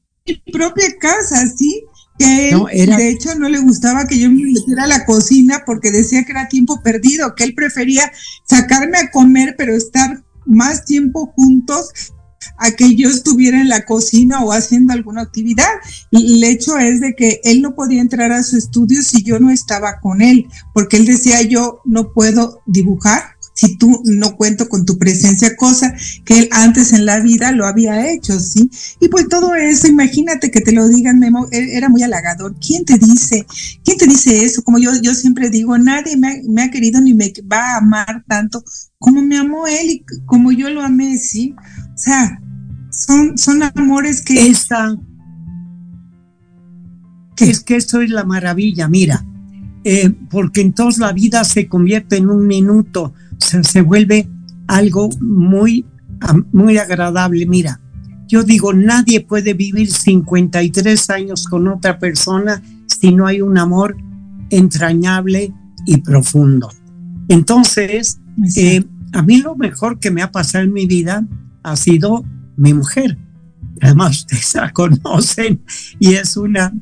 propia 0.52 0.86
casa, 1.00 1.44
¿sí? 1.48 1.84
Que 2.18 2.50
él, 2.50 2.96
de 2.96 3.08
hecho, 3.08 3.34
no 3.34 3.48
le 3.48 3.58
gustaba 3.58 4.06
que 4.06 4.18
yo 4.18 4.30
me 4.30 4.42
metiera 4.52 4.84
a 4.84 4.86
la 4.86 5.04
cocina 5.04 5.62
porque 5.66 5.90
decía 5.90 6.24
que 6.24 6.32
era 6.32 6.48
tiempo 6.48 6.80
perdido, 6.82 7.34
que 7.34 7.44
él 7.44 7.54
prefería 7.54 8.12
sacarme 8.44 8.98
a 8.98 9.10
comer, 9.10 9.54
pero 9.58 9.74
estar 9.74 10.22
más 10.46 10.84
tiempo 10.84 11.32
juntos 11.34 11.90
a 12.58 12.70
que 12.72 12.94
yo 12.94 13.08
estuviera 13.08 13.60
en 13.60 13.68
la 13.68 13.84
cocina 13.84 14.42
o 14.44 14.52
haciendo 14.52 14.92
alguna 14.92 15.22
actividad. 15.22 15.68
El 16.10 16.42
hecho 16.44 16.78
es 16.78 17.00
de 17.00 17.14
que 17.14 17.40
él 17.44 17.62
no 17.62 17.74
podía 17.74 18.00
entrar 18.00 18.32
a 18.32 18.42
su 18.42 18.56
estudio 18.56 19.02
si 19.02 19.22
yo 19.22 19.38
no 19.38 19.50
estaba 19.50 20.00
con 20.00 20.22
él, 20.22 20.46
porque 20.74 20.96
él 20.96 21.06
decía 21.06 21.42
yo 21.42 21.80
no 21.84 22.12
puedo 22.12 22.62
dibujar 22.66 23.22
si 23.54 23.76
tú 23.76 24.02
no 24.04 24.36
cuento 24.36 24.68
con 24.68 24.84
tu 24.84 24.98
presencia, 24.98 25.56
cosa 25.56 25.94
que 26.24 26.38
él 26.38 26.48
antes 26.52 26.92
en 26.92 27.04
la 27.04 27.20
vida 27.20 27.52
lo 27.52 27.66
había 27.66 28.10
hecho, 28.10 28.38
¿sí? 28.40 28.70
Y 29.00 29.08
pues 29.08 29.28
todo 29.28 29.54
eso, 29.54 29.86
imagínate 29.88 30.50
que 30.50 30.60
te 30.60 30.72
lo 30.72 30.88
digan, 30.88 31.18
Memo, 31.18 31.46
e-, 31.52 31.76
era 31.76 31.88
muy 31.88 32.02
halagador. 32.02 32.56
¿Quién 32.64 32.84
te 32.84 32.98
dice? 32.98 33.46
¿Quién 33.84 33.98
te 33.98 34.06
dice 34.06 34.44
eso? 34.44 34.62
Como 34.62 34.78
yo, 34.78 34.90
yo 35.00 35.14
siempre 35.14 35.50
digo, 35.50 35.76
nadie 35.78 36.16
me 36.16 36.28
ha, 36.28 36.34
me 36.48 36.62
ha 36.62 36.70
querido 36.70 37.00
ni 37.00 37.14
me 37.14 37.32
va 37.50 37.74
a 37.74 37.76
amar 37.78 38.24
tanto 38.26 38.64
como 39.02 39.20
me 39.20 39.36
amó 39.36 39.66
él 39.66 39.90
y 39.90 40.04
como 40.26 40.52
yo 40.52 40.70
lo 40.70 40.80
amé, 40.80 41.18
¿sí? 41.18 41.56
O 41.94 41.98
sea, 41.98 42.40
son, 42.90 43.36
son 43.36 43.62
amores 43.62 44.22
que... 44.22 44.48
Esa, 44.48 44.96
es 47.38 47.60
que 47.60 47.76
esto 47.76 48.00
es 48.00 48.10
la 48.10 48.24
maravilla, 48.24 48.88
mira, 48.88 49.24
eh, 49.82 50.10
porque 50.30 50.60
entonces 50.60 51.00
la 51.00 51.12
vida 51.12 51.42
se 51.42 51.66
convierte 51.66 52.16
en 52.16 52.30
un 52.30 52.46
minuto, 52.46 53.14
se, 53.38 53.64
se 53.64 53.80
vuelve 53.80 54.28
algo 54.68 55.08
muy, 55.20 55.84
muy 56.52 56.78
agradable. 56.78 57.46
Mira, 57.46 57.80
yo 58.28 58.44
digo, 58.44 58.72
nadie 58.72 59.20
puede 59.20 59.54
vivir 59.54 59.90
53 59.90 61.10
años 61.10 61.46
con 61.46 61.68
otra 61.68 61.98
persona 61.98 62.62
si 62.86 63.12
no 63.12 63.26
hay 63.26 63.40
un 63.40 63.58
amor 63.58 63.96
entrañable 64.50 65.52
y 65.86 65.98
profundo. 65.98 66.70
Entonces, 67.28 68.20
eh, 68.56 68.84
a 69.12 69.22
mí 69.22 69.38
lo 69.38 69.56
mejor 69.56 69.98
que 69.98 70.10
me 70.10 70.22
ha 70.22 70.30
pasado 70.30 70.64
en 70.64 70.72
mi 70.72 70.86
vida 70.86 71.26
ha 71.62 71.76
sido 71.76 72.24
mi 72.56 72.74
mujer. 72.74 73.18
Además, 73.80 74.18
ustedes 74.20 74.54
la 74.54 74.72
conocen 74.72 75.62
y 75.98 76.14
es 76.14 76.36
una 76.36 76.72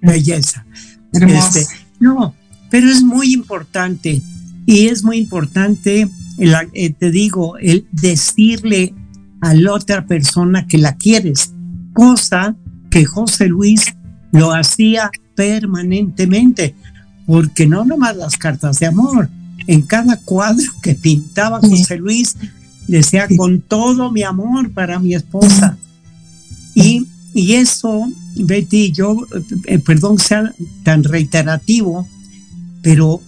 belleza. 0.00 0.64
Este, 1.12 1.66
no, 2.00 2.34
pero 2.70 2.90
es 2.90 3.02
muy 3.02 3.32
importante 3.32 4.20
y 4.66 4.88
es 4.88 5.04
muy 5.04 5.18
importante, 5.18 6.08
eh, 6.38 6.90
te 6.90 7.10
digo, 7.10 7.56
el 7.58 7.86
decirle 7.92 8.94
a 9.40 9.54
la 9.54 9.72
otra 9.72 10.06
persona 10.06 10.66
que 10.66 10.78
la 10.78 10.96
quieres, 10.96 11.52
cosa 11.92 12.56
que 12.90 13.04
José 13.04 13.46
Luis 13.46 13.94
lo 14.32 14.52
hacía 14.52 15.10
permanentemente, 15.36 16.74
porque 17.26 17.66
no 17.66 17.84
nomás 17.84 18.16
las 18.16 18.36
cartas 18.36 18.80
de 18.80 18.86
amor, 18.86 19.28
en 19.66 19.82
cada 19.82 20.16
cuadro 20.16 20.72
que 20.82 20.94
pintaba 20.94 21.60
José 21.60 21.96
Luis 21.98 22.36
decía 22.86 23.28
con 23.36 23.60
todo 23.60 24.10
mi 24.10 24.22
amor 24.22 24.70
para 24.72 24.98
mi 24.98 25.14
esposa. 25.14 25.76
Y, 26.74 27.06
y 27.32 27.54
eso, 27.54 28.08
Betty, 28.36 28.92
yo, 28.92 29.16
eh, 29.66 29.78
perdón 29.78 30.18
sea 30.18 30.52
tan 30.82 31.04
reiterativo, 31.04 32.06
pero 32.82 33.20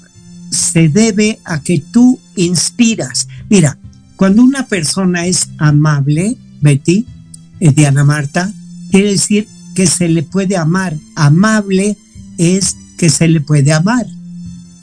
se 0.50 0.88
debe 0.88 1.38
a 1.44 1.60
que 1.60 1.78
tú 1.78 2.18
inspiras. 2.36 3.28
Mira, 3.48 3.78
cuando 4.16 4.42
una 4.42 4.66
persona 4.66 5.26
es 5.26 5.48
amable, 5.58 6.36
Betty, 6.60 7.06
eh, 7.60 7.72
Diana 7.72 8.04
Marta, 8.04 8.52
quiere 8.90 9.12
decir 9.12 9.48
que 9.74 9.86
se 9.86 10.08
le 10.08 10.22
puede 10.22 10.56
amar. 10.56 10.96
Amable 11.14 11.96
es 12.38 12.76
que 12.96 13.10
se 13.10 13.28
le 13.28 13.40
puede 13.40 13.72
amar. 13.72 14.06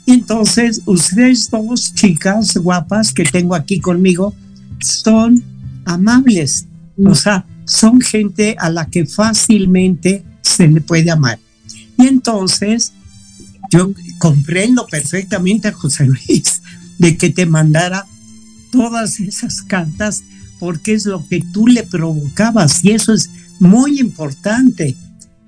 Entonces, 0.06 0.82
ustedes 0.86 1.50
dos 1.50 1.94
chicas 1.94 2.56
guapas 2.56 3.12
que 3.12 3.24
tengo 3.24 3.54
aquí 3.54 3.80
conmigo, 3.80 4.34
son 4.80 5.42
amables, 5.84 6.66
o 6.98 7.10
mm. 7.10 7.14
sea, 7.14 7.46
son 7.66 8.00
gente 8.00 8.56
a 8.58 8.70
la 8.70 8.86
que 8.86 9.06
fácilmente 9.06 10.24
se 10.42 10.68
le 10.68 10.80
puede 10.80 11.10
amar. 11.10 11.38
Y 11.98 12.06
entonces, 12.06 12.92
yo 13.70 13.92
comprendo 14.18 14.86
perfectamente 14.86 15.68
a 15.68 15.72
José 15.72 16.06
Luis 16.06 16.62
de 16.98 17.16
que 17.16 17.30
te 17.30 17.46
mandara 17.46 18.06
todas 18.70 19.20
esas 19.20 19.62
cartas 19.62 20.24
porque 20.58 20.94
es 20.94 21.06
lo 21.06 21.26
que 21.26 21.42
tú 21.52 21.66
le 21.66 21.82
provocabas 21.82 22.84
y 22.84 22.92
eso 22.92 23.12
es 23.12 23.30
muy 23.58 24.00
importante. 24.00 24.96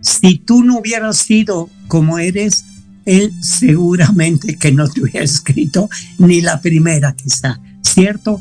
si 0.01 0.39
tú 0.39 0.63
no 0.63 0.79
hubieras 0.79 1.17
sido 1.17 1.69
como 1.89 2.19
eres, 2.19 2.65
él 3.07 3.33
seguramente 3.41 4.57
que 4.57 4.71
no 4.71 4.89
te 4.89 5.03
hubiera 5.03 5.25
escrito 5.25 5.89
ni 6.19 6.41
la 6.41 6.61
primera 6.61 7.15
quizá, 7.15 7.61
¿cierto? 7.83 8.41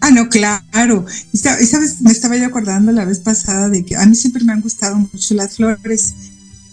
Ah, 0.00 0.10
no, 0.10 0.28
claro. 0.28 1.04
sabes, 1.34 2.00
me 2.00 2.12
estaba 2.12 2.36
yo 2.36 2.46
acordando 2.46 2.92
la 2.92 3.04
vez 3.04 3.20
pasada 3.20 3.68
de 3.68 3.84
que 3.84 3.96
a 3.96 4.06
mí 4.06 4.14
siempre 4.14 4.44
me 4.44 4.52
han 4.52 4.60
gustado 4.60 4.96
mucho 4.96 5.34
las 5.34 5.56
flores. 5.56 6.14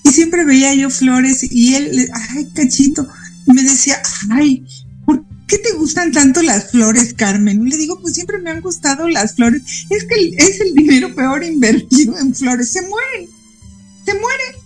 Y 0.03 0.09
siempre 0.09 0.45
veía 0.45 0.73
yo 0.75 0.89
flores 0.89 1.43
y 1.49 1.73
él, 1.73 2.09
ay, 2.13 2.47
cachito, 2.53 3.07
me 3.47 3.63
decía, 3.63 3.99
ay, 4.29 4.63
¿por 5.05 5.25
qué 5.47 5.57
te 5.57 5.73
gustan 5.73 6.11
tanto 6.11 6.43
las 6.43 6.69
flores, 6.69 7.15
Carmen? 7.15 7.65
Y 7.65 7.71
le 7.71 7.77
digo, 7.77 7.99
pues 7.99 8.13
siempre 8.13 8.37
me 8.37 8.51
han 8.51 8.61
gustado 8.61 9.09
las 9.09 9.35
flores. 9.35 9.63
Es 9.89 10.05
que 10.05 10.29
es 10.37 10.61
el 10.61 10.75
dinero 10.75 11.15
peor 11.15 11.43
invertido 11.43 12.17
en 12.19 12.35
flores. 12.35 12.69
Se 12.69 12.81
mueren, 12.83 13.29
se 14.05 14.13
mueren. 14.13 14.65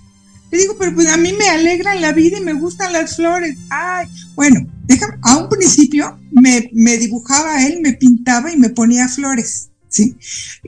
Le 0.52 0.58
digo, 0.58 0.76
pero 0.78 0.94
pues 0.96 1.08
a 1.08 1.18
mí 1.18 1.32
me 1.34 1.48
alegran 1.48 2.02
la 2.02 2.12
vida 2.12 2.40
y 2.40 2.44
me 2.44 2.54
gustan 2.54 2.92
las 2.92 3.16
flores. 3.16 3.58
Ay, 3.70 4.08
bueno, 4.36 4.68
déjame, 4.88 5.18
a 5.22 5.38
un 5.38 5.48
principio 5.48 6.20
me, 6.40 6.70
me 6.74 6.98
dibujaba 6.98 7.66
él, 7.66 7.80
me 7.82 7.94
pintaba 7.94 8.52
y 8.52 8.58
me 8.58 8.70
ponía 8.70 9.08
flores, 9.08 9.70
¿sí? 9.88 10.16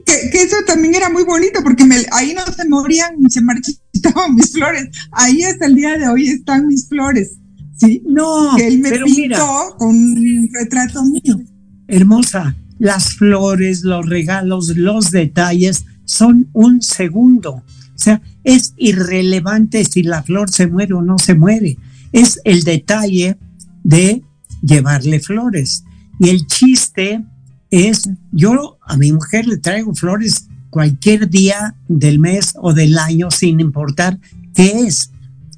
Que, 0.06 0.42
eso 0.42 0.58
también 0.66 0.96
era 0.96 1.10
muy 1.10 1.24
bonito 1.24 1.62
porque 1.64 1.86
me, 1.86 1.98
ahí 2.12 2.34
no 2.34 2.46
se 2.54 2.68
morían 2.68 3.16
ni 3.20 3.30
se 3.30 3.42
marchitaban 3.42 4.36
mis 4.36 4.52
flores. 4.52 4.90
Ahí 5.12 5.44
hasta 5.44 5.66
el 5.66 5.76
día 5.76 5.98
de 5.98 6.08
hoy 6.08 6.30
están 6.30 6.68
mis 6.68 6.88
flores, 6.88 7.38
¿sí? 7.78 8.04
No, 8.06 8.56
que 8.56 8.68
él 8.68 8.80
me 8.80 8.92
pintó 9.00 9.76
con 9.78 9.90
un 9.90 10.50
retrato 10.54 11.04
mío. 11.04 11.42
Hermosa, 11.88 12.56
las 12.80 13.14
flores, 13.16 13.84
los 13.84 14.08
regalos, 14.08 14.76
los 14.76 15.12
detalles 15.12 15.86
son 16.06 16.50
un 16.54 16.82
segundo. 16.82 17.52
O 17.54 18.04
sea, 18.04 18.22
es 18.44 18.74
irrelevante 18.78 19.86
si 19.86 20.04
la 20.04 20.24
flor 20.24 20.50
se 20.50 20.68
muere 20.68 20.94
o 20.94 21.02
no 21.02 21.20
se 21.20 21.36
muere. 21.36 21.78
Es 22.12 22.40
el 22.44 22.64
detalle 22.64 23.38
de 23.84 24.24
llevarle 24.62 25.20
flores. 25.20 25.84
Y 26.20 26.30
el 26.30 26.46
chiste 26.48 27.24
es, 27.70 28.10
yo 28.32 28.78
a 28.86 28.98
mi 28.98 29.12
mujer 29.12 29.48
le 29.48 29.58
traigo 29.58 29.94
flores 29.94 30.48
cualquier 30.70 31.30
día 31.30 31.76
del 31.88 32.20
mes 32.20 32.54
o 32.60 32.74
del 32.74 32.98
año 32.98 33.32
sin 33.32 33.60
importar 33.60 34.20
qué 34.54 34.82
es. 34.82 35.12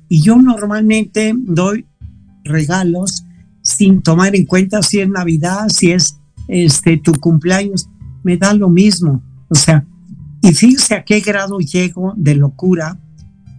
Y 0.10 0.22
yo 0.22 0.38
normalmente 0.38 1.34
doy 1.36 1.86
regalos 2.44 3.26
sin 3.62 4.02
tomar 4.02 4.36
en 4.36 4.46
cuenta 4.46 4.82
si 4.82 5.00
es 5.00 5.10
Navidad, 5.10 5.70
si 5.70 5.92
es 5.92 6.18
este 6.48 6.98
tu 6.98 7.14
cumpleaños, 7.14 7.90
me 8.24 8.38
da 8.38 8.54
lo 8.54 8.70
mismo. 8.70 9.24
O 9.50 9.56
sea, 9.56 9.86
y 10.42 10.54
fíjense 10.54 10.96
a 10.96 11.06
qué 11.06 11.22
grado 11.22 11.60
llego 11.60 12.14
de 12.18 12.36
locura 12.36 13.00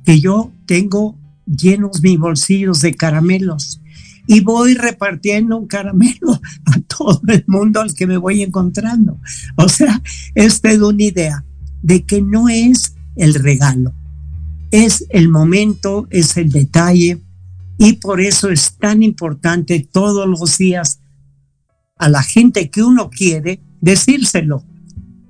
que 0.04 0.20
yo 0.20 0.52
tengo 0.66 1.18
llenos 1.46 2.02
mis 2.02 2.18
bolsillos 2.18 2.80
de 2.82 2.94
caramelos 2.94 3.80
y 4.26 4.40
voy 4.40 4.74
repartiendo 4.74 5.56
un 5.56 5.66
caramelo 5.66 6.40
a 6.66 6.80
todo 6.80 7.20
el 7.28 7.44
mundo 7.46 7.80
al 7.80 7.94
que 7.94 8.06
me 8.06 8.16
voy 8.16 8.42
encontrando. 8.42 9.18
O 9.56 9.68
sea, 9.68 10.02
esta 10.34 10.70
es 10.70 10.80
una 10.80 11.02
idea 11.02 11.44
de 11.82 12.04
que 12.04 12.22
no 12.22 12.48
es 12.48 12.94
el 13.16 13.34
regalo, 13.34 13.92
es 14.70 15.06
el 15.10 15.28
momento, 15.28 16.06
es 16.10 16.36
el 16.36 16.50
detalle 16.50 17.22
y 17.78 17.94
por 17.94 18.20
eso 18.20 18.50
es 18.50 18.76
tan 18.78 19.02
importante 19.02 19.86
todos 19.92 20.28
los 20.28 20.58
días 20.58 21.00
a 21.96 22.08
la 22.08 22.22
gente 22.22 22.70
que 22.70 22.82
uno 22.82 23.10
quiere 23.10 23.60
decírselo 23.80 24.64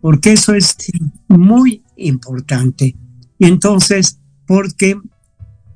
porque 0.04 0.34
eso 0.34 0.52
es 0.52 0.76
muy 1.28 1.82
importante. 1.96 2.94
Y 3.38 3.46
entonces, 3.46 4.20
porque 4.46 5.00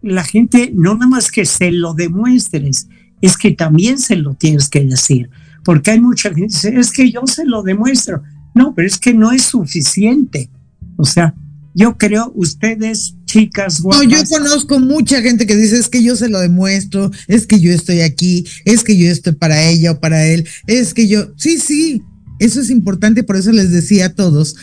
la 0.03 0.23
gente 0.23 0.71
no 0.75 0.93
nada 0.93 1.07
más 1.07 1.31
que 1.31 1.47
se 1.47 1.73
lo 1.73 1.95
demuestres, 1.95 2.89
es 3.21 3.37
que 3.37 3.53
también 3.53 3.99
se 3.99 4.17
lo 4.17 4.35
tienes 4.35 4.69
que 4.69 4.85
decir, 4.85 5.31
porque 5.65 5.93
hay 5.93 6.01
mucha 6.01 6.31
gente 6.31 6.41
que 6.41 6.71
dice, 6.71 6.79
es 6.79 6.93
que 6.93 7.11
yo 7.11 7.23
se 7.27 7.45
lo 7.45 7.63
demuestro. 7.63 8.23
No, 8.55 8.75
pero 8.75 8.89
es 8.89 8.99
que 8.99 9.15
no 9.15 9.31
es 9.31 9.43
suficiente. 9.43 10.51
O 10.97 11.05
sea, 11.05 11.35
yo 11.75 11.97
creo, 11.97 12.33
ustedes, 12.35 13.15
chicas, 13.25 13.81
guapas. 13.81 14.05
No, 14.05 14.11
yo 14.11 14.25
conozco 14.29 14.81
mucha 14.81 15.23
gente 15.23 15.47
que 15.47 15.55
dice, 15.55 15.79
es 15.79 15.89
que 15.89 16.03
yo 16.03 16.17
se 16.17 16.29
lo 16.29 16.41
demuestro, 16.41 17.11
es 17.29 17.47
que 17.47 17.61
yo 17.61 17.73
estoy 17.73 18.01
aquí, 18.01 18.47
es 18.65 18.83
que 18.83 18.97
yo 18.97 19.09
estoy 19.09 19.35
para 19.35 19.63
ella 19.63 19.93
o 19.93 20.01
para 20.01 20.27
él, 20.27 20.49
es 20.67 20.93
que 20.93 21.07
yo, 21.07 21.33
sí, 21.37 21.59
sí, 21.59 22.03
eso 22.41 22.61
es 22.61 22.71
importante, 22.71 23.23
por 23.23 23.37
eso 23.37 23.53
les 23.53 23.71
decía 23.71 24.07
a 24.07 24.15
todos 24.15 24.57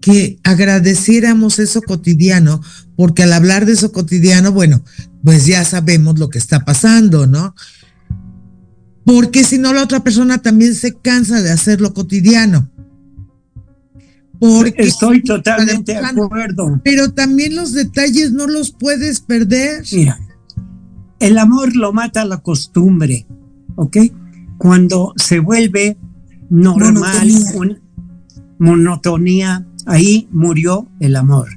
que 0.00 0.38
agradeciéramos 0.42 1.58
eso 1.58 1.82
cotidiano, 1.82 2.60
porque 2.96 3.24
al 3.24 3.32
hablar 3.32 3.66
de 3.66 3.72
eso 3.72 3.92
cotidiano, 3.92 4.52
bueno, 4.52 4.82
pues 5.22 5.46
ya 5.46 5.64
sabemos 5.64 6.18
lo 6.18 6.30
que 6.30 6.38
está 6.38 6.64
pasando, 6.64 7.26
¿no? 7.26 7.54
Porque 9.06 9.44
si 9.44 9.56
no, 9.56 9.72
la 9.72 9.84
otra 9.84 10.00
persona 10.00 10.42
también 10.42 10.74
se 10.74 10.92
cansa 10.92 11.40
de 11.40 11.52
hacerlo 11.52 11.94
cotidiano. 11.94 12.68
Porque 14.40 14.74
Estoy 14.82 15.22
totalmente 15.22 15.92
de 15.92 15.98
acuerdo. 15.98 16.80
Pero 16.82 17.12
también 17.12 17.54
los 17.54 17.72
detalles 17.72 18.32
no 18.32 18.48
los 18.48 18.72
puedes 18.72 19.20
perder. 19.20 19.84
Mira, 19.92 20.18
el 21.20 21.38
amor 21.38 21.76
lo 21.76 21.92
mata 21.92 22.24
la 22.24 22.38
costumbre, 22.38 23.28
¿ok? 23.76 23.96
Cuando 24.58 25.14
se 25.16 25.38
vuelve 25.38 25.96
normal, 26.50 27.28
monotonía. 27.28 27.80
monotonía, 28.58 29.66
ahí 29.86 30.28
murió 30.32 30.88
el 30.98 31.14
amor. 31.14 31.48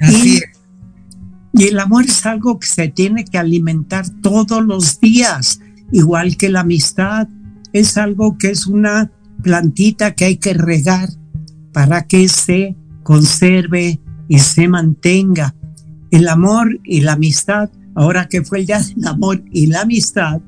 y, 0.00 0.40
y 1.54 1.64
el 1.64 1.80
amor 1.80 2.04
es 2.04 2.26
algo 2.26 2.58
que 2.58 2.66
se 2.66 2.88
tiene 2.88 3.24
que 3.24 3.38
alimentar 3.38 4.04
todos 4.20 4.62
los 4.62 5.00
días, 5.00 5.60
igual 5.94 6.36
que 6.36 6.50
la 6.50 6.60
amistad. 6.60 7.28
Es 7.72 7.96
algo 7.96 8.36
que 8.36 8.50
es 8.50 8.66
una 8.66 9.10
plantita 9.42 10.14
que 10.14 10.26
hay 10.26 10.36
que 10.36 10.52
regar 10.52 11.08
para 11.72 12.06
que 12.06 12.28
se 12.28 12.76
conserve 13.02 14.00
y 14.28 14.38
se 14.40 14.68
mantenga. 14.68 15.54
El 16.10 16.28
amor 16.28 16.80
y 16.84 17.00
la 17.00 17.12
amistad, 17.12 17.70
ahora 17.94 18.28
que 18.28 18.42
fue 18.42 18.60
el 18.60 18.66
día 18.66 18.80
del 18.80 19.06
amor 19.06 19.42
y 19.52 19.66
la 19.66 19.82
amistad, 19.82 20.40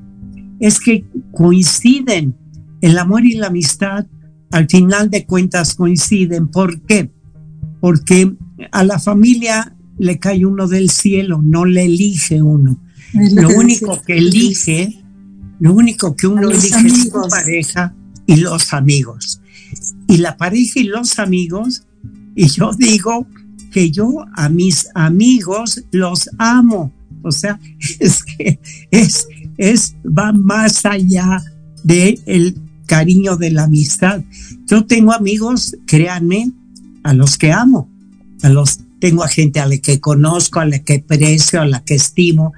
es 0.59 0.79
que 0.79 1.05
coinciden 1.31 2.35
el 2.81 2.97
amor 2.97 3.25
y 3.25 3.35
la 3.35 3.47
amistad 3.47 4.05
al 4.51 4.67
final 4.67 5.09
de 5.09 5.25
cuentas 5.25 5.75
coinciden. 5.75 6.47
¿Por 6.47 6.81
qué? 6.81 7.11
Porque 7.79 8.35
a 8.71 8.83
la 8.83 8.99
familia 8.99 9.75
le 9.97 10.19
cae 10.19 10.45
uno 10.45 10.67
del 10.67 10.89
cielo, 10.89 11.41
no 11.41 11.65
le 11.65 11.85
elige 11.85 12.41
uno. 12.41 12.81
Lo, 13.13 13.49
único 13.57 14.01
que 14.01 14.17
elige, 14.17 15.03
lo 15.59 15.73
único 15.73 16.15
que 16.15 16.27
uno 16.27 16.49
elige 16.49 16.87
es 16.87 17.03
su 17.03 17.11
pareja 17.29 17.93
y 18.25 18.37
los 18.37 18.73
amigos. 18.73 19.41
Y 20.07 20.17
la 20.17 20.37
pareja 20.37 20.79
y 20.79 20.83
los 20.83 21.19
amigos, 21.19 21.83
y 22.35 22.47
yo 22.47 22.71
digo 22.73 23.27
que 23.71 23.91
yo 23.91 24.25
a 24.35 24.49
mis 24.49 24.87
amigos 24.93 25.83
los 25.91 26.29
amo. 26.37 26.93
O 27.23 27.31
sea, 27.31 27.59
es 27.99 28.23
que 28.23 28.59
es, 28.91 29.27
es, 29.57 29.95
va 30.05 30.31
más 30.31 30.85
allá 30.85 31.43
de 31.83 32.19
el 32.25 32.57
cariño 32.85 33.37
de 33.37 33.51
la 33.51 33.63
amistad. 33.63 34.23
Yo 34.65 34.85
tengo 34.85 35.13
amigos, 35.13 35.75
créanme, 35.85 36.51
a 37.03 37.13
los 37.13 37.37
que 37.37 37.51
amo, 37.51 37.89
a 38.41 38.49
los 38.49 38.79
tengo 38.99 39.23
a 39.23 39.27
gente 39.27 39.59
a 39.59 39.67
la 39.67 39.77
que 39.77 39.99
conozco, 39.99 40.59
a 40.59 40.65
la 40.65 40.79
que 40.79 41.03
aprecio, 41.05 41.61
a 41.61 41.65
la 41.65 41.83
que 41.83 41.95
estimo. 41.95 42.53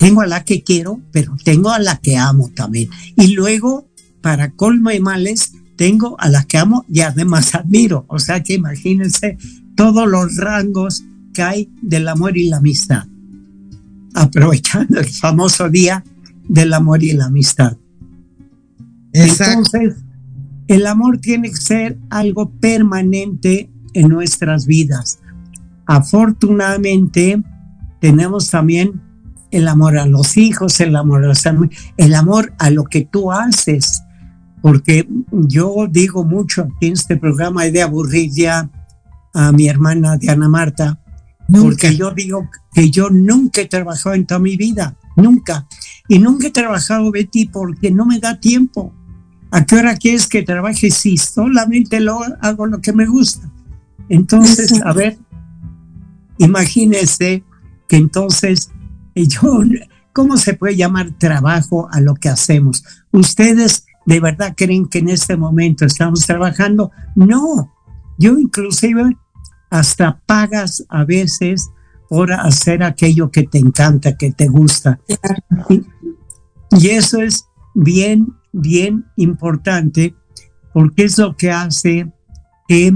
Tengo 0.00 0.22
a 0.22 0.26
la 0.26 0.44
que 0.44 0.62
quiero, 0.64 0.98
pero 1.12 1.36
tengo 1.44 1.70
a 1.70 1.78
la 1.78 1.98
que 1.98 2.16
amo 2.16 2.50
también. 2.56 2.88
Y 3.16 3.34
luego, 3.34 3.86
para 4.22 4.50
colmo 4.52 4.90
y 4.90 4.98
males, 4.98 5.52
tengo 5.76 6.18
a 6.18 6.30
la 6.30 6.44
que 6.44 6.56
amo 6.56 6.86
y 6.88 7.00
además 7.00 7.54
admiro. 7.54 8.06
O 8.08 8.18
sea 8.18 8.42
que 8.42 8.54
imagínense 8.54 9.36
todos 9.76 10.08
los 10.08 10.38
rangos 10.38 11.04
que 11.34 11.42
hay 11.42 11.70
del 11.82 12.08
amor 12.08 12.38
y 12.38 12.48
la 12.48 12.56
amistad. 12.56 13.04
Aprovechando 14.14 15.00
el 15.00 15.06
famoso 15.06 15.68
día 15.68 16.02
del 16.48 16.72
amor 16.72 17.04
y 17.04 17.12
la 17.12 17.26
amistad. 17.26 17.76
Entonces, 19.12 19.96
el 20.66 20.86
amor 20.86 21.18
tiene 21.18 21.50
que 21.50 21.56
ser 21.56 21.98
algo 22.08 22.50
permanente 22.52 23.68
en 23.92 24.08
nuestras 24.08 24.64
vidas. 24.64 25.18
Afortunadamente, 25.84 27.42
tenemos 28.00 28.48
también 28.48 29.09
el 29.50 29.68
amor 29.68 29.98
a 29.98 30.06
los 30.06 30.36
hijos, 30.36 30.80
el 30.80 30.96
amor 30.96 31.24
a 31.24 31.28
los 31.28 31.42
el 31.96 32.14
amor 32.14 32.52
a 32.58 32.70
lo 32.70 32.84
que 32.84 33.04
tú 33.04 33.32
haces. 33.32 34.02
Porque 34.62 35.08
yo 35.30 35.86
digo 35.88 36.24
mucho 36.24 36.62
aquí 36.62 36.88
en 36.88 36.92
este 36.92 37.16
programa 37.16 37.64
de 37.64 37.82
aburrir 37.82 38.30
ya 38.30 38.70
a 39.32 39.52
mi 39.52 39.68
hermana 39.68 40.16
Diana 40.16 40.48
Marta, 40.48 41.00
porque 41.52 41.96
yo 41.96 42.10
digo 42.10 42.48
que 42.72 42.90
yo 42.90 43.10
nunca 43.10 43.62
he 43.62 43.66
trabajado 43.66 44.14
en 44.14 44.26
toda 44.26 44.40
mi 44.40 44.56
vida, 44.56 44.96
nunca. 45.16 45.66
Y 46.08 46.18
nunca 46.18 46.48
he 46.48 46.50
trabajado, 46.50 47.10
Betty, 47.10 47.46
porque 47.46 47.90
no 47.90 48.04
me 48.04 48.18
da 48.18 48.38
tiempo. 48.38 48.94
¿A 49.50 49.64
qué 49.64 49.76
hora 49.76 49.96
quieres 49.96 50.28
que 50.28 50.42
trabaje? 50.42 50.90
Si 50.90 51.16
solamente 51.16 51.98
lo 52.00 52.20
hago 52.40 52.66
lo 52.66 52.80
que 52.80 52.92
me 52.92 53.06
gusta. 53.06 53.50
Entonces, 54.08 54.80
a 54.84 54.92
ver, 54.92 55.18
imagínense 56.38 57.42
que 57.88 57.96
entonces 57.96 58.70
yo, 59.14 59.62
¿cómo 60.12 60.36
se 60.36 60.54
puede 60.54 60.76
llamar 60.76 61.12
trabajo 61.18 61.88
a 61.92 62.00
lo 62.00 62.14
que 62.14 62.28
hacemos? 62.28 62.84
¿Ustedes 63.12 63.86
de 64.06 64.20
verdad 64.20 64.54
creen 64.56 64.86
que 64.86 64.98
en 64.98 65.08
este 65.08 65.36
momento 65.36 65.84
estamos 65.84 66.26
trabajando? 66.26 66.90
No, 67.14 67.72
yo 68.18 68.38
inclusive 68.38 69.16
hasta 69.70 70.20
pagas 70.26 70.84
a 70.88 71.04
veces 71.04 71.70
por 72.08 72.32
hacer 72.32 72.82
aquello 72.82 73.30
que 73.30 73.44
te 73.44 73.58
encanta, 73.58 74.16
que 74.16 74.32
te 74.32 74.48
gusta. 74.48 75.00
Y, 75.68 76.88
eso 76.88 77.20
es 77.20 77.46
bien, 77.74 78.34
bien 78.52 79.06
importante 79.16 80.14
porque 80.72 81.04
es 81.04 81.18
lo 81.18 81.36
que 81.36 81.50
hace 81.50 82.12
que 82.68 82.92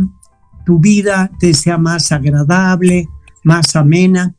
tu 0.67 0.79
vida 0.81 1.31
te 1.39 1.55
sea 1.55 1.79
más 1.79 2.11
agradable, 2.11 3.09
más 3.45 3.77
amena. 3.77 4.35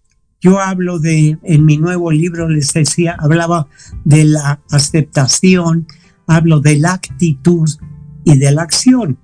Yo 0.46 0.60
hablo 0.60 1.00
de, 1.00 1.40
en 1.42 1.66
mi 1.66 1.78
nuevo 1.78 2.12
libro 2.12 2.48
les 2.48 2.72
decía, 2.72 3.16
hablaba 3.18 3.68
de 4.04 4.26
la 4.26 4.62
aceptación, 4.70 5.88
hablo 6.28 6.60
de 6.60 6.78
la 6.78 6.94
actitud 6.94 7.68
y 8.24 8.38
de 8.38 8.52
la 8.52 8.62
acción, 8.62 9.18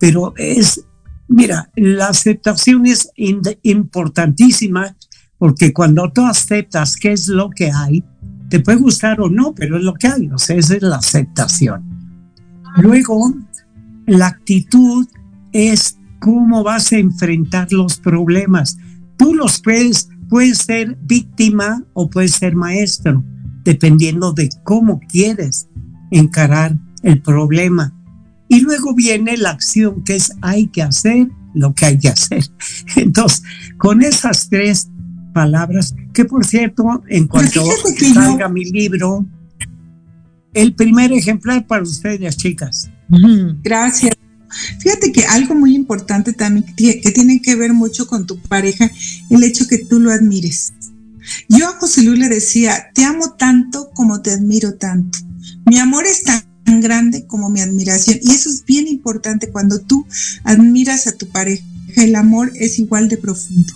pero 0.00 0.34
es 0.36 0.84
Mira, 1.28 1.70
la 1.74 2.08
aceptación 2.08 2.86
es 2.86 3.10
importantísima 3.62 4.94
porque 5.38 5.72
cuando 5.72 6.10
tú 6.12 6.24
aceptas 6.24 6.96
qué 6.96 7.12
es 7.12 7.28
lo 7.28 7.50
que 7.50 7.70
hay, 7.70 8.04
te 8.50 8.60
puede 8.60 8.78
gustar 8.78 9.20
o 9.20 9.30
no, 9.30 9.54
pero 9.54 9.78
es 9.78 9.82
lo 9.82 9.94
que 9.94 10.06
hay, 10.06 10.28
o 10.28 10.38
sea, 10.38 10.56
esa 10.56 10.76
es 10.76 10.82
la 10.82 10.96
aceptación. 10.96 11.82
Luego, 12.76 13.34
la 14.06 14.28
actitud 14.28 15.06
es 15.52 15.98
cómo 16.20 16.62
vas 16.62 16.92
a 16.92 16.98
enfrentar 16.98 17.72
los 17.72 17.96
problemas. 17.98 18.76
Tú 19.16 19.34
los 19.34 19.60
puedes, 19.62 20.08
puedes 20.28 20.58
ser 20.58 20.96
víctima 21.02 21.84
o 21.92 22.10
puedes 22.10 22.32
ser 22.32 22.54
maestro, 22.54 23.24
dependiendo 23.64 24.32
de 24.32 24.48
cómo 24.64 25.00
quieres 25.00 25.68
encarar 26.10 26.78
el 27.02 27.20
problema. 27.22 27.92
Y 28.48 28.60
luego 28.60 28.94
viene 28.94 29.36
la 29.36 29.50
acción, 29.50 30.04
que 30.04 30.16
es 30.16 30.32
hay 30.42 30.66
que 30.68 30.82
hacer 30.82 31.28
lo 31.54 31.74
que 31.74 31.86
hay 31.86 31.98
que 31.98 32.08
hacer. 32.08 32.44
Entonces, 32.96 33.42
con 33.78 34.02
esas 34.02 34.48
tres 34.48 34.90
palabras, 35.32 35.94
que 36.12 36.24
por 36.24 36.44
cierto, 36.44 37.02
en 37.08 37.26
cuanto 37.26 37.64
salga 38.12 38.48
mi 38.48 38.64
libro, 38.64 39.26
el 40.52 40.74
primer 40.74 41.12
ejemplar 41.12 41.66
para 41.66 41.82
ustedes, 41.82 42.36
chicas. 42.36 42.90
Gracias. 43.62 44.14
Fíjate 44.80 45.12
que 45.12 45.24
algo 45.24 45.54
muy 45.54 45.74
importante 45.74 46.32
también 46.32 46.74
que 46.76 47.10
tiene 47.12 47.40
que 47.40 47.56
ver 47.56 47.72
mucho 47.72 48.06
con 48.06 48.26
tu 48.26 48.38
pareja, 48.38 48.90
el 49.30 49.42
hecho 49.42 49.66
que 49.66 49.78
tú 49.78 50.00
lo 50.00 50.10
admires. 50.10 50.72
Yo 51.48 51.68
a 51.68 51.72
José 51.78 52.02
Luis 52.02 52.18
le 52.18 52.28
decía, 52.28 52.90
te 52.94 53.04
amo 53.04 53.34
tanto 53.38 53.90
como 53.94 54.20
te 54.20 54.30
admiro 54.30 54.74
tanto. 54.74 55.18
Mi 55.66 55.78
amor 55.78 56.04
es 56.04 56.22
tan 56.22 56.44
grande 56.80 57.26
como 57.26 57.50
mi 57.50 57.60
admiración. 57.60 58.18
Y 58.22 58.30
eso 58.30 58.50
es 58.50 58.64
bien 58.64 58.88
importante 58.88 59.50
cuando 59.50 59.80
tú 59.80 60.06
admiras 60.44 61.06
a 61.06 61.12
tu 61.12 61.28
pareja. 61.28 61.64
El 61.96 62.14
amor 62.16 62.52
es 62.54 62.78
igual 62.78 63.08
de 63.08 63.16
profundo. 63.16 63.72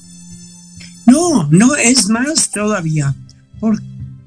No, 1.06 1.48
no 1.50 1.74
es 1.76 2.08
más 2.08 2.50
todavía. 2.50 3.14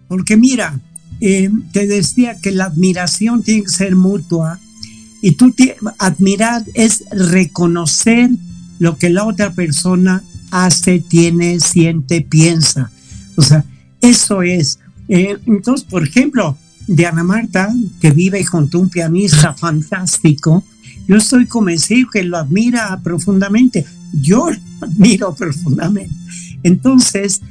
porque 0.08 0.36
mira, 0.38 0.80
eh, 1.20 1.50
te 1.72 1.86
decía 1.86 2.36
que 2.42 2.52
la 2.52 2.66
admiración 2.66 3.44
tiene 3.44 3.64
que 3.64 3.70
ser 3.70 3.96
mutua 3.96 4.60
y 5.22 5.34
tú 5.34 5.54
admirar 6.00 6.64
es 6.74 7.06
reconocer 7.12 8.30
lo 8.80 8.98
que 8.98 9.10
la 9.10 9.26
otra 9.26 9.54
persona 9.54 10.24
hace, 10.50 11.00
tiene, 11.00 11.60
siente, 11.60 12.22
piensa. 12.22 12.92
O 13.36 13.42
sea, 13.42 13.64
eso 14.02 14.42
es. 14.42 14.80
Eh, 15.08 15.38
entonces, 15.46 15.86
por 15.88 16.04
ejemplo, 16.04 16.58
de 16.88 17.06
Ana 17.06 17.24
Marta, 17.24 17.74
que 18.00 18.12
vive 18.12 18.44
junto 18.44 18.78
a 18.78 18.82
un 18.82 18.90
pianista 18.90 19.54
fantástico, 19.58 20.64
yo 21.08 21.18
estoy 21.18 21.46
convencido 21.46 22.10
que 22.12 22.24
lo 22.24 22.38
admira 22.38 23.00
profundamente. 23.04 23.86
Yo 24.14 24.50
lo 24.50 24.88
admiro 24.88 25.36
profundamente. 25.36 26.14
Entonces, 26.64 27.42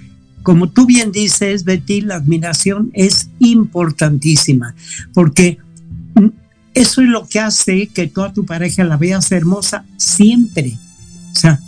como 0.42 0.70
tú 0.70 0.86
bien 0.86 1.12
dices, 1.12 1.64
Betty, 1.64 2.00
la 2.00 2.16
admiración 2.16 2.90
es 2.94 3.28
importantísima, 3.38 4.74
porque 5.12 5.58
eso 6.80 7.02
es 7.02 7.08
lo 7.08 7.28
que 7.28 7.40
hace 7.40 7.88
que 7.88 8.06
toda 8.06 8.32
tu 8.32 8.46
pareja 8.46 8.84
la 8.84 8.96
veas 8.96 9.30
hermosa 9.32 9.84
siempre. 9.98 10.78
O 11.32 11.38
sea, 11.38 11.60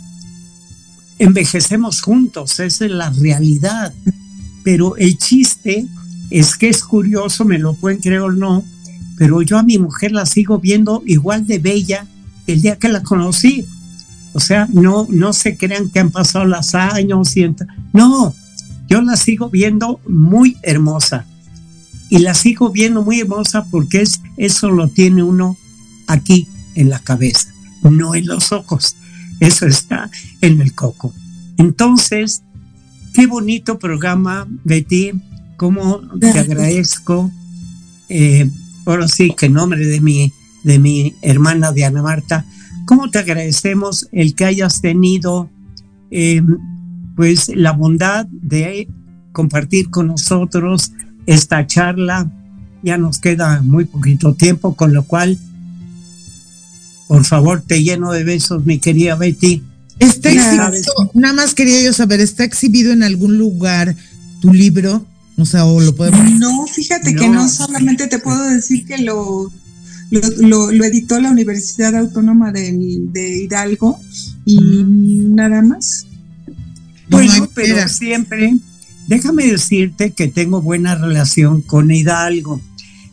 envejecemos 1.19 2.01
juntos, 2.01 2.59
esa 2.59 2.85
es 2.85 2.91
la 2.91 3.11
realidad. 3.11 3.93
Pero 4.63 4.97
el 4.97 5.17
chiste 5.17 5.85
es 6.31 6.55
que 6.55 6.69
es 6.69 6.83
curioso, 6.83 7.45
me 7.45 7.59
lo 7.59 7.75
pueden 7.75 7.99
creer 7.99 8.21
o 8.21 8.31
no, 8.31 8.63
pero 9.17 9.43
yo 9.43 9.59
a 9.59 9.63
mi 9.63 9.77
mujer 9.77 10.13
la 10.13 10.25
sigo 10.25 10.57
viendo 10.59 11.03
igual 11.05 11.45
de 11.45 11.59
bella 11.59 12.07
el 12.47 12.61
día 12.61 12.77
que 12.77 12.89
la 12.89 13.03
conocí. 13.03 13.65
O 14.33 14.39
sea, 14.39 14.67
no, 14.73 15.05
no 15.11 15.31
se 15.33 15.57
crean 15.57 15.91
que 15.91 15.99
han 15.99 16.09
pasado 16.09 16.45
los 16.45 16.73
años 16.73 17.37
y 17.37 17.53
no, 17.93 18.33
yo 18.87 19.01
la 19.03 19.15
sigo 19.15 19.51
viendo 19.51 19.99
muy 20.07 20.57
hermosa. 20.63 21.27
Y 22.13 22.19
la 22.19 22.35
sigo 22.35 22.69
viendo 22.69 23.01
muy 23.01 23.21
hermosa 23.21 23.65
porque 23.71 24.03
es, 24.03 24.21
eso 24.37 24.69
lo 24.69 24.87
tiene 24.87 25.23
uno 25.23 25.57
aquí 26.05 26.47
en 26.75 26.91
la 26.91 26.99
cabeza, 26.99 27.51
no 27.81 28.13
en 28.13 28.27
los 28.27 28.51
ojos. 28.51 28.95
Eso 29.39 29.65
está 29.65 30.11
en 30.41 30.61
el 30.61 30.75
coco. 30.75 31.11
Entonces, 31.57 32.43
qué 33.15 33.25
bonito 33.25 33.79
programa, 33.79 34.47
Betty 34.63 35.13
cómo 35.57 36.01
te 36.19 36.29
agradezco, 36.29 37.31
eh, 38.09 38.47
ahora 38.85 39.07
sí 39.07 39.33
que 39.35 39.47
en 39.47 39.53
nombre 39.53 39.83
de 39.83 39.99
mi, 39.99 40.31
de 40.63 40.77
mi 40.77 41.15
hermana 41.23 41.71
Diana 41.71 42.03
Marta, 42.03 42.45
cómo 42.85 43.09
te 43.09 43.17
agradecemos 43.17 44.07
el 44.11 44.35
que 44.35 44.45
hayas 44.45 44.81
tenido 44.81 45.49
eh, 46.11 46.43
pues 47.15 47.49
la 47.55 47.71
bondad 47.71 48.27
de 48.27 48.87
compartir 49.31 49.89
con 49.89 50.09
nosotros 50.09 50.91
esta 51.25 51.65
charla. 51.67 52.31
Ya 52.81 52.97
nos 52.97 53.17
queda 53.17 53.61
muy 53.61 53.85
poquito 53.85 54.33
tiempo, 54.33 54.75
con 54.75 54.93
lo 54.93 55.03
cual, 55.03 55.37
por 57.07 57.23
favor, 57.23 57.63
te 57.65 57.81
lleno 57.81 58.11
de 58.11 58.23
besos, 58.23 58.65
mi 58.65 58.79
querida 58.79 59.15
Betty. 59.15 59.63
Está 59.99 60.31
exhibido, 60.31 61.11
nada 61.13 61.33
más 61.33 61.53
quería 61.53 61.81
yo 61.81 61.93
saber, 61.93 62.19
¿está 62.19 62.43
exhibido 62.43 62.91
en 62.91 63.03
algún 63.03 63.37
lugar 63.37 63.95
tu 64.41 64.51
libro? 64.53 65.05
O 65.37 65.45
sea, 65.45 65.65
o 65.65 65.79
lo 65.79 65.95
podemos. 65.95 66.31
No, 66.39 66.65
fíjate 66.67 67.15
que 67.15 67.27
no, 67.29 67.47
solamente 67.47 68.07
te 68.07 68.19
puedo 68.19 68.43
decir 68.49 68.85
que 68.85 68.97
lo, 68.99 69.51
lo, 70.11 70.83
editó 70.83 71.19
la 71.19 71.31
Universidad 71.31 71.95
Autónoma 71.95 72.51
de, 72.51 73.43
Hidalgo 73.43 73.99
y 74.45 74.57
nada 74.59 75.61
más. 75.61 76.05
Bueno, 77.09 77.49
pero 77.53 77.87
siempre, 77.89 78.57
déjame 79.13 79.45
decirte 79.45 80.11
que 80.11 80.27
tengo 80.27 80.61
buena 80.61 80.95
relación 80.95 81.61
con 81.61 81.91
Hidalgo. 81.91 82.59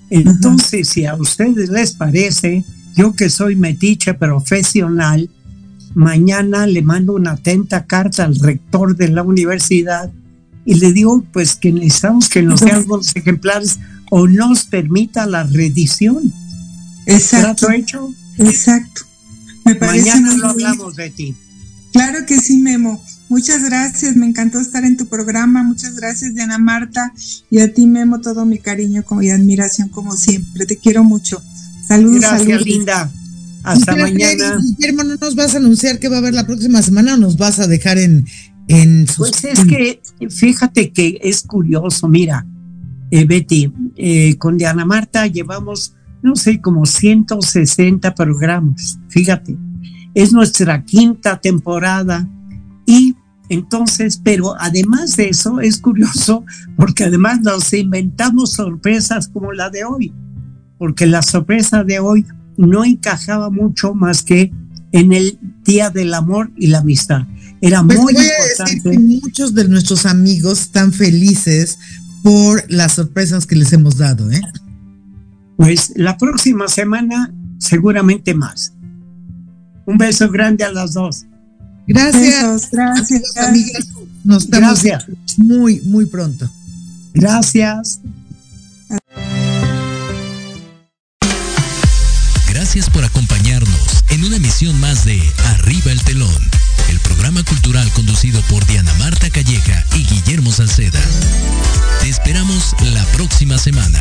Entonces, 0.08 0.88
si 0.88 1.04
a 1.04 1.14
ustedes 1.14 1.68
les 1.68 1.92
parece, 1.92 2.64
yo 2.96 3.12
que 3.12 3.28
soy 3.28 3.54
metiche 3.54 4.14
profesional, 4.14 5.28
mañana 5.94 6.66
le 6.66 6.80
mando 6.80 7.12
una 7.12 7.32
atenta 7.32 7.84
carta 7.84 8.24
al 8.24 8.36
rector 8.36 8.96
de 8.96 9.08
la 9.08 9.22
universidad 9.22 10.10
y 10.64 10.74
le 10.74 10.92
digo 10.92 11.22
pues 11.32 11.54
que 11.54 11.72
necesitamos 11.72 12.28
que 12.28 12.42
nos 12.42 12.60
den 12.60 12.86
los 12.88 13.14
ejemplares 13.16 13.78
o 14.10 14.26
nos 14.26 14.64
permita 14.64 15.26
la 15.26 15.44
reedición. 15.44 16.32
Exacto. 17.06 17.70
hecho? 17.70 18.08
Exacto. 18.38 19.02
Me 19.66 19.74
parece 19.74 20.08
Mañana 20.08 20.34
lo 20.36 20.48
hablamos, 20.48 20.96
Betty. 20.96 21.34
Claro 21.92 22.24
que 22.26 22.40
sí, 22.40 22.58
Memo. 22.58 23.02
Muchas 23.30 23.62
gracias, 23.62 24.16
me 24.16 24.26
encantó 24.26 24.58
estar 24.58 24.84
en 24.84 24.96
tu 24.96 25.06
programa. 25.06 25.62
Muchas 25.62 25.94
gracias, 25.94 26.34
Diana 26.34 26.58
Marta. 26.58 27.12
Y 27.48 27.60
a 27.60 27.72
ti, 27.72 27.86
Memo, 27.86 28.20
todo 28.20 28.44
mi 28.44 28.58
cariño 28.58 29.04
y 29.22 29.30
admiración, 29.30 29.88
como 29.88 30.16
siempre. 30.16 30.66
Te 30.66 30.76
quiero 30.76 31.04
mucho. 31.04 31.40
Saludos, 31.86 32.20
gracias, 32.20 32.66
linda. 32.66 33.08
Hasta 33.62 33.94
mañana. 33.94 34.58
Guillermo, 34.60 35.04
¿no 35.04 35.14
nos 35.14 35.36
vas 35.36 35.54
a 35.54 35.58
anunciar 35.58 36.00
que 36.00 36.08
va 36.08 36.16
a 36.16 36.18
haber 36.18 36.34
la 36.34 36.44
próxima 36.44 36.82
semana 36.82 37.14
o 37.14 37.16
nos 37.18 37.36
vas 37.36 37.60
a 37.60 37.68
dejar 37.68 37.98
en, 37.98 38.26
pues 39.16 39.44
es 39.44 39.64
que 39.64 40.00
fíjate 40.28 40.92
que 40.92 41.20
es 41.22 41.42
curioso, 41.42 42.08
mira, 42.08 42.46
eh, 43.10 43.24
Betty, 43.24 43.72
eh, 43.96 44.36
con 44.38 44.56
Diana 44.56 44.84
Marta 44.84 45.26
llevamos, 45.26 45.94
no 46.22 46.36
sé, 46.36 46.60
como 46.60 46.86
160 46.86 48.14
programas, 48.14 48.98
fíjate, 49.08 49.56
es 50.14 50.32
nuestra 50.32 50.84
quinta 50.84 51.40
temporada 51.40 52.28
y 52.86 53.14
entonces, 53.50 54.20
pero 54.24 54.54
además 54.58 55.16
de 55.16 55.28
eso, 55.28 55.60
es 55.60 55.76
curioso 55.78 56.44
porque 56.76 57.04
además 57.04 57.40
nos 57.42 57.72
inventamos 57.74 58.52
sorpresas 58.52 59.28
como 59.28 59.52
la 59.52 59.68
de 59.68 59.84
hoy, 59.84 60.14
porque 60.78 61.06
la 61.06 61.20
sorpresa 61.20 61.84
de 61.84 61.98
hoy 61.98 62.24
no 62.56 62.84
encajaba 62.84 63.50
mucho 63.50 63.92
más 63.94 64.22
que 64.22 64.52
en 64.92 65.12
el 65.12 65.38
Día 65.64 65.90
del 65.90 66.14
Amor 66.14 66.50
y 66.56 66.68
la 66.68 66.78
Amistad. 66.78 67.22
Era 67.60 67.82
Pues 67.84 67.98
muy 67.98 68.14
voy 68.14 68.22
a 68.22 68.26
decir 68.26 68.76
importante. 68.78 68.90
que 68.90 68.98
muchos 68.98 69.54
de 69.54 69.68
nuestros 69.68 70.06
amigos 70.06 70.62
están 70.62 70.92
felices 70.92 71.78
por 72.22 72.64
las 72.70 72.94
sorpresas 72.94 73.46
que 73.46 73.56
les 73.56 73.72
hemos 73.72 73.96
dado, 73.98 74.30
¿eh? 74.30 74.40
Pues 75.56 75.92
la 75.96 76.16
próxima 76.16 76.68
semana 76.68 77.32
seguramente 77.58 78.34
más. 78.34 78.72
Un 79.86 79.98
beso 79.98 80.30
grande 80.30 80.64
a 80.64 80.72
las 80.72 80.94
dos. 80.94 81.26
Gracias, 81.86 82.42
Besos, 82.42 82.70
gracias. 82.70 83.36
amigas. 83.36 83.88
Nos 84.24 84.44
estamos 84.44 84.82
Gracias. 84.82 85.06
muy, 85.38 85.80
muy 85.82 86.06
pronto. 86.06 86.48
Gracias. 87.14 88.00
Gracias 92.48 92.90
por 92.90 93.04
acompañarnos 93.04 94.04
en 94.10 94.24
una 94.24 94.36
emisión 94.36 94.78
más 94.80 95.04
de 95.04 95.20
Arriba 95.46 95.90
el 95.92 96.02
Telón, 96.02 96.42
el 96.90 97.00
programa 97.00 97.42
cultural 97.44 97.90
conducido 97.92 98.40
por 98.42 98.64
Diana 98.66 98.92
Marta 98.98 99.30
Calleja 99.30 99.84
y 99.96 100.04
Guillermo 100.04 100.52
Salceda. 100.52 101.00
Te 102.00 102.08
esperamos 102.08 102.74
la 102.92 103.04
próxima 103.06 103.58
semana. 103.58 104.00